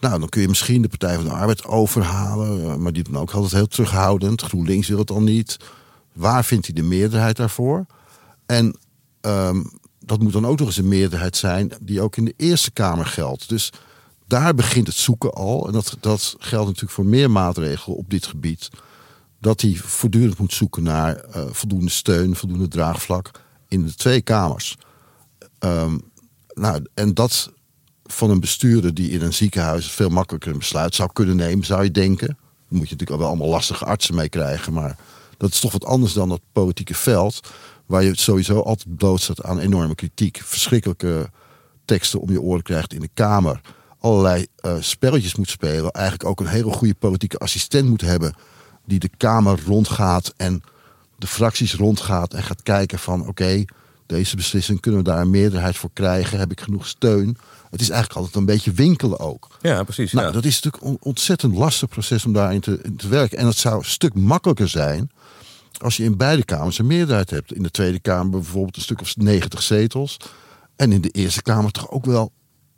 nou, 0.00 0.18
dan 0.18 0.28
kun 0.28 0.40
je 0.40 0.48
misschien 0.48 0.82
de 0.82 0.88
Partij 0.88 1.14
van 1.14 1.24
de 1.24 1.30
Arbeid 1.30 1.64
overhalen. 1.64 2.70
eh, 2.70 2.74
Maar 2.76 2.92
die 2.92 3.02
doen 3.02 3.18
ook 3.18 3.30
altijd 3.30 3.52
heel 3.52 3.66
terughoudend. 3.66 4.42
GroenLinks 4.42 4.88
wil 4.88 4.98
het 4.98 5.10
al 5.10 5.22
niet. 5.22 5.56
Waar 6.12 6.44
vindt 6.44 6.66
hij 6.66 6.74
de 6.74 6.82
meerderheid 6.82 7.36
daarvoor? 7.36 7.86
En 8.46 8.76
ehm, 9.20 9.62
dat 9.98 10.20
moet 10.20 10.32
dan 10.32 10.46
ook 10.46 10.58
nog 10.58 10.68
eens 10.68 10.76
een 10.76 10.88
meerderheid 10.88 11.36
zijn 11.36 11.72
die 11.80 12.00
ook 12.00 12.16
in 12.16 12.24
de 12.24 12.34
Eerste 12.36 12.70
Kamer 12.70 13.06
geldt. 13.06 13.48
Dus 13.48 13.72
daar 14.26 14.54
begint 14.54 14.86
het 14.86 14.96
zoeken 14.96 15.32
al. 15.32 15.66
En 15.66 15.72
dat, 15.72 15.96
dat 16.00 16.34
geldt 16.38 16.66
natuurlijk 16.66 16.92
voor 16.92 17.06
meer 17.06 17.30
maatregelen 17.30 17.96
op 17.96 18.10
dit 18.10 18.26
gebied. 18.26 18.70
Dat 19.42 19.60
hij 19.60 19.74
voortdurend 19.74 20.38
moet 20.38 20.52
zoeken 20.52 20.82
naar 20.82 21.16
eh, 21.16 21.42
voldoende 21.50 21.90
steun, 21.90 22.36
voldoende 22.36 22.68
draagvlak 22.68 23.30
in 23.68 23.86
de 23.86 23.94
twee 23.94 24.20
kamers. 24.20 24.76
Ehm, 25.58 25.98
nou, 26.54 26.86
en 26.94 27.14
dat 27.14 27.52
van 28.04 28.30
een 28.30 28.40
bestuurder 28.40 28.94
die 28.94 29.10
in 29.10 29.22
een 29.22 29.32
ziekenhuis 29.32 29.90
veel 29.90 30.08
makkelijker 30.08 30.52
een 30.52 30.58
besluit 30.58 30.94
zou 30.94 31.10
kunnen 31.12 31.36
nemen, 31.36 31.64
zou 31.64 31.84
je 31.84 31.90
denken. 31.90 32.26
Daar 32.26 32.36
moet 32.68 32.88
je 32.88 32.94
natuurlijk 32.94 33.20
wel 33.20 33.28
allemaal 33.28 33.48
lastige 33.48 33.84
artsen 33.84 34.14
mee 34.14 34.28
krijgen, 34.28 34.72
maar 34.72 34.96
dat 35.36 35.50
is 35.50 35.60
toch 35.60 35.72
wat 35.72 35.84
anders 35.84 36.12
dan 36.12 36.28
dat 36.28 36.40
politieke 36.52 36.94
veld, 36.94 37.40
waar 37.86 38.02
je 38.02 38.18
sowieso 38.18 38.60
altijd 38.60 38.96
blootstaat 38.96 39.42
aan 39.42 39.58
enorme 39.58 39.94
kritiek, 39.94 40.40
verschrikkelijke 40.44 41.30
teksten 41.84 42.20
om 42.20 42.30
je 42.30 42.40
oren 42.40 42.62
krijgt 42.62 42.94
in 42.94 43.00
de 43.00 43.10
Kamer, 43.14 43.60
allerlei 43.98 44.46
eh, 44.56 44.76
spelletjes 44.80 45.34
moet 45.34 45.50
spelen, 45.50 45.90
eigenlijk 45.90 46.28
ook 46.28 46.40
een 46.40 46.46
hele 46.46 46.72
goede 46.72 46.94
politieke 46.94 47.38
assistent 47.38 47.88
moet 47.88 48.00
hebben 48.00 48.34
die 48.84 48.98
de 48.98 49.10
Kamer 49.16 49.60
rondgaat 49.66 50.34
en 50.36 50.62
de 51.18 51.26
fracties 51.26 51.74
rondgaat 51.74 52.34
en 52.34 52.42
gaat 52.42 52.62
kijken 52.62 52.98
van 52.98 53.28
oké, 53.28 53.64
deze 54.06 54.36
beslissing 54.36 54.80
kunnen 54.80 55.00
we 55.02 55.10
daar 55.10 55.20
een 55.20 55.30
meerderheid 55.30 55.76
voor 55.76 55.90
krijgen, 55.92 56.38
heb 56.38 56.50
ik 56.50 56.60
genoeg 56.60 56.86
steun. 56.86 57.36
Het 57.70 57.80
is 57.80 57.88
eigenlijk 57.88 58.18
altijd 58.18 58.36
een 58.36 58.44
beetje 58.44 58.72
winkelen 58.72 59.18
ook. 59.18 59.46
Ja, 59.60 59.82
precies. 59.82 60.12
Nou, 60.12 60.26
ja. 60.26 60.32
dat 60.32 60.44
is 60.44 60.60
natuurlijk 60.60 60.84
een 60.84 60.98
ontzettend 61.00 61.56
lastig 61.56 61.88
proces 61.88 62.24
om 62.24 62.32
daarin 62.32 62.60
te, 62.60 62.80
te 62.96 63.08
werken. 63.08 63.38
En 63.38 63.46
het 63.46 63.56
zou 63.56 63.78
een 63.78 63.84
stuk 63.84 64.14
makkelijker 64.14 64.68
zijn 64.68 65.10
als 65.78 65.96
je 65.96 66.04
in 66.04 66.16
beide 66.16 66.44
kamers 66.44 66.78
een 66.78 66.86
meerderheid 66.86 67.30
hebt. 67.30 67.54
In 67.54 67.62
de 67.62 67.70
Tweede 67.70 68.00
Kamer 68.00 68.30
bijvoorbeeld 68.30 68.76
een 68.76 68.82
stuk 68.82 69.00
of 69.00 69.16
90 69.16 69.62
zetels. 69.62 70.16
En 70.76 70.92
in 70.92 71.00
de 71.00 71.10
Eerste 71.10 71.42
Kamer 71.42 71.70
toch 71.70 71.90
ook 71.90 72.04
wel 72.04 72.32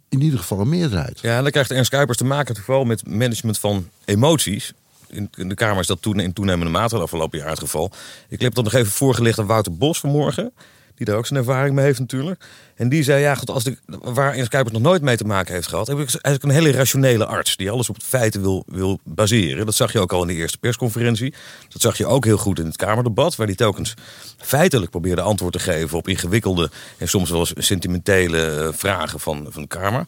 in 0.09 0.21
ieder 0.21 0.39
geval 0.39 0.61
een 0.61 0.69
meerderheid. 0.69 1.21
Ja, 1.21 1.37
en 1.37 1.43
dan 1.43 1.51
krijgt 1.51 1.71
Ernst 1.71 1.91
Kuipers 1.91 2.19
te 2.19 2.25
maken 2.25 2.57
vooral 2.57 2.85
met 2.85 3.07
management 3.07 3.59
van 3.59 3.89
emoties. 4.05 4.73
In, 5.15 5.49
de 5.49 5.55
Kamer 5.55 5.81
is 5.81 5.87
dat 5.87 6.03
toen 6.03 6.21
in 6.21 6.33
toenemende 6.33 6.73
mate, 6.73 6.95
het 6.95 7.05
afgelopen 7.05 7.39
jaar 7.39 7.51
het 7.51 7.59
geval. 7.59 7.91
Ik 8.29 8.41
heb 8.41 8.55
dat 8.55 8.65
nog 8.65 8.73
even 8.73 8.93
voorgelegd 8.93 9.39
aan 9.39 9.47
Wouter 9.47 9.77
Bos 9.77 10.01
vanmorgen. 10.01 10.53
Die 10.95 11.07
daar 11.07 11.17
ook 11.17 11.27
zijn 11.27 11.39
ervaring 11.39 11.75
mee 11.75 11.85
heeft 11.85 11.99
natuurlijk. 11.99 12.45
En 12.75 12.89
die 12.89 13.03
zei, 13.03 13.21
ja, 13.21 13.35
goed, 13.35 13.51
als 13.51 13.65
de, 13.65 13.77
waar 13.87 14.35
Ernst 14.35 14.49
Kuipers 14.49 14.75
nog 14.75 14.85
nooit 14.85 15.03
mee 15.03 15.17
te 15.17 15.25
maken 15.25 15.55
heeft 15.55 15.69
gehad... 15.69 15.87
heb 15.87 15.99
ik 16.35 16.43
een 16.43 16.51
hele 16.51 16.71
rationele 16.71 17.27
arts 17.27 17.57
die 17.57 17.71
alles 17.71 17.89
op 17.89 17.97
feiten 18.03 18.41
wil, 18.41 18.65
wil 18.67 18.99
baseren. 19.03 19.67
Dat 19.67 19.75
zag 19.75 19.93
je 19.93 19.99
ook 19.99 20.13
al 20.13 20.21
in 20.23 20.27
de 20.27 20.35
eerste 20.35 20.59
persconferentie. 20.59 21.35
Dat 21.69 21.83
zag 21.83 21.97
je 21.97 22.07
ook 22.07 22.25
heel 22.25 22.37
goed 22.37 22.59
in 22.59 22.67
het 22.67 22.77
Kamerdebat... 22.77 23.37
waar 23.37 23.47
hij 23.47 23.57
telkens 23.57 23.95
feitelijk 24.39 24.91
probeerde 24.91 25.23
antwoord 25.23 25.53
te 25.53 25.59
geven... 25.59 25.99
op 25.99 26.09
ingewikkelde 26.09 26.71
en 26.99 27.09
soms 27.09 27.31
wel 27.31 27.39
eens 27.39 27.53
sentimentele 27.57 28.47
eh, 28.47 28.69
vragen 28.73 29.21
van, 29.21 29.47
van 29.51 29.63
de 29.63 29.69
Kamer. 29.69 30.07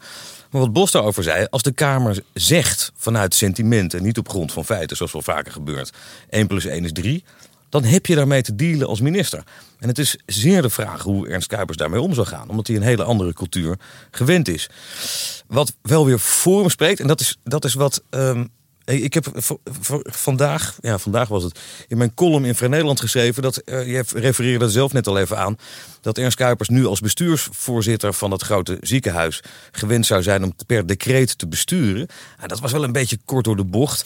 Maar 0.51 0.61
wat 0.61 0.73
Bos 0.73 0.91
daarover 0.91 1.23
zei, 1.23 1.47
als 1.51 1.63
de 1.63 1.73
Kamer 1.73 2.23
zegt 2.35 2.93
vanuit 2.97 3.35
sentiment 3.35 3.95
en 3.95 4.03
niet 4.03 4.19
op 4.19 4.29
grond 4.29 4.53
van 4.53 4.65
feiten, 4.65 4.97
zoals 4.97 5.13
wel 5.13 5.23
vaker 5.23 5.53
gebeurt, 5.53 5.93
1 6.31 6.47
plus 6.47 6.65
1 6.65 6.85
is 6.85 6.93
3, 6.93 7.25
dan 7.69 7.85
heb 7.85 8.07
je 8.07 8.15
daarmee 8.15 8.43
te 8.43 8.55
dealen 8.55 8.87
als 8.87 9.01
minister. 9.01 9.43
En 9.79 9.89
het 9.89 9.99
is 9.99 10.17
zeer 10.27 10.63
de 10.63 10.71
vraag 10.71 11.03
hoe 11.03 11.29
Ernst 11.29 11.49
Kuipers 11.49 11.77
daarmee 11.79 12.01
om 12.01 12.15
zou 12.15 12.27
gaan, 12.27 12.49
omdat 12.49 12.67
hij 12.67 12.77
een 12.77 12.83
hele 12.83 13.05
andere 13.05 13.33
cultuur 13.33 13.79
gewend 14.11 14.49
is. 14.49 14.71
Wat 15.47 15.75
wel 15.83 16.07
weer 16.07 16.21
voor 16.21 16.61
hem 16.61 16.71
spreekt, 16.71 17.01
en 17.01 17.07
dat 17.07 17.21
is, 17.21 17.39
dat 17.45 17.65
is 17.65 17.75
wat. 17.75 18.03
ehm, 18.11 18.45
ik 18.85 19.15
heb 19.15 19.27
vandaag, 20.05 20.77
ja, 20.81 20.99
vandaag 20.99 21.29
was 21.29 21.43
het, 21.43 21.61
in 21.89 21.97
mijn 21.97 22.15
column 22.15 22.45
in 22.45 22.55
Vrij 22.55 22.69
Nederland 22.69 23.01
geschreven. 23.01 23.43
Dat, 23.43 23.57
eh, 23.57 23.87
je 23.87 24.05
refereerde 24.15 24.65
er 24.65 24.71
zelf 24.71 24.93
net 24.93 25.07
al 25.07 25.19
even 25.19 25.39
aan. 25.39 25.57
Dat 26.07 26.19
Ernst 26.19 26.37
Kuipers 26.37 26.69
nu 26.69 26.87
als 26.87 27.01
bestuursvoorzitter 27.01 28.15
van 28.15 28.31
dat 28.31 28.43
grote 28.43 28.77
ziekenhuis. 28.81 29.43
gewend 29.73 30.07
zou 30.07 30.23
zijn 30.23 30.45
om 30.45 30.55
per 30.67 30.87
decreet 30.87 31.39
te 31.39 31.49
besturen. 31.49 32.07
En 32.39 32.49
dat 32.49 32.61
was 32.61 32.73
wel 32.73 32.85
een 32.85 32.93
beetje 32.93 33.19
kort 33.25 33.45
door 33.45 33.57
de 33.57 33.65
bocht. 33.65 34.05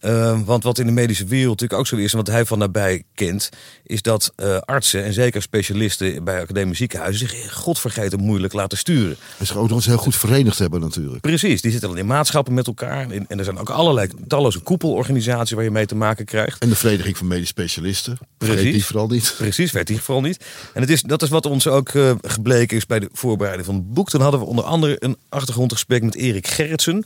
Eh, 0.00 0.40
want 0.44 0.62
wat 0.62 0.78
in 0.78 0.86
de 0.86 0.92
medische 0.92 1.24
wereld 1.24 1.60
natuurlijk 1.60 1.80
ook 1.80 1.86
zo 1.86 1.96
is. 1.96 2.12
en 2.12 2.18
wat 2.18 2.26
hij 2.26 2.44
van 2.44 2.58
nabij 2.58 3.02
kent. 3.14 3.48
is 3.84 4.02
dat 4.02 4.32
eh, 4.36 4.58
artsen 4.58 5.04
en 5.04 5.12
zeker 5.12 5.42
specialisten 5.42 6.24
bij 6.24 6.40
academische 6.40 6.76
ziekenhuizen. 6.76 7.28
zich 7.28 7.54
godvergeten 7.54 8.20
moeilijk 8.20 8.52
laten 8.52 8.78
sturen. 8.78 9.16
En 9.38 9.46
zich 9.46 9.56
ook 9.56 9.68
nog 9.68 9.76
eens 9.76 9.86
heel 9.86 9.96
goed 9.96 10.16
verenigd 10.16 10.58
hebben 10.58 10.80
natuurlijk. 10.80 11.20
Precies, 11.20 11.60
die 11.60 11.70
zitten 11.70 11.88
dan 11.88 11.98
in 11.98 12.06
maatschappen 12.06 12.54
met 12.54 12.66
elkaar. 12.66 13.10
En, 13.10 13.26
en 13.28 13.38
er 13.38 13.44
zijn 13.44 13.58
ook 13.58 13.70
allerlei 13.70 14.08
talloze 14.26 14.58
koepelorganisaties 14.58 15.54
waar 15.54 15.64
je 15.64 15.70
mee 15.70 15.86
te 15.86 15.94
maken 15.94 16.24
krijgt. 16.24 16.62
En 16.62 16.68
de 16.68 16.76
Vereniging 16.76 17.16
van 17.16 17.26
Medisch 17.26 17.48
Specialisten. 17.48 18.18
Vergeet 18.38 18.56
Precies. 18.56 18.72
die 18.72 18.84
vooral 18.84 19.08
niet. 19.08 19.34
Precies, 19.36 19.72
weet 19.72 19.88
hij 19.88 19.98
vooral 19.98 20.22
niet. 20.22 20.44
En 20.74 20.80
het 20.80 20.90
is, 20.90 21.02
dat 21.02 21.22
is 21.22 21.28
wat 21.28 21.37
ons 21.46 21.66
ook 21.66 21.88
eh, 21.88 22.12
gebleken 22.22 22.76
is 22.76 22.86
bij 22.86 22.98
de 22.98 23.08
voorbereiding 23.12 23.66
van 23.66 23.74
het 23.74 23.92
boek. 23.94 24.10
Toen 24.10 24.20
hadden 24.20 24.40
we 24.40 24.46
onder 24.46 24.64
andere 24.64 24.96
een 24.98 25.16
achtergrondgesprek 25.28 26.02
met 26.02 26.14
Erik 26.14 26.46
Gerritsen. 26.46 27.04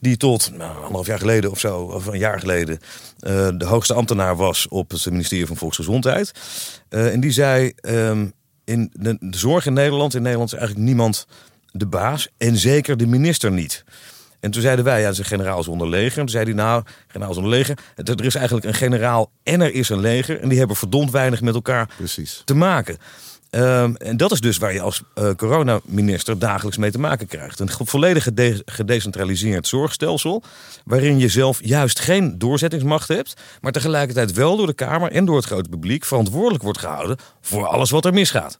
Die 0.00 0.16
tot 0.16 0.50
nou, 0.56 0.76
anderhalf 0.76 1.06
jaar 1.06 1.18
geleden 1.18 1.50
of 1.50 1.58
zo, 1.58 1.78
of 1.80 2.06
een 2.06 2.18
jaar 2.18 2.40
geleden, 2.40 2.78
eh, 3.20 3.48
de 3.56 3.64
hoogste 3.64 3.94
ambtenaar 3.94 4.36
was 4.36 4.68
op 4.68 4.90
het 4.90 5.06
ministerie 5.10 5.46
van 5.46 5.56
Volksgezondheid. 5.56 6.32
Eh, 6.88 7.12
en 7.12 7.20
die 7.20 7.30
zei, 7.32 7.72
ehm, 7.76 8.26
in 8.64 8.90
de, 8.92 9.16
de 9.20 9.38
zorg 9.38 9.66
in 9.66 9.72
Nederland, 9.72 10.14
in 10.14 10.22
Nederland 10.22 10.52
is 10.52 10.58
eigenlijk 10.58 10.88
niemand 10.88 11.26
de 11.72 11.86
baas. 11.86 12.28
En 12.36 12.56
zeker 12.56 12.96
de 12.96 13.06
minister 13.06 13.50
niet. 13.52 13.84
En 14.40 14.50
toen 14.50 14.62
zeiden 14.62 14.84
wij, 14.84 15.00
ja, 15.00 15.12
zijn 15.12 15.26
generaal 15.26 15.62
zonder 15.62 15.88
leger. 15.88 16.10
En 16.18 16.24
toen 16.24 16.28
zei 16.28 16.44
hij, 16.44 16.52
nou, 16.54 16.82
generaal 17.06 17.34
zonder 17.34 17.52
leger. 17.52 17.78
het- 17.94 18.08
Er 18.08 18.24
is 18.24 18.34
eigenlijk 18.34 18.66
een 18.66 18.74
generaal 18.74 19.30
en 19.42 19.60
er 19.60 19.74
is 19.74 19.88
een 19.88 20.00
leger. 20.00 20.40
En 20.40 20.48
die 20.48 20.58
hebben 20.58 20.76
verdomd 20.76 21.10
weinig 21.10 21.40
met 21.40 21.54
elkaar 21.54 21.88
Precies. 21.96 22.42
te 22.44 22.54
maken. 22.54 22.96
Ehm, 23.50 23.94
en 23.94 24.16
dat 24.16 24.32
is 24.32 24.40
dus 24.40 24.58
waar 24.58 24.72
je 24.72 24.80
als 24.80 25.02
eh, 25.14 25.30
coronaminister 25.36 26.38
dagelijks 26.38 26.78
mee 26.78 26.90
te 26.90 26.98
maken 26.98 27.26
krijgt. 27.26 27.60
Een 27.60 27.70
volledig 27.70 28.22
gede- 28.22 28.62
gedecentraliseerd 28.64 29.66
zorgstelsel. 29.66 30.42
Waarin 30.84 31.18
je 31.18 31.28
zelf 31.28 31.58
juist 31.62 32.00
geen 32.00 32.38
doorzettingsmacht 32.38 33.08
hebt. 33.08 33.34
Maar 33.60 33.72
tegelijkertijd 33.72 34.32
wel 34.32 34.56
door 34.56 34.66
de 34.66 34.72
Kamer 34.72 35.10
en 35.12 35.24
door 35.24 35.36
het 35.36 35.44
grote 35.44 35.68
publiek 35.68 36.04
verantwoordelijk 36.04 36.62
wordt 36.62 36.78
gehouden 36.78 37.16
voor 37.40 37.66
alles 37.66 37.90
wat 37.90 38.04
er 38.04 38.12
misgaat. 38.12 38.58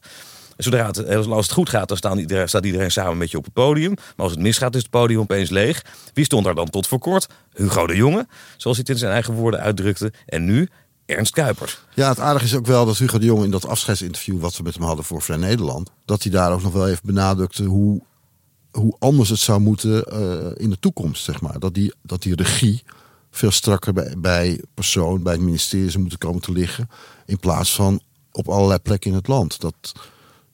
Zodra 0.57 0.85
het, 0.87 1.27
als 1.27 1.45
het 1.45 1.55
goed 1.55 1.69
gaat, 1.69 1.87
dan 1.87 1.97
staan 1.97 2.17
iedereen, 2.17 2.47
staat 2.47 2.65
iedereen 2.65 2.91
samen 2.91 3.17
met 3.17 3.31
je 3.31 3.37
op 3.37 3.43
het 3.43 3.53
podium. 3.53 3.93
Maar 3.93 4.25
als 4.25 4.31
het 4.31 4.39
misgaat, 4.41 4.75
is 4.75 4.81
het 4.81 4.91
podium 4.91 5.19
opeens 5.19 5.49
leeg. 5.49 5.85
Wie 6.13 6.25
stond 6.25 6.45
daar 6.45 6.55
dan 6.55 6.69
tot 6.69 6.87
voor 6.87 6.99
kort? 6.99 7.27
Hugo 7.53 7.87
de 7.87 7.95
Jonge, 7.95 8.27
zoals 8.57 8.77
hij 8.77 8.85
het 8.87 8.89
in 8.89 8.97
zijn 8.97 9.11
eigen 9.11 9.33
woorden 9.33 9.59
uitdrukte. 9.59 10.13
En 10.25 10.45
nu 10.45 10.69
Ernst 11.15 11.33
Kuipers. 11.33 11.79
Ja, 11.93 12.09
het 12.09 12.19
aardige 12.19 12.45
is 12.45 12.55
ook 12.55 12.65
wel 12.65 12.85
dat 12.85 12.97
Hugo 12.97 13.17
de 13.19 13.25
Jonge 13.25 13.45
in 13.45 13.51
dat 13.51 13.67
afscheidsinterview 13.67 14.39
wat 14.39 14.57
we 14.57 14.63
met 14.63 14.73
hem 14.73 14.83
hadden 14.83 15.05
voor 15.05 15.21
Vrij 15.21 15.37
Nederland, 15.37 15.91
dat 16.05 16.23
hij 16.23 16.31
daar 16.31 16.51
ook 16.51 16.61
nog 16.61 16.73
wel 16.73 16.87
even 16.87 17.05
benadrukte 17.05 17.63
hoe, 17.63 18.01
hoe 18.71 18.95
anders 18.99 19.29
het 19.29 19.39
zou 19.39 19.59
moeten 19.59 20.05
uh, 20.13 20.51
in 20.55 20.69
de 20.69 20.79
toekomst, 20.79 21.23
zeg 21.23 21.41
maar. 21.41 21.59
Dat 21.59 21.73
die, 21.73 21.93
dat 22.01 22.21
die 22.21 22.35
regie 22.35 22.83
veel 23.31 23.51
strakker 23.51 23.93
bij, 23.93 24.15
bij 24.17 24.61
persoon, 24.73 25.23
bij 25.23 25.33
het 25.33 25.41
ministerie 25.41 25.89
zou 25.89 26.01
moeten 26.01 26.19
komen 26.19 26.41
te 26.41 26.51
liggen, 26.51 26.89
in 27.25 27.39
plaats 27.39 27.75
van 27.75 28.01
op 28.31 28.49
allerlei 28.49 28.79
plekken 28.79 29.09
in 29.09 29.15
het 29.15 29.27
land. 29.27 29.59
Dat, 29.59 29.93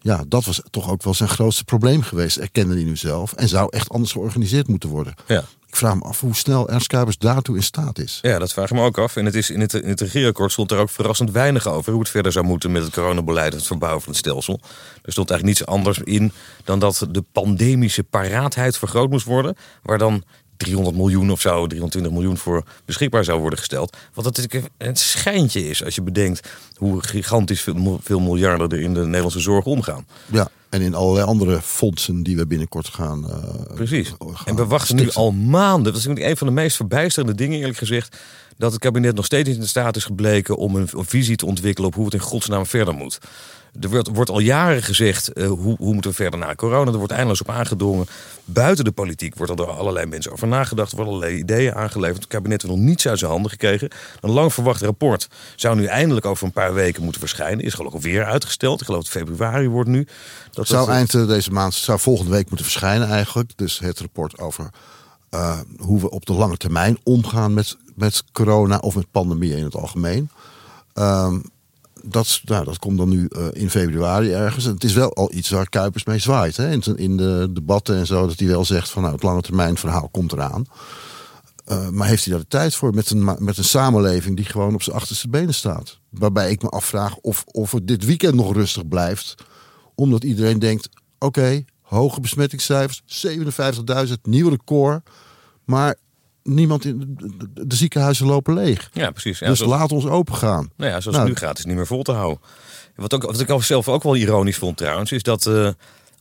ja, 0.08 0.24
dat 0.28 0.46
was 0.46 0.62
toch 0.70 0.90
ook 0.90 1.04
wel 1.04 1.14
zijn 1.14 1.30
grootste 1.30 1.64
probleem 1.64 2.02
geweest, 2.02 2.38
erkende 2.38 2.74
hij 2.74 2.84
nu 2.84 2.96
zelf. 2.96 3.34
En 3.34 3.48
zou 3.48 3.68
echt 3.70 3.90
anders 3.90 4.12
georganiseerd 4.12 4.68
moeten 4.68 4.90
worden. 4.90 5.14
Ja. 5.28 5.44
Ik 5.68 5.76
vraag 5.76 5.96
me 5.96 6.02
af 6.02 6.20
hoe 6.20 6.36
snel 6.36 6.70
Ernst 6.70 6.88
Kuipers 6.88 7.18
daartoe 7.18 7.56
in 7.56 7.64
staat 7.64 8.00
is. 8.00 8.20
Ja, 8.22 8.40
dat 8.40 8.54
vraag 8.54 8.70
ik 8.70 8.76
me 8.76 8.84
ook 8.84 8.98
af. 8.98 9.16
En 9.16 9.26
het 9.26 9.36
is 9.36 9.50
in 9.50 9.60
het, 9.60 9.74
in 9.74 9.90
het 9.90 10.02
regeerakkoord 10.02 10.52
stond 10.52 10.72
er 10.72 10.78
ook 10.78 10.90
verrassend 10.90 11.32
weinig 11.32 11.68
over 11.68 11.92
hoe 11.92 12.02
het 12.02 12.10
verder 12.10 12.32
zou 12.32 12.46
moeten 12.46 12.72
met 12.72 12.84
het 12.84 12.94
coronabeleid 12.94 13.52
en 13.52 13.58
het 13.58 13.68
verbouwen 13.68 14.02
van 14.02 14.12
het 14.12 14.20
stelsel. 14.20 14.60
Er 15.02 15.12
stond 15.12 15.30
eigenlijk 15.30 15.60
niets 15.60 15.70
anders 15.70 16.00
in 16.00 16.32
dan 16.64 16.80
dat 16.80 17.08
de 17.12 17.24
pandemische 17.32 18.04
paraatheid 18.04 18.78
vergroot 18.78 19.10
moest 19.10 19.26
worden. 19.26 19.56
Waar 19.84 19.98
dan 19.98 20.24
300 20.58 20.96
miljoen 20.96 21.32
of 21.32 21.42
zo, 21.42 21.68
320 21.68 22.12
miljoen 22.12 22.38
voor 22.38 22.64
beschikbaar 22.86 23.24
zou 23.24 23.40
worden 23.40 23.60
gesteld. 23.60 23.98
Wat 24.14 24.26
natuurlijk 24.26 24.70
een 24.78 24.96
schijntje 24.96 25.70
is 25.70 25.84
als 25.84 25.96
je 25.96 26.02
bedenkt 26.02 26.50
hoe 26.76 27.04
gigantisch 27.04 27.62
veel, 27.62 28.00
veel 28.04 28.20
miljarden 28.20 28.70
er 28.70 28.80
in 28.80 28.94
de 28.94 29.06
Nederlandse 29.06 29.40
zorg 29.40 29.66
omgaan. 29.66 30.08
Ja, 30.26 30.50
en 30.70 30.82
in 30.82 30.96
allerlei 30.96 31.26
andere 31.26 31.62
fondsen 31.62 32.24
die 32.24 32.38
we 32.38 32.48
binnenkort 32.48 32.88
gaan. 32.88 33.26
Uh, 33.30 33.76
Precies. 33.76 34.14
en 34.46 34.56
we 34.56 34.66
wachten 34.66 34.96
nu 34.96 35.12
al 35.12 35.32
maanden. 35.32 35.94
Dat 35.94 36.02
is 36.02 36.06
een 36.06 36.38
van 36.38 36.48
de 36.48 36.54
meest 36.54 36.76
verbijsterende 36.76 37.36
dingen, 37.36 37.60
eerlijk 37.60 37.78
gezegd. 37.78 38.18
Dat 38.58 38.72
het 38.72 38.82
kabinet 38.82 39.16
nog 39.16 39.26
steeds 39.26 39.50
niet 39.50 39.58
in 39.58 39.68
staat 39.68 39.96
is 39.96 40.06
gebleken 40.06 40.58
om 40.58 40.76
een, 40.76 40.90
een 40.92 41.06
visie 41.06 41.36
te 41.36 41.46
ontwikkelen 41.46 41.90
op 41.90 41.96
hoe 41.96 42.06
het 42.06 42.14
in 42.14 42.20
godsnaam 42.20 42.66
verder 42.66 42.94
moet. 42.94 43.20
Er 43.82 43.90
wordt, 43.90 44.08
wordt 44.08 44.30
al 44.30 44.40
jaren 44.40 44.84
gezegd 44.84 45.32
uh, 45.34 45.48
hoe, 45.48 45.76
hoe 45.78 45.94
moeten 45.94 46.12
we 46.12 46.18
verder 46.18 46.40
na 46.40 46.56
corona. 46.56 46.92
Er 46.92 46.98
wordt 46.98 47.12
eindeloos 47.12 47.42
op 47.42 47.50
aangedrongen. 47.50 48.06
Buiten 48.46 48.86
de 48.86 48.92
politiek 48.92 49.36
wordt 49.36 49.52
er 49.52 49.58
door 49.58 49.70
allerlei 49.70 50.06
mensen 50.06 50.32
over 50.32 50.48
nagedacht. 50.48 50.92
Er 50.92 50.96
worden 50.96 51.14
allerlei 51.14 51.40
ideeën 51.40 51.74
aangeleverd. 51.74 52.18
Het 52.18 52.28
kabinet 52.28 52.62
heeft 52.62 52.74
nog 52.74 52.84
niets 52.84 53.08
uit 53.08 53.20
zijn 53.20 53.32
handen 53.32 53.52
gekregen. 53.52 53.90
Een 54.22 54.32
lang 54.32 54.54
verwacht 54.54 54.82
rapport 54.82 55.30
zou 55.56 55.76
nu 55.76 55.86
eindelijk 55.86 56.26
over 56.26 56.46
een 56.46 56.52
paar 56.52 56.74
weken 56.74 57.04
moeten 57.04 57.22
verschijnen. 57.22 57.66
Is 57.66 57.74
geloof 57.74 57.94
ik 57.94 58.02
weer 58.02 58.26
uitgesteld. 58.26 58.80
Ik 58.80 58.86
geloof 58.86 59.04
dat 59.04 59.12
februari 59.12 59.70
wordt 59.70 59.90
nu. 59.90 60.08
Dat 60.52 60.68
zou 60.68 60.90
eind 60.90 61.14
eh, 61.14 61.28
deze 61.28 61.52
maand, 61.52 61.74
zou 61.74 62.00
volgende 62.00 62.32
week 62.32 62.48
moeten 62.48 62.66
verschijnen 62.66 63.08
eigenlijk. 63.08 63.52
Dus 63.56 63.80
het 63.80 64.00
rapport 64.00 64.40
over 64.40 64.70
uh, 65.32 65.60
hoe 65.78 66.02
we 66.02 66.10
op 66.10 66.26
de 66.26 66.34
lange 66.34 66.58
termijn 66.58 66.98
omgaan 67.04 67.54
met, 67.54 67.78
met 67.96 68.24
corona 68.32 68.78
of 68.78 68.96
met 68.96 69.12
pandemie 69.12 69.56
in 69.56 69.64
het 69.64 69.76
algemeen. 69.76 70.30
Um, 70.94 71.44
dat, 72.10 72.42
nou, 72.46 72.66
dat 72.66 72.80
komt 72.80 72.98
dan 72.98 73.10
nu 73.10 73.30
uh, 73.30 73.46
in 73.52 73.70
februari 73.70 74.32
ergens. 74.32 74.66
En 74.66 74.74
het 74.74 74.84
is 74.84 74.94
wel 74.94 75.14
al 75.14 75.34
iets 75.34 75.50
waar 75.50 75.70
Kuipers 75.70 76.04
mee 76.04 76.20
zwaait. 76.20 76.58
Hè? 76.58 76.72
In, 76.72 76.82
in 76.96 77.18
de 77.18 77.50
debatten 77.52 77.96
en 77.96 78.06
zo. 78.06 78.28
Dat 78.28 78.40
hij 78.40 78.48
wel 78.48 78.66
zegt 78.66 78.90
van 78.90 79.02
nou, 79.02 79.14
het 79.14 79.24
lange 79.24 79.42
termijn 79.42 79.78
verhaal 79.78 80.10
komt 80.10 80.32
eraan. 80.32 80.66
Uh, 81.72 81.90
maar 81.90 82.08
heeft 82.08 82.24
hij 82.24 82.34
daar 82.34 82.42
de 82.42 82.48
tijd 82.48 82.76
voor 82.76 82.94
met 82.94 83.10
een, 83.10 83.36
met 83.40 83.58
een 83.58 83.64
samenleving 83.64 84.36
die 84.36 84.46
gewoon 84.46 84.74
op 84.74 84.84
zijn 84.84 84.96
achterste 84.96 85.30
benen 85.30 85.54
staat? 85.54 86.00
Waarbij 86.10 86.52
ik 86.52 86.62
me 86.62 86.70
afvraag 86.70 87.16
of, 87.16 87.44
of 87.46 87.72
het 87.72 87.88
dit 87.88 88.06
weekend 88.06 88.36
nog 88.36 88.54
rustig 88.54 88.88
blijft. 88.88 89.36
Omdat 89.96 90.24
iedereen 90.24 90.60
denkt, 90.60 90.90
oké, 91.20 91.64
hoge 91.82 92.22
besmettingscijfers, 92.22 93.04
57.000, 94.08 94.14
nieuw 94.22 94.50
record. 94.50 95.10
Maar 95.66 95.96
niemand 96.48 96.86
in 96.86 97.18
de, 97.54 97.76
ziekenhuizen 97.76 98.26
lopen 98.26 98.54
leeg. 98.54 98.90
Ja, 98.94 99.12
precies. 99.12 99.40
Ja, 99.40 99.48
dus 99.48 99.60
laat 99.60 99.92
ons 99.92 100.06
open 100.06 100.36
gaan. 100.36 100.72
Nou 100.76 100.92
ja, 100.92 101.02
zoals 101.02 101.18
nou, 101.18 101.30
het 101.30 101.40
nu 101.40 101.46
gaat, 101.48 101.54
is 101.54 101.58
het 101.58 101.68
niet 101.68 101.76
meer 101.76 101.88
vol 101.88 102.04
te 102.04 102.12
houden. 102.12 102.40
Wat, 102.96 103.14
ook, 103.14 103.24
wat 103.24 103.40
ik 103.40 103.64
zelf 103.64 103.88
ook 103.88 104.04
wel 104.04 104.16
ironisch 104.16 104.58
vond 104.58 104.78
trouwens, 104.78 105.12
is 105.12 105.24
dat 105.24 105.46
uh, 105.46 105.70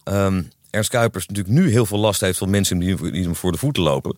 um, 0.04 0.50
Ernst 0.70 0.90
Kuipers 0.90 1.26
natuurlijk 1.26 1.56
nu 1.56 1.70
heel 1.70 1.86
veel 1.86 1.98
last 1.98 2.20
heeft 2.20 2.38
van 2.38 2.50
mensen 2.50 2.78
die, 2.78 3.10
die 3.10 3.22
hem 3.22 3.36
voor 3.36 3.52
de 3.52 3.58
voeten 3.58 3.82
lopen. 3.82 4.16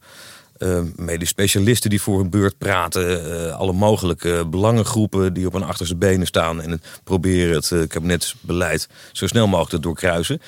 Uh, 0.59 0.81
medisch 0.97 1.29
specialisten 1.29 1.91
die 1.91 2.03
voor 2.03 2.19
hun 2.19 2.31
beurt 2.31 2.59
praten. 2.59 3.27
Uh, 3.27 3.57
alle 3.57 3.73
mogelijke 3.73 4.47
belangengroepen 4.47 5.35
die 5.35 5.47
op 5.47 5.53
hun 5.53 5.63
achterste 5.63 5.97
benen 5.97 6.27
staan 6.27 6.63
en 6.63 6.71
het 6.71 6.87
proberen 7.05 7.55
het 7.55 7.71
uh, 7.71 7.87
kabinetsbeleid 7.87 8.89
zo 9.13 9.27
snel 9.27 9.47
mogelijk 9.47 9.71
te 9.71 9.81
doorkruisen. 9.81 10.41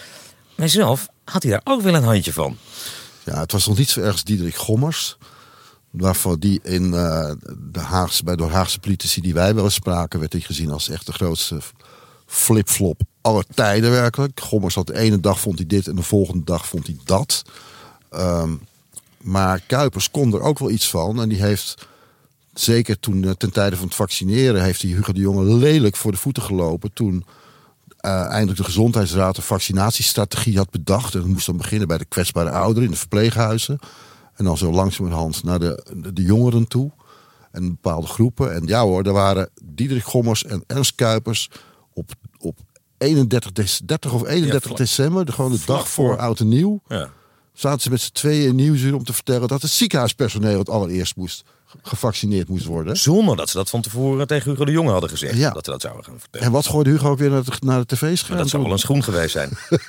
Maar 0.54 0.68
zelf 0.68 1.08
had 1.24 1.42
hij 1.42 1.52
daar 1.52 1.60
ook 1.64 1.82
wel 1.82 1.94
een 1.94 2.02
handje 2.02 2.32
van. 2.32 2.56
Ja, 3.24 3.40
het 3.40 3.52
was 3.52 3.66
nog 3.66 3.78
niet 3.78 3.88
zo 3.88 4.00
ergens 4.00 4.24
Diederik 4.24 4.54
Gommers 4.54 5.16
waarvan 5.90 6.38
die 6.38 6.60
in 6.62 6.84
uh, 6.84 7.30
de 7.72 7.80
Haagse, 7.80 8.24
bij 8.24 8.36
de 8.36 8.42
Haagse 8.42 8.78
politici 8.78 9.20
die 9.20 9.34
wij 9.34 9.54
wel 9.54 9.64
eens 9.64 9.74
spraken, 9.74 10.20
werd 10.20 10.32
hij 10.32 10.42
gezien 10.42 10.70
als 10.70 10.88
echt 10.88 11.06
de 11.06 11.12
grootste 11.12 11.60
flipflop 12.26 13.00
aller 13.20 13.44
tijden 13.54 13.90
werkelijk. 13.90 14.40
Gommers 14.40 14.74
had 14.74 14.86
de 14.86 14.98
ene 14.98 15.20
dag 15.20 15.40
vond 15.40 15.58
hij 15.58 15.66
dit 15.66 15.86
en 15.86 15.96
de 15.96 16.02
volgende 16.02 16.44
dag 16.44 16.66
vond 16.66 16.86
hij 16.86 16.96
dat. 17.04 17.42
Um, 18.14 18.60
maar 19.20 19.60
Kuipers 19.66 20.10
kon 20.10 20.34
er 20.34 20.40
ook 20.40 20.58
wel 20.58 20.70
iets 20.70 20.90
van 20.90 21.20
en 21.20 21.28
die 21.28 21.42
heeft 21.42 21.88
zeker 22.54 23.00
toen 23.00 23.22
uh, 23.22 23.30
ten 23.30 23.52
tijde 23.52 23.76
van 23.76 23.86
het 23.86 23.94
vaccineren 23.94 24.62
heeft 24.62 24.82
hij 24.82 24.90
Hugo 24.90 25.12
de 25.12 25.20
Jonge 25.20 25.54
lelijk 25.54 25.96
voor 25.96 26.12
de 26.12 26.18
voeten 26.18 26.42
gelopen 26.42 26.92
toen 26.92 27.24
uh, 28.00 28.26
eindelijk 28.26 28.58
de 28.58 28.64
gezondheidsraad 28.64 29.36
een 29.36 29.42
vaccinatiestrategie 29.42 30.56
had 30.56 30.70
bedacht 30.70 31.14
en 31.14 31.20
dat 31.20 31.28
moest 31.28 31.46
dan 31.46 31.56
beginnen 31.56 31.88
bij 31.88 31.98
de 31.98 32.04
kwetsbare 32.04 32.50
ouderen 32.50 32.84
in 32.84 32.90
de 32.90 32.98
verpleeghuizen. 32.98 33.78
En 34.40 34.46
dan 34.46 34.58
zo 34.58 34.72
langzamerhand 34.72 35.44
naar 35.44 35.58
de, 35.58 35.84
de, 36.12 36.22
jongeren 36.22 36.68
toe. 36.68 36.90
En 37.52 37.68
bepaalde 37.68 38.06
groepen. 38.06 38.54
En 38.54 38.66
ja 38.66 38.82
hoor, 38.82 39.04
er 39.04 39.12
waren 39.12 39.50
Diederik 39.62 40.04
Gommers 40.04 40.44
en 40.44 40.64
Ernst 40.66 40.94
Kuipers 40.94 41.48
op, 41.92 42.10
op 42.38 42.58
31, 42.98 43.80
30 43.84 44.12
of 44.12 44.26
31 44.26 44.72
december, 44.72 45.24
de, 45.24 45.32
gewoon 45.32 45.52
de 45.52 45.60
dag 45.66 45.88
voor, 45.88 46.18
Oud 46.18 46.40
en 46.40 46.48
Nieuw. 46.48 46.80
Ja. 46.88 47.10
Zaten 47.52 47.80
ze 47.80 47.90
met 47.90 48.00
z'n 48.00 48.12
tweeën 48.12 48.48
in 48.48 48.54
Nieuwsuur 48.54 48.94
om 48.94 49.04
te 49.04 49.12
vertellen 49.12 49.48
dat 49.48 49.62
het 49.62 49.70
ziekenhuispersoneel 49.70 50.58
het 50.58 50.68
allereerst 50.68 51.16
moest 51.16 51.44
gevaccineerd 51.82 52.48
moest 52.48 52.64
worden. 52.64 52.96
Zonder 52.96 53.36
dat 53.36 53.48
ze 53.48 53.56
dat 53.56 53.70
van 53.70 53.80
tevoren 53.80 54.26
tegen 54.26 54.50
Hugo 54.50 54.64
de 54.64 54.72
Jonge 54.72 54.90
hadden 54.90 55.10
gezegd. 55.10 55.36
Ja. 55.36 55.50
Dat 55.50 55.64
ze 55.64 55.70
dat 55.70 55.80
zouden 55.80 56.04
gaan 56.04 56.20
vertellen. 56.20 56.46
En 56.46 56.52
wat 56.52 56.66
gooide 56.66 56.90
Hugo 56.90 57.10
ook 57.10 57.18
weer 57.18 57.30
naar 57.30 57.44
de, 57.44 57.52
naar 57.60 57.80
de 57.80 57.86
tv-scherm? 57.86 58.38
Dat 58.38 58.48
zou 58.48 58.62
wel 58.62 58.72
een 58.72 58.78
schoen 58.78 59.04
geweest 59.04 59.32
zijn. 59.32 59.50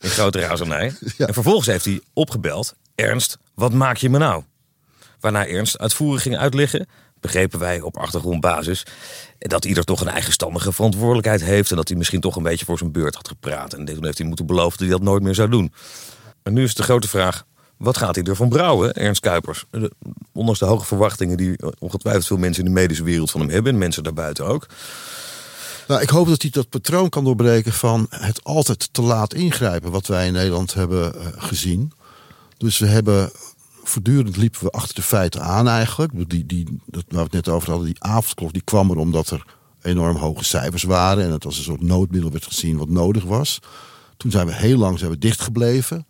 in 0.00 0.10
grote 0.10 0.40
razernij. 0.40 0.94
Ja. 1.16 1.26
En 1.26 1.34
vervolgens 1.34 1.66
heeft 1.66 1.84
hij 1.84 2.00
opgebeld. 2.12 2.74
Ernst, 2.94 3.38
wat 3.54 3.72
maak 3.72 3.96
je 3.96 4.10
me 4.10 4.18
nou? 4.18 4.42
Waarna 5.20 5.46
Ernst 5.46 5.78
uitvoerig 5.78 6.22
ging 6.22 6.36
uitleggen, 6.36 6.86
begrepen 7.20 7.58
wij 7.58 7.80
op 7.80 7.96
achtergrondbasis 7.96 8.86
dat 9.38 9.64
ieder 9.64 9.84
toch 9.84 10.00
een 10.00 10.08
eigenstandige 10.08 10.72
verantwoordelijkheid 10.72 11.42
heeft 11.42 11.70
en 11.70 11.76
dat 11.76 11.88
hij 11.88 11.96
misschien 11.96 12.20
toch 12.20 12.36
een 12.36 12.42
beetje 12.42 12.64
voor 12.64 12.78
zijn 12.78 12.92
beurt 12.92 13.14
had 13.14 13.28
gepraat. 13.28 13.72
En 13.72 13.84
toen 13.84 14.04
heeft 14.04 14.18
hij 14.18 14.26
moeten 14.26 14.46
beloven 14.46 14.70
dat 14.70 14.88
hij 14.88 14.88
dat 14.88 15.02
nooit 15.02 15.22
meer 15.22 15.34
zou 15.34 15.48
doen. 15.48 15.72
En 16.42 16.52
nu 16.52 16.62
is 16.62 16.74
de 16.74 16.82
grote 16.82 17.08
vraag: 17.08 17.44
wat 17.76 17.96
gaat 17.96 18.14
hij 18.14 18.24
ervan 18.24 18.48
brouwen, 18.48 18.92
Ernst 18.92 19.20
Kuipers? 19.20 19.64
Ondanks 20.32 20.60
de 20.60 20.66
hoge 20.66 20.86
verwachtingen 20.86 21.36
die 21.36 21.56
ongetwijfeld 21.78 22.26
veel 22.26 22.36
mensen 22.36 22.64
in 22.64 22.74
de 22.74 22.80
medische 22.80 23.04
wereld 23.04 23.30
van 23.30 23.40
hem 23.40 23.50
hebben 23.50 23.72
en 23.72 23.78
mensen 23.78 24.02
daarbuiten 24.02 24.46
ook. 24.46 24.66
Nou, 25.88 26.02
ik 26.02 26.08
hoop 26.08 26.28
dat 26.28 26.42
hij 26.42 26.50
dat 26.50 26.68
patroon 26.68 27.08
kan 27.08 27.24
doorbreken 27.24 27.72
van 27.72 28.06
het 28.10 28.44
altijd 28.44 28.88
te 28.92 29.02
laat 29.02 29.34
ingrijpen, 29.34 29.90
wat 29.90 30.06
wij 30.06 30.26
in 30.26 30.32
Nederland 30.32 30.74
hebben 30.74 31.14
uh, 31.14 31.26
gezien. 31.36 31.92
Dus 32.62 32.78
we 32.78 32.86
hebben 32.86 33.30
voortdurend 33.82 34.36
liepen 34.36 34.64
we 34.64 34.70
achter 34.70 34.94
de 34.94 35.02
feiten 35.02 35.42
aan 35.42 35.68
eigenlijk. 35.68 36.30
Die, 36.30 36.46
die, 36.46 36.78
dat, 36.86 37.04
waar 37.08 37.18
we 37.18 37.36
het 37.36 37.46
net 37.46 37.48
over 37.48 37.68
hadden, 37.68 37.86
die 37.86 38.02
avondklok 38.02 38.52
die 38.52 38.62
kwam 38.62 38.90
er 38.90 38.96
omdat 38.96 39.30
er 39.30 39.44
enorm 39.80 40.16
hoge 40.16 40.44
cijfers 40.44 40.82
waren. 40.82 41.24
En 41.24 41.30
het 41.30 41.44
als 41.44 41.56
een 41.56 41.64
soort 41.64 41.82
noodmiddel 41.82 42.30
werd 42.30 42.46
gezien 42.46 42.76
wat 42.76 42.88
nodig 42.88 43.24
was. 43.24 43.58
Toen 44.16 44.30
zijn 44.30 44.46
we 44.46 44.54
heel 44.54 44.78
lang 44.78 44.98
zijn 44.98 45.10
we 45.10 45.18
dichtgebleven. 45.18 46.06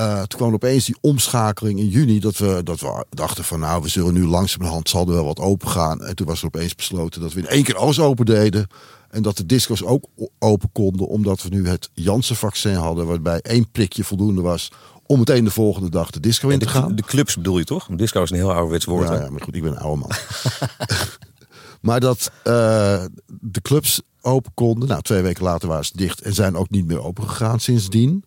Uh, 0.00 0.22
toen 0.22 0.38
kwam 0.38 0.52
opeens 0.52 0.84
die 0.84 0.96
omschakeling 1.00 1.78
in 1.78 1.88
juni 1.88 2.20
dat 2.20 2.36
we, 2.36 2.60
dat 2.64 2.80
we 2.80 3.04
dachten 3.10 3.44
van 3.44 3.60
nou, 3.60 3.82
we 3.82 3.88
zullen 3.88 4.14
nu 4.14 4.26
langzamerhand 4.26 4.88
zal 4.88 5.06
er 5.06 5.12
wel 5.14 5.24
wat 5.24 5.38
open 5.38 5.68
gaan. 5.68 6.04
En 6.04 6.14
toen 6.14 6.26
was 6.26 6.40
er 6.40 6.46
opeens 6.46 6.74
besloten 6.74 7.20
dat 7.20 7.32
we 7.32 7.40
in 7.40 7.48
één 7.48 7.64
keer 7.64 7.76
alles 7.76 8.00
open 8.00 8.26
deden. 8.26 8.66
En 9.10 9.22
dat 9.22 9.36
de 9.36 9.46
disco's 9.46 9.82
ook 9.82 10.04
open 10.38 10.70
konden, 10.72 11.06
omdat 11.06 11.42
we 11.42 11.48
nu 11.48 11.68
het 11.68 11.90
Janssen-vaccin 11.92 12.74
hadden, 12.74 13.06
waarbij 13.06 13.40
één 13.40 13.70
prikje 13.70 14.04
voldoende 14.04 14.40
was 14.40 14.70
om 15.06 15.18
meteen 15.18 15.44
de 15.44 15.50
volgende 15.50 15.90
dag 15.90 16.10
de 16.10 16.20
disco 16.20 16.48
in 16.48 16.58
te 16.58 16.68
gaan. 16.68 16.94
De 16.94 17.02
clubs 17.02 17.36
bedoel 17.36 17.58
je 17.58 17.64
toch? 17.64 17.88
Disco 17.90 18.22
is 18.22 18.30
een 18.30 18.36
heel 18.36 18.52
ouderwets 18.52 18.84
woord. 18.84 19.08
Ja, 19.08 19.14
ja 19.14 19.30
maar 19.30 19.40
goed, 19.40 19.54
ik 19.54 19.62
ben 19.62 19.72
een 19.72 19.78
oude 19.78 20.00
man. 20.00 20.10
maar 21.86 22.00
dat 22.00 22.30
uh, 22.44 23.04
de 23.26 23.60
clubs 23.62 24.00
open 24.20 24.52
konden. 24.54 24.88
Nou, 24.88 25.02
twee 25.02 25.22
weken 25.22 25.44
later 25.44 25.68
waren 25.68 25.84
ze 25.84 25.96
dicht 25.96 26.20
en 26.20 26.34
zijn 26.34 26.56
ook 26.56 26.70
niet 26.70 26.86
meer 26.86 27.02
open 27.02 27.28
gegaan 27.28 27.60
sindsdien. 27.60 28.24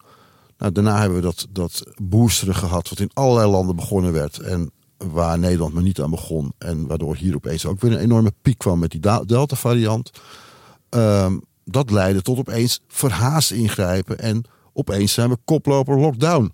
Nou, 0.58 0.72
daarna 0.72 1.00
hebben 1.00 1.18
we 1.18 1.24
dat, 1.24 1.48
dat 1.50 1.84
boosteren 2.02 2.56
gehad, 2.56 2.90
wat 2.90 3.00
in 3.00 3.12
allerlei 3.14 3.52
landen 3.52 3.76
begonnen 3.76 4.14
werd. 4.14 4.40
En 4.40 4.72
waar 4.98 5.40
Nederland 5.40 5.74
maar 5.74 5.84
niet 5.84 6.02
aan 6.02 6.10
begon. 6.10 6.54
En 6.58 6.88
waardoor 6.88 7.16
hier 7.16 7.36
opeens 7.36 7.66
ook 7.66 7.82
weer 7.82 7.92
een 7.92 8.00
enorme 8.00 8.34
piek 8.42 8.58
kwam 8.58 8.80
met 8.80 8.92
die 8.92 9.00
Delta-variant. 9.26 10.12
Um, 10.90 11.42
dat 11.64 11.92
leidde 11.92 12.22
tot 12.22 12.38
opeens 12.38 12.80
verhaast 12.88 13.52
ingrijpen. 13.52 14.20
En 14.20 14.44
opeens 14.74 15.14
zijn 15.14 15.30
we 15.30 15.38
koploper 15.46 16.00
lockdown. 16.00 16.54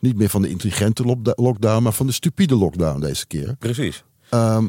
Niet 0.00 0.16
meer 0.16 0.28
van 0.28 0.42
de 0.42 0.48
intelligente 0.48 1.16
lockdown, 1.36 1.82
maar 1.82 1.92
van 1.92 2.06
de 2.06 2.12
stupide 2.12 2.54
lockdown 2.54 3.00
deze 3.00 3.26
keer. 3.26 3.56
Precies. 3.58 4.04
Ehm, 4.28 4.66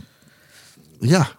ja, 0.99 1.31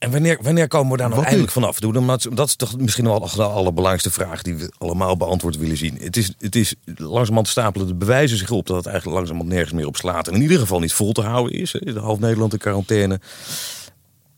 en 0.00 0.10
wanneer, 0.10 0.38
wanneer 0.42 0.68
komen 0.68 0.92
we 0.92 0.96
daar 0.96 1.08
nou 1.08 1.22
eindelijk 1.24 1.52
vanaf? 1.52 1.80
Doen? 1.80 2.06
Dat, 2.06 2.26
dat 2.32 2.46
is 2.46 2.56
toch 2.56 2.78
misschien 2.78 3.04
wel 3.04 3.20
de 3.20 3.42
allerbelangrijkste 3.42 4.10
vraag 4.10 4.42
die 4.42 4.54
we 4.54 4.72
allemaal 4.78 5.16
beantwoord 5.16 5.56
willen 5.56 5.76
zien. 5.76 5.96
Het 6.00 6.16
is, 6.16 6.32
het 6.38 6.56
is 6.56 6.74
langzamerhand 6.84 7.48
stapelen 7.48 7.86
de 7.86 7.94
bewijzen 7.94 8.38
zich 8.38 8.50
op 8.50 8.66
dat 8.66 8.76
het 8.76 8.86
eigenlijk 8.86 9.16
langzamerhand 9.16 9.54
nergens 9.54 9.78
meer 9.78 9.86
op 9.86 9.96
slaat. 9.96 10.28
En 10.28 10.34
in 10.34 10.42
ieder 10.42 10.58
geval 10.58 10.80
niet 10.80 10.92
vol 10.92 11.12
te 11.12 11.20
houden 11.20 11.58
is. 11.58 11.70
De 11.70 12.00
half 12.00 12.18
Nederland 12.18 12.52
in 12.52 12.58
quarantaine. 12.58 13.20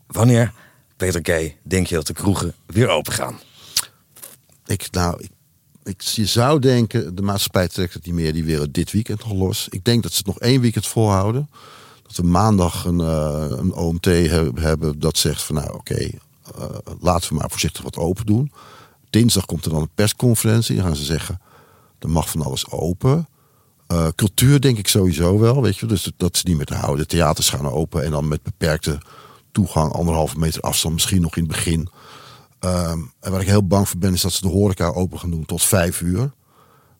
Wanneer, 0.07 0.53
Peter 0.97 1.21
K., 1.21 1.55
denk 1.61 1.87
je 1.87 1.95
dat 1.95 2.07
de 2.07 2.13
kroegen 2.13 2.53
weer 2.65 2.89
open 2.89 3.13
gaan? 3.13 3.39
Ik, 4.65 4.87
nou, 4.91 5.23
ik, 5.23 5.29
ik, 5.83 6.01
je 6.01 6.25
zou 6.25 6.59
denken, 6.59 7.15
de 7.15 7.21
maatschappij 7.21 7.67
trekt 7.67 7.93
het 7.93 8.05
niet 8.05 8.15
meer, 8.15 8.33
die 8.33 8.43
weer 8.43 8.71
dit 8.71 8.91
weekend 8.91 9.23
nog 9.23 9.33
los. 9.33 9.67
Ik 9.69 9.85
denk 9.85 10.03
dat 10.03 10.11
ze 10.11 10.17
het 10.17 10.27
nog 10.27 10.39
één 10.39 10.61
weekend 10.61 10.87
volhouden 10.87 11.49
dat 12.03 12.25
we 12.25 12.31
maandag 12.31 12.85
een, 12.85 12.99
uh, 12.99 13.45
een 13.49 13.73
OMT 13.73 14.05
hebben 14.55 14.99
dat 14.99 15.17
zegt 15.17 15.41
van 15.41 15.55
nou 15.55 15.73
oké, 15.73 15.95
eh, 15.95 16.65
laten 16.99 17.29
we 17.29 17.35
maar 17.35 17.49
voorzichtig 17.49 17.83
wat 17.83 17.97
open 17.97 18.25
doen. 18.25 18.51
Dinsdag 19.09 19.45
komt 19.45 19.65
er 19.65 19.71
dan 19.71 19.81
een 19.81 19.89
persconferentie. 19.95 20.75
Dan 20.75 20.85
gaan 20.85 20.95
ze 20.95 21.03
zeggen, 21.03 21.41
er 21.99 22.09
mag 22.09 22.29
van 22.29 22.41
alles 22.41 22.69
open. 22.69 23.27
Uh, 23.91 24.07
cultuur 24.15 24.61
denk 24.61 24.77
ik 24.77 24.87
sowieso 24.87 25.39
wel, 25.39 25.61
weet 25.61 25.77
je. 25.77 25.85
Dus 25.85 26.11
dat 26.17 26.35
is 26.35 26.43
niet 26.43 26.57
meer 26.57 26.77
houden. 26.77 26.97
De 26.97 27.15
theaters 27.15 27.49
gaan 27.49 27.71
open 27.71 28.03
en 28.03 28.11
dan 28.11 28.27
met 28.27 28.43
beperkte 28.43 28.97
toegang, 29.51 29.91
anderhalve 29.91 30.39
meter 30.39 30.61
afstand, 30.61 30.93
misschien 30.93 31.21
nog 31.21 31.35
in 31.35 31.43
het 31.43 31.51
begin. 31.51 31.89
Ehm, 32.63 32.99
en 33.19 33.31
waar 33.31 33.41
ik 33.41 33.47
heel 33.47 33.67
bang 33.67 33.89
voor 33.89 33.99
ben, 33.99 34.13
is 34.13 34.21
dat 34.21 34.33
ze 34.33 34.41
de 34.41 34.47
horeca 34.47 34.87
open 34.87 35.19
gaan 35.19 35.31
doen 35.31 35.45
tot 35.45 35.63
vijf 35.63 36.01
uur 36.01 36.31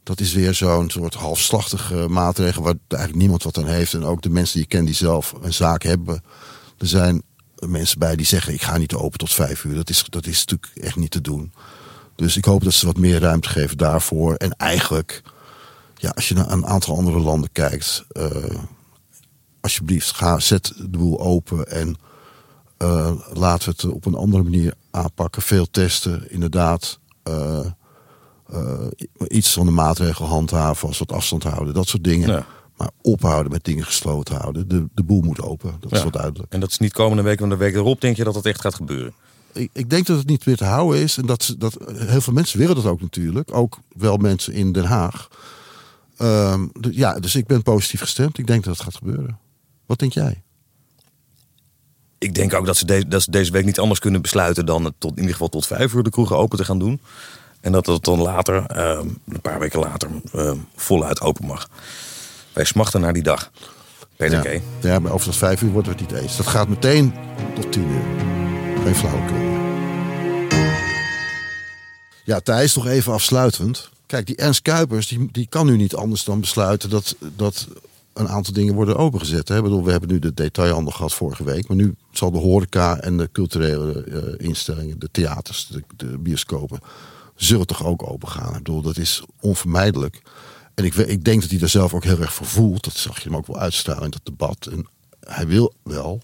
dat 0.03 0.20
is 0.20 0.34
weer 0.34 0.53
zo'n 0.53 0.89
soort 0.89 1.14
halfslachtige 1.14 2.07
maatregel 2.09 2.64
waar 2.64 2.76
eigenlijk 2.88 3.22
niemand 3.22 3.43
wat 3.43 3.57
aan 3.57 3.68
heeft. 3.68 3.93
En 3.93 4.03
ook 4.03 4.22
de 4.22 4.30
mensen 4.30 4.53
die 4.53 4.61
je 4.61 4.76
kent 4.76 4.86
die 4.86 4.95
zelf 4.95 5.34
een 5.41 5.53
zaak 5.53 5.84
hebben. 5.84 6.24
Er 6.78 6.88
zijn 6.88 7.22
mensen 7.55 7.99
bij 7.99 8.16
die 8.16 8.26
zeggen 8.26 8.53
ik 8.53 8.61
ga 8.61 8.78
niet 8.78 8.93
open 8.93 9.20
tot 9.20 9.34
vijf 9.34 9.64
uur. 9.64 9.76
Dat 9.76 9.89
is, 9.89 10.05
dat 10.09 10.26
is 10.26 10.45
natuurlijk 10.45 10.86
echt 10.86 10.95
niet 10.95 11.11
te 11.11 11.22
doen. 11.22 11.53
Dus 12.16 12.38
ik 12.38 12.45
hoop 12.45 12.64
dat 12.64 12.74
ze 12.74 12.86
wat 12.86 12.97
meer 12.97 13.20
ruimte 13.20 13.49
geven 13.49 13.78
daarvoor. 13.78 14.36
En 14.36 14.51
eigenlijk, 14.51 15.22
ja, 15.95 16.09
als 16.09 16.28
je 16.28 16.34
naar 16.34 16.51
een 16.51 16.66
aantal 16.66 16.97
andere 16.97 17.20
landen 17.20 17.51
kijkt, 17.51 18.05
uh, 18.11 18.28
alsjeblieft, 19.61 20.11
ga, 20.11 20.39
zet 20.39 20.74
de 20.78 20.97
boel 20.97 21.20
open 21.20 21.72
en 21.72 21.97
uh, 22.84 23.11
laten 23.34 23.69
we 23.69 23.75
het 23.75 23.93
op 23.93 24.05
een 24.05 24.15
andere 24.15 24.43
manier 24.43 24.73
aanpakken. 24.91 25.41
Veel 25.41 25.69
testen, 25.71 26.31
inderdaad. 26.31 26.99
Uh, 27.27 27.65
uh, 28.53 28.88
iets 29.27 29.53
van 29.53 29.65
de 29.65 29.71
maatregel 29.71 30.25
handhaven, 30.25 30.88
als 30.88 30.99
wat 30.99 31.11
afstand 31.11 31.43
houden, 31.43 31.73
dat 31.73 31.88
soort 31.88 32.03
dingen. 32.03 32.45
Maar 32.77 32.89
ophouden 33.01 33.51
met 33.51 33.63
dingen 33.63 33.86
gesloten 33.86 34.36
houden. 34.36 34.67
De, 34.67 34.88
de 34.93 35.03
boel 35.03 35.21
moet 35.21 35.41
open, 35.41 35.75
dat 35.79 35.91
is 35.91 36.01
wel 36.01 36.11
duidelijk. 36.11 36.53
En 36.53 36.59
dat 36.59 36.69
is 36.69 36.77
niet 36.77 36.93
komende 36.93 37.23
week, 37.23 37.39
maar 37.39 37.49
de 37.49 37.55
week 37.55 37.75
erop 37.75 38.01
denk 38.01 38.15
je 38.17 38.23
dat 38.23 38.34
dat 38.34 38.45
echt 38.45 38.61
gaat 38.61 38.75
gebeuren? 38.75 39.13
Ik, 39.53 39.69
ik 39.73 39.89
denk 39.89 40.05
dat 40.05 40.17
het 40.17 40.27
niet 40.27 40.45
meer 40.45 40.57
te 40.57 40.65
houden 40.65 41.01
is. 41.01 41.17
En 41.17 41.25
dat, 41.25 41.55
dat 41.57 41.77
heel 41.93 42.21
veel 42.21 42.34
mensen 42.34 42.59
willen 42.59 42.75
dat 42.75 42.86
ook 42.86 43.01
natuurlijk. 43.01 43.53
Ook 43.53 43.79
wel 43.95 44.17
mensen 44.17 44.53
in 44.53 44.71
Den 44.71 44.86
Haag. 44.86 45.27
Um, 46.21 46.71
ja, 46.91 47.19
dus 47.19 47.36
ik 47.36 47.47
ben 47.47 47.63
positief 47.63 47.99
gestemd. 47.99 48.38
Ik 48.38 48.47
denk 48.47 48.63
dat 48.63 48.73
het 48.73 48.84
gaat 48.84 48.95
gebeuren. 48.95 49.39
Wat 49.86 49.99
denk 49.99 50.13
jij? 50.13 50.43
Ik 52.24 52.36
denk 52.36 52.53
ook 52.53 52.65
dat 52.65 52.78
ze, 52.78 52.86
de, 52.86 53.07
dat 53.07 53.21
ze 53.21 53.32
deze 53.32 53.51
week 53.51 53.65
niet 53.65 53.80
anders 53.80 53.99
kunnen 53.99 54.21
besluiten 54.21 54.65
dan 54.65 54.93
tot, 54.97 55.11
in 55.11 55.17
ieder 55.17 55.32
geval 55.32 55.49
tot 55.49 55.67
vijf 55.67 55.93
uur 55.93 56.03
de 56.03 56.09
kroegen 56.09 56.38
open 56.38 56.57
te 56.57 56.65
gaan 56.65 56.80
doen. 56.80 57.01
En 57.61 57.71
dat 57.71 57.86
het 57.86 58.03
dan 58.03 58.21
later, 58.21 58.65
ehm, 58.65 59.07
een 59.28 59.41
paar 59.41 59.59
weken 59.59 59.80
later, 59.80 60.09
ehm, 60.34 60.57
voluit 60.76 61.21
open 61.21 61.45
mag. 61.45 61.69
Wij 62.53 62.63
smachten 62.63 63.01
naar 63.01 63.13
die 63.13 63.24
dag. 63.24 63.51
Peter 64.15 64.53
ja. 64.53 64.59
Ja, 64.82 64.99
maar 64.99 65.11
over 65.11 65.26
dat 65.26 65.36
vijf 65.36 65.61
uur 65.61 65.71
wordt 65.71 65.88
het 65.88 65.99
niet 65.99 66.11
eens. 66.11 66.38
Dat 66.38 66.47
gaat 66.47 66.67
meteen 66.67 67.13
tot 67.55 67.71
tien 67.71 67.88
uur. 67.88 68.03
Geen 68.84 68.95
flauwekul. 68.95 69.51
Ja, 72.24 72.39
Thijs, 72.39 72.76
nog 72.76 72.88
even 72.88 73.13
afsluitend. 73.13 73.89
Kijk, 74.05 74.26
die 74.26 74.36
Ernst 74.36 74.61
Kuipers, 74.61 75.07
die, 75.07 75.30
die 75.32 75.47
kan 75.49 75.65
nu 75.65 75.78
niet 75.78 75.95
anders 75.95 76.24
dan 76.24 76.39
besluiten 76.39 76.89
dat, 76.89 77.15
dat 77.19 77.67
een 78.14 78.30
aantal 78.30 78.53
dingen 78.53 78.74
worden 78.74 78.97
opengezet. 78.97 79.47
Hè? 79.47 79.61
Bedoel, 79.61 79.84
we 79.84 79.91
hebben 79.91 80.09
nu 80.09 80.20
de 80.20 80.34
detailhandel 80.34 80.91
gehad 80.91 81.14
vorige 81.14 81.43
week. 81.43 81.68
Maar 81.68 81.78
nu 81.78 81.95
zal 82.11 82.32
de 82.32 82.38
horeca 82.38 82.99
en 82.99 83.18
de 83.18 83.30
culturele 83.32 84.05
uh, 84.05 84.47
instellingen, 84.47 84.99
de 84.99 85.09
theaters, 85.11 85.68
de, 85.68 85.84
de 85.95 86.18
bioscopen 86.18 86.80
zullen 87.36 87.68
toch 87.68 87.86
ook 87.86 88.09
open 88.09 88.28
gaan. 88.28 88.51
Ik 88.51 88.64
bedoel, 88.64 88.82
dat 88.82 88.97
is 88.97 89.24
onvermijdelijk. 89.39 90.22
En 90.74 90.86
ik, 90.86 90.95
ik 90.95 91.24
denk 91.24 91.41
dat 91.41 91.49
hij 91.49 91.59
daar 91.59 91.70
zelf 91.70 91.93
ook 91.93 92.03
heel 92.03 92.20
erg 92.20 92.34
voor 92.34 92.45
voelt. 92.45 92.84
Dat 92.84 92.95
zag 92.95 93.18
je 93.18 93.30
hem 93.30 93.38
ook 93.38 93.47
wel 93.47 93.59
uitstralen 93.59 94.03
in 94.03 94.11
dat 94.11 94.22
debat. 94.24 94.68
En 94.72 94.88
hij 95.20 95.47
wil 95.47 95.74
wel. 95.84 96.22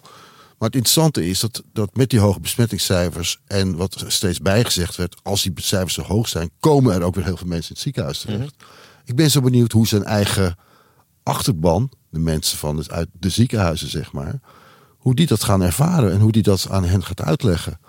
Maar 0.58 0.68
het 0.68 0.78
interessante 0.78 1.28
is 1.28 1.40
dat, 1.40 1.64
dat 1.74 1.96
met 1.96 2.10
die 2.10 2.20
hoge 2.20 2.40
besmettingscijfers 2.40 3.40
en 3.48 3.76
wat 3.76 4.04
steeds 4.08 4.40
bijgezegd 4.40 4.96
werd, 4.96 5.16
als 5.24 5.42
die 5.42 5.54
cijfers 5.56 5.94
zo 5.94 6.02
hoog 6.02 6.28
zijn, 6.28 6.50
komen 6.60 6.94
er 6.94 7.04
ook 7.04 7.16
weer 7.16 7.24
heel 7.24 7.38
veel 7.38 7.48
mensen 7.48 7.70
in 7.70 7.74
het 7.74 7.84
ziekenhuis 7.84 8.20
terecht. 8.20 8.56
Mhm. 8.58 8.66
Ik 9.06 9.16
ben 9.16 9.32
zo 9.32 9.42
benieuwd 9.42 9.72
hoe 9.72 9.88
zijn 9.88 10.04
eigen 10.04 10.58
achterban, 11.30 11.92
de 12.10 12.20
mensen 12.20 12.58
van 12.58 12.78
het, 12.78 12.92
uit 12.92 13.10
de 13.20 13.30
ziekenhuizen 13.30 13.90
zeg 13.90 14.12
maar, 14.12 14.40
hoe 14.98 15.16
die 15.16 15.28
dat 15.28 15.44
gaan 15.44 15.62
ervaren 15.62 16.12
en 16.12 16.20
hoe 16.20 16.32
die 16.32 16.44
dat 16.44 16.68
aan 16.70 16.86
hen 16.86 17.04
gaat 17.04 17.22
uitleggen. 17.22 17.80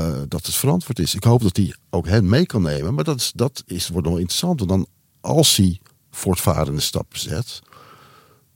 Uh, 0.00 0.22
dat 0.28 0.46
het 0.46 0.54
verantwoord 0.54 0.98
is. 0.98 1.14
Ik 1.14 1.24
hoop 1.24 1.42
dat 1.42 1.56
hij 1.56 1.74
ook 1.90 2.06
hen 2.06 2.28
mee 2.28 2.46
kan 2.46 2.62
nemen. 2.62 2.94
Maar 2.94 3.04
dat, 3.04 3.16
is, 3.16 3.32
dat 3.34 3.62
is, 3.66 3.88
wordt 3.88 4.06
nog 4.06 4.18
interessant. 4.18 4.58
Want 4.58 4.70
dan, 4.70 4.86
als 5.20 5.56
hij 5.56 5.80
voortvarende 6.10 6.80
stappen 6.80 7.18
zet, 7.18 7.62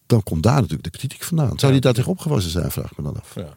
dan 0.06 0.22
komt 0.22 0.42
daar 0.42 0.54
natuurlijk 0.54 0.82
de 0.82 0.98
kritiek 0.98 1.22
vandaan. 1.22 1.58
Zou 1.58 1.72
hij 1.72 1.80
daar 1.80 1.92
tegen 1.92 2.10
opgewassen 2.10 2.50
zijn, 2.50 2.70
vraag 2.70 2.90
ik 2.90 2.96
me 2.96 3.04
dan 3.04 3.20
af. 3.20 3.34
Ja. 3.34 3.56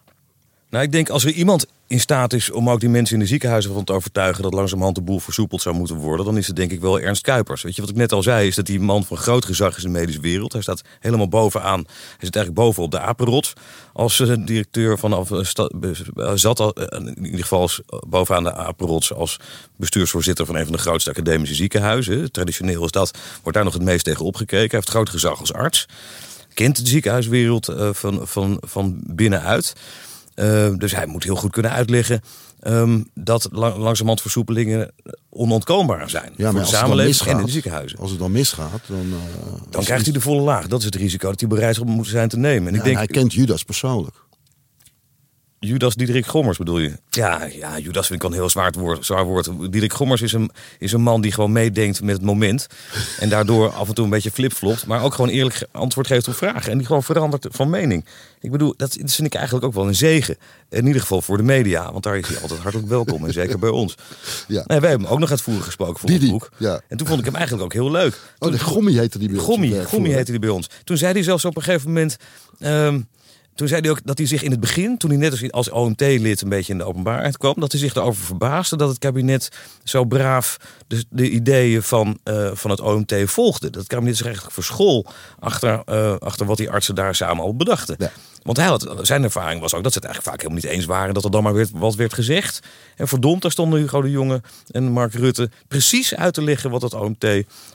Nou, 0.72 0.84
ik 0.84 0.92
denk 0.92 1.10
als 1.10 1.26
er 1.26 1.32
iemand 1.32 1.66
in 1.88 2.00
staat 2.00 2.34
is 2.34 2.52
om 2.52 2.70
ook 2.70 2.80
die 2.80 2.90
mensen 2.90 3.16
in 3.16 3.22
de 3.22 3.28
ziekenhuizen 3.28 3.74
van 3.74 3.84
te 3.84 3.94
overtuigen 3.94 4.44
dat 4.44 4.54
langzamerhand 4.54 4.96
de 4.96 5.02
boel 5.02 5.20
versoepeld 5.20 5.62
zou 5.62 5.76
moeten 5.76 5.96
worden, 5.96 6.26
dan 6.26 6.38
is 6.38 6.48
het 6.48 6.56
denk 6.56 6.72
ik 6.72 6.82
wel 6.82 7.00
Ernst 7.00 7.22
Kuipers. 7.22 7.62
Weet 7.62 7.76
je 7.76 7.82
wat 7.82 7.90
ik 7.90 7.96
net 7.96 8.12
al 8.12 8.24
zei, 8.24 8.48
is 8.48 8.56
dat 8.56 8.66
die 8.66 8.80
man 8.80 9.06
van 9.06 9.18
groot 9.18 9.46
gezag 9.46 9.78
is 9.78 9.84
in 9.84 9.94
de 9.94 10.00
medische 10.00 10.22
wereld. 10.22 10.54
Hij 10.54 10.62
staat 10.62 10.82
helemaal 11.00 11.28
bovenaan. 11.28 11.84
Hij 11.86 12.26
zit 12.26 12.36
eigenlijk 12.36 12.66
boven 12.66 12.84
op 12.84 12.92
de 12.92 13.00
apenrots 13.00 13.54
als 13.94 14.20
uh, 14.20 14.36
directeur 14.46 14.98
van 14.98 15.28
uh, 15.32 16.32
zat 16.34 16.60
al, 16.60 16.74
in 16.74 17.26
ieder 17.26 17.42
geval 17.42 17.62
als, 17.62 17.82
bovenaan 18.08 18.44
de 18.44 18.54
apenrots 18.54 19.14
als 19.14 19.40
bestuursvoorzitter 19.76 20.46
van 20.46 20.56
een 20.56 20.64
van 20.64 20.74
de 20.74 20.80
grootste 20.80 21.10
academische 21.10 21.56
ziekenhuizen. 21.56 22.32
Traditioneel 22.32 22.86
is 22.86 22.92
dat, 22.92 23.18
wordt 23.42 23.58
daar 23.58 23.66
nog 23.66 23.74
het 23.74 23.84
meest 23.84 24.04
tegen 24.04 24.26
opgekeken. 24.26 24.70
Hij 24.70 24.78
heeft 24.78 24.90
groot 24.90 25.10
gezag 25.10 25.40
als 25.40 25.54
arts. 25.54 25.86
Kent 26.54 26.84
de 26.84 26.90
ziekenhuiswereld 26.90 27.74
van, 27.92 28.28
van, 28.28 28.58
van 28.66 29.00
binnenuit. 29.06 29.74
Uh, 30.42 30.78
dus 30.78 30.96
hij 30.96 31.06
moet 31.06 31.24
heel 31.24 31.36
goed 31.36 31.52
kunnen 31.52 31.72
uitleggen 31.72 32.22
um, 32.64 33.10
dat 33.14 33.48
lang, 33.52 33.76
langzamerhand 33.76 34.22
versoepelingen 34.22 34.92
onontkoombaar 35.30 36.10
zijn. 36.10 36.34
Ja, 36.36 36.52
voor 36.52 36.60
de 36.60 36.66
samenleving 36.66 37.30
en 37.30 37.40
in 37.40 37.46
de 37.46 37.52
ziekenhuizen. 37.52 38.00
Als 38.00 38.10
het 38.10 38.20
dan 38.20 38.32
misgaat, 38.32 38.82
dan... 38.88 39.06
Uh, 39.06 39.62
dan 39.70 39.84
krijgt 39.84 40.04
hij 40.04 40.14
de 40.14 40.22
volle 40.22 40.42
laag. 40.42 40.68
Dat 40.68 40.80
is 40.80 40.86
het 40.86 40.96
risico 40.96 41.30
dat 41.30 41.40
hij 41.40 41.50
bereid 41.50 41.86
moet 41.86 42.08
zijn 42.08 42.30
te 42.30 42.38
nemen. 42.38 42.68
En 42.68 42.74
ja, 42.74 42.80
ik 42.80 42.86
denk, 42.86 42.98
hij 42.98 43.08
kent 43.08 43.34
Judas 43.34 43.64
persoonlijk. 43.64 44.16
Judas 45.68 45.96
Diederik 45.96 46.26
Gommers 46.26 46.58
bedoel 46.58 46.80
je? 46.80 46.92
Ja, 47.10 47.46
ja 47.46 47.80
Judas 47.80 48.08
vind 48.08 48.14
ik 48.14 48.22
wel 48.22 48.32
een 48.32 48.38
heel 48.38 48.50
zwaar 48.50 48.72
woord. 48.72 49.06
Zwaar 49.06 49.26
woord. 49.26 49.50
Diederik 49.60 49.94
Gommers 49.94 50.22
is 50.22 50.34
een, 50.34 50.52
is 50.80 50.92
een 50.92 51.02
man 51.02 51.22
die 51.22 51.32
gewoon 51.32 51.52
meedenkt 51.52 52.02
met 52.02 52.16
het 52.16 52.26
moment. 52.26 52.68
En 53.20 53.30
daardoor 53.30 53.70
af 53.70 53.88
en 53.88 53.94
toe 53.94 54.04
een 54.04 54.10
beetje 54.10 54.32
flipflopt. 54.32 54.86
Maar 54.86 55.04
ook 55.04 55.14
gewoon 55.14 55.30
eerlijk 55.30 55.68
antwoord 55.72 56.08
geeft 56.08 56.28
op 56.28 56.34
vragen. 56.34 56.72
En 56.72 56.78
die 56.78 56.88
gewoon 56.88 57.04
verandert 57.04 57.48
van 57.50 57.70
mening. 57.70 58.06
Ik 58.40 58.52
bedoel, 58.52 58.74
dat 58.78 58.94
vind 58.94 59.24
ik 59.24 59.34
eigenlijk 59.34 59.66
ook 59.66 59.74
wel 59.74 59.88
een 59.88 59.96
zegen. 59.96 60.38
In 60.70 60.86
ieder 60.86 61.02
geval 61.02 61.22
voor 61.22 61.38
de 61.38 61.44
media. 61.44 61.92
Want 61.92 62.04
daar 62.04 62.18
is 62.18 62.28
hij 62.28 62.40
altijd 62.42 62.60
hartelijk 62.60 62.90
welkom. 62.90 63.26
En 63.26 63.34
zeker 63.34 63.60
bij 63.60 63.70
ons. 63.70 63.96
Ja. 64.48 64.64
Nee, 64.68 64.80
wij 64.80 64.90
hebben 64.90 65.08
ook 65.08 65.20
nog 65.20 65.30
het 65.30 65.42
voeren 65.42 65.64
gesproken 65.64 66.00
voor 66.00 66.10
het 66.10 66.30
boek. 66.30 66.50
Ja. 66.58 66.82
En 66.88 66.98
toen 66.98 67.08
vond 67.08 67.20
ik 67.20 67.26
hem 67.26 67.36
eigenlijk 67.36 67.66
ook 67.66 67.74
heel 67.74 67.92
leuk. 67.92 68.20
Oh, 68.40 68.52
de 68.52 68.60
Gommie 68.60 69.00
heette 69.00 69.18
die 69.20 69.28
bij 69.28 69.38
ons. 69.38 69.48
Gommie, 69.48 69.86
Gommie 69.86 70.14
heette 70.14 70.32
die 70.32 70.40
bij 70.40 70.50
ons. 70.50 70.70
Toen 70.84 70.98
zei 70.98 71.14
hij 71.14 71.24
zelfs 71.24 71.46
op 71.46 71.56
een 71.56 71.64
gegeven 71.64 71.88
moment... 71.88 72.16
Um, 72.60 73.08
toen 73.56 73.68
zei 73.68 73.82
hij 73.82 73.90
ook 73.90 74.00
dat 74.04 74.18
hij 74.18 74.28
zich 74.28 74.44
in 74.44 74.52
het 74.52 74.60
begin, 74.60 74.98
toen 74.98 75.10
hij 75.10 75.20
net 75.20 75.52
als 75.52 75.70
OMT-lid 75.70 76.42
een 76.42 76.50
beetje 76.50 76.72
in 76.72 76.78
de 76.78 76.84
openbaarheid 76.84 77.38
kwam, 77.38 77.54
dat 77.58 77.72
hij 77.72 77.82
zich 77.82 77.96
erover 77.96 78.26
verbaasde 78.26 78.76
dat 78.76 78.90
het 78.90 78.98
kabinet 78.98 79.50
zo 79.84 80.06
braaf 80.06 80.58
de, 80.88 81.04
de 81.10 81.30
ideeën 81.30 81.84
van, 81.84 82.20
uh, 82.24 82.52
van 82.54 82.72
het 82.72 82.80
OMT 82.80 83.14
volgde. 83.26 83.70
Dat 83.70 83.80
het 83.80 83.90
kabinet 83.90 84.18
zich 84.18 84.26
eigenlijk 84.26 84.56
verschool 84.56 85.06
achter, 85.40 85.82
uh, 85.90 86.16
achter 86.16 86.46
wat 86.46 86.58
die 86.58 86.70
artsen 86.70 86.96
daar 86.96 87.16
samen 87.16 87.44
al 87.44 87.56
bedachten. 87.56 87.98
Want 88.44 88.58
hij 88.58 88.66
had, 88.68 88.98
zijn 89.02 89.24
ervaring 89.24 89.62
was 89.62 89.74
ook 89.74 89.84
dat 89.84 89.94
ze 89.94 89.98
het 89.98 90.08
eigenlijk 90.08 90.36
vaak 90.36 90.48
helemaal 90.48 90.70
niet 90.70 90.78
eens 90.80 90.86
waren 90.86 91.14
dat 91.14 91.24
er 91.24 91.32
dan 91.32 91.44
maar 91.44 91.54
weer 91.54 91.68
wat 91.74 91.96
werd 91.96 92.14
gezegd. 92.14 92.60
En 92.96 93.08
verdomd, 93.08 93.42
daar 93.42 93.52
stonden 93.52 93.80
Hugo 93.80 94.02
de 94.02 94.10
Jonge 94.10 94.42
en 94.72 94.84
Mark 94.84 95.14
Rutte 95.14 95.50
precies 95.68 96.16
uit 96.16 96.34
te 96.34 96.44
leggen 96.44 96.70
wat 96.70 96.82
het 96.82 96.94
OMT 96.94 97.26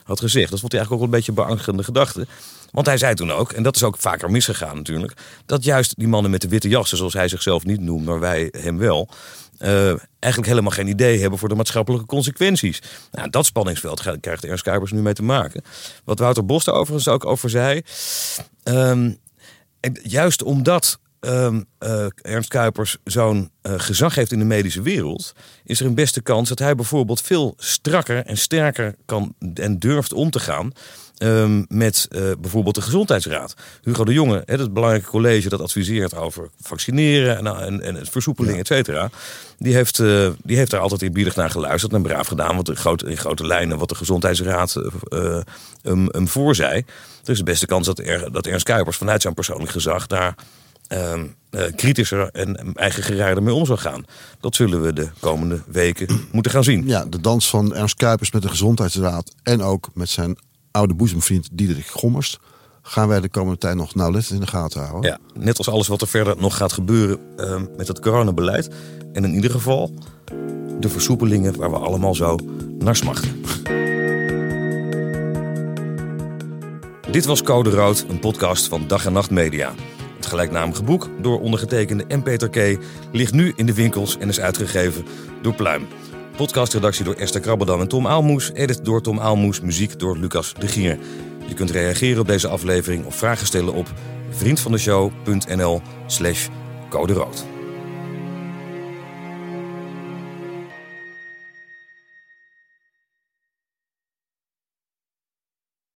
had 0.03 0.19
gezegd. 0.19 0.49
Dat 0.49 0.59
vond 0.59 0.71
hij 0.71 0.81
eigenlijk 0.81 0.91
ook 0.91 0.99
wel 0.99 1.01
een 1.01 1.09
beetje 1.09 1.31
beangstigende 1.31 1.83
gedachte. 1.83 2.27
Want 2.77 2.89
hij 2.89 2.97
zei 2.97 3.13
toen 3.13 3.31
ook, 3.31 3.51
en 3.51 3.63
dat 3.63 3.75
is 3.75 3.83
ook 3.83 3.97
vaker 3.97 4.31
misgegaan 4.31 4.75
natuurlijk, 4.75 5.13
dat 5.45 5.63
juist 5.63 5.97
die 5.97 6.07
mannen 6.07 6.31
met 6.31 6.41
de 6.41 6.47
witte 6.47 6.69
jassen, 6.69 6.97
zoals 6.97 7.13
hij 7.13 7.27
zichzelf 7.27 7.65
niet 7.65 7.79
noemt, 7.79 8.05
maar 8.05 8.19
wij 8.19 8.53
hem 8.57 8.77
wel, 8.77 9.09
uh, 9.59 9.87
eigenlijk 10.19 10.51
helemaal 10.51 10.71
geen 10.71 10.87
idee 10.87 11.19
hebben 11.19 11.39
voor 11.39 11.49
de 11.49 11.55
maatschappelijke 11.55 12.05
consequenties. 12.05 12.81
Nou, 13.11 13.29
dat 13.29 13.45
spanningsveld 13.45 14.19
krijgt 14.19 14.45
Ernst 14.45 14.63
Kuipers 14.63 14.91
nu 14.91 15.01
mee 15.01 15.13
te 15.13 15.23
maken. 15.23 15.63
Wat 16.03 16.19
Wouter 16.19 16.45
Bos 16.45 16.63
daar 16.63 16.75
overigens 16.75 17.07
ook 17.07 17.25
over 17.25 17.49
zei. 17.49 17.81
Um, 18.63 19.17
juist 20.03 20.43
omdat 20.43 20.99
um, 21.27 21.65
uh, 21.79 22.05
Ernst 22.21 22.49
Kuipers 22.49 22.97
zo'n 23.03 23.51
uh, 23.61 23.73
gezag 23.77 24.15
heeft 24.15 24.31
in 24.31 24.39
de 24.39 24.45
medische 24.45 24.81
wereld, 24.81 25.33
is 25.63 25.79
er 25.79 25.85
een 25.85 25.95
beste 25.95 26.21
kans 26.21 26.49
dat 26.49 26.59
hij 26.59 26.75
bijvoorbeeld 26.75 27.21
veel 27.21 27.53
strakker 27.57 28.25
en 28.25 28.37
sterker 28.37 28.95
kan 29.05 29.33
en 29.53 29.79
durft 29.79 30.13
om 30.13 30.29
te 30.29 30.39
gaan 30.39 30.71
Um, 31.23 31.65
met 31.69 32.07
uh, 32.11 32.31
bijvoorbeeld 32.39 32.75
de 32.75 32.81
Gezondheidsraad. 32.81 33.53
Hugo 33.81 34.03
de 34.03 34.13
Jonge, 34.13 34.43
het 34.45 34.73
belangrijke 34.73 35.09
college 35.09 35.49
dat 35.49 35.61
adviseert 35.61 36.15
over 36.15 36.49
vaccineren 36.61 37.37
en, 37.37 37.47
en, 37.47 37.81
en 37.81 38.05
versoepeling, 38.05 38.53
ja. 38.53 38.59
et 38.59 38.67
cetera. 38.67 39.09
Die 39.57 39.73
heeft, 39.73 39.99
uh, 39.99 40.29
die 40.43 40.57
heeft 40.57 40.71
daar 40.71 40.79
altijd 40.79 41.01
eerbiedig 41.01 41.35
naar 41.35 41.49
geluisterd 41.49 41.93
en 41.93 42.01
braaf 42.01 42.27
gedaan. 42.27 42.55
Wat 42.55 42.65
de 42.65 42.95
in 43.05 43.17
grote 43.17 43.45
lijnen 43.45 43.77
wat 43.77 43.89
de 43.89 43.95
Gezondheidsraad 43.95 44.75
uh, 45.09 45.39
hem, 45.81 46.07
hem 46.11 46.27
voorzei. 46.27 46.85
Er 47.23 47.31
is 47.31 47.37
de 47.37 47.43
beste 47.43 47.65
kans 47.65 47.85
dat, 47.85 47.99
er, 47.99 48.31
dat 48.31 48.45
Ernst 48.45 48.65
Kuipers 48.65 48.97
vanuit 48.97 49.21
zijn 49.21 49.33
persoonlijk 49.33 49.71
gezag 49.71 50.07
daar 50.07 50.27
um, 50.27 50.35
uh, 50.35 50.66
kritischer 51.75 52.29
en 52.31 52.73
eigen 52.73 53.03
gerijder 53.03 53.43
mee 53.43 53.53
om 53.53 53.65
zou 53.65 53.79
gaan. 53.79 54.05
Dat 54.39 54.55
zullen 54.55 54.81
we 54.81 54.93
de 54.93 55.09
komende 55.19 55.61
weken 55.67 56.07
moeten 56.31 56.51
gaan 56.51 56.63
zien. 56.63 56.87
Ja, 56.87 57.05
de 57.05 57.21
dans 57.21 57.49
van 57.49 57.75
Ernst 57.75 57.95
Kuipers 57.95 58.31
met 58.31 58.41
de 58.41 58.49
Gezondheidsraad 58.49 59.33
en 59.43 59.61
ook 59.61 59.89
met 59.93 60.09
zijn 60.09 60.37
oude 60.71 60.93
boezemvriend 60.93 61.49
Diederik 61.51 61.87
Gommers 61.87 62.39
gaan 62.81 63.07
wij 63.07 63.19
de 63.19 63.29
komende 63.29 63.57
tijd 63.57 63.75
nog 63.75 63.95
nauwlettend 63.95 64.33
in 64.33 64.45
de 64.45 64.51
gaten 64.51 64.81
houden. 64.81 65.09
Ja, 65.09 65.41
net 65.41 65.57
als 65.57 65.69
alles 65.69 65.87
wat 65.87 66.01
er 66.01 66.07
verder 66.07 66.35
nog 66.37 66.57
gaat 66.57 66.73
gebeuren 66.73 67.19
uh, 67.37 67.61
met 67.77 67.87
het 67.87 67.99
coronabeleid. 67.99 68.69
En 69.13 69.23
in 69.23 69.33
ieder 69.33 69.51
geval 69.51 69.93
de 70.79 70.89
versoepelingen 70.89 71.57
waar 71.57 71.71
we 71.71 71.77
allemaal 71.77 72.15
zo 72.15 72.37
naar 72.79 72.95
smachten. 72.95 73.41
Dit 77.11 77.25
was 77.25 77.43
Code 77.43 77.69
Rood, 77.69 78.05
een 78.09 78.19
podcast 78.19 78.67
van 78.67 78.87
Dag 78.87 79.05
en 79.05 79.13
Nacht 79.13 79.29
Media. 79.29 79.73
Het 80.17 80.25
gelijknamige 80.25 80.83
boek 80.83 81.09
door 81.21 81.39
ondergetekende 81.39 82.05
en 82.07 82.23
Peter 82.23 82.49
K. 82.49 82.79
ligt 83.11 83.33
nu 83.33 83.53
in 83.55 83.65
de 83.65 83.73
winkels 83.73 84.17
en 84.17 84.27
is 84.27 84.39
uitgegeven 84.39 85.05
door 85.41 85.53
Pluim. 85.53 85.87
Podcastredactie 86.37 87.05
door 87.05 87.13
Esther 87.13 87.41
Krabbedam 87.41 87.81
en 87.81 87.87
Tom 87.87 88.07
Aalmoes. 88.07 88.51
Edit 88.53 88.85
door 88.85 89.01
Tom 89.01 89.19
Aalmoes. 89.19 89.61
Muziek 89.61 89.99
door 89.99 90.17
Lucas 90.17 90.53
de 90.53 90.67
Gier. 90.67 90.97
Je 91.47 91.53
kunt 91.53 91.71
reageren 91.71 92.21
op 92.21 92.27
deze 92.27 92.47
aflevering 92.47 93.05
of 93.05 93.15
vragen 93.15 93.47
stellen 93.47 93.73
op 93.73 93.87
vriendvandeshow.nl 94.29 95.81
slash 96.05 96.47
code 96.89 97.13
rood. 97.13 97.56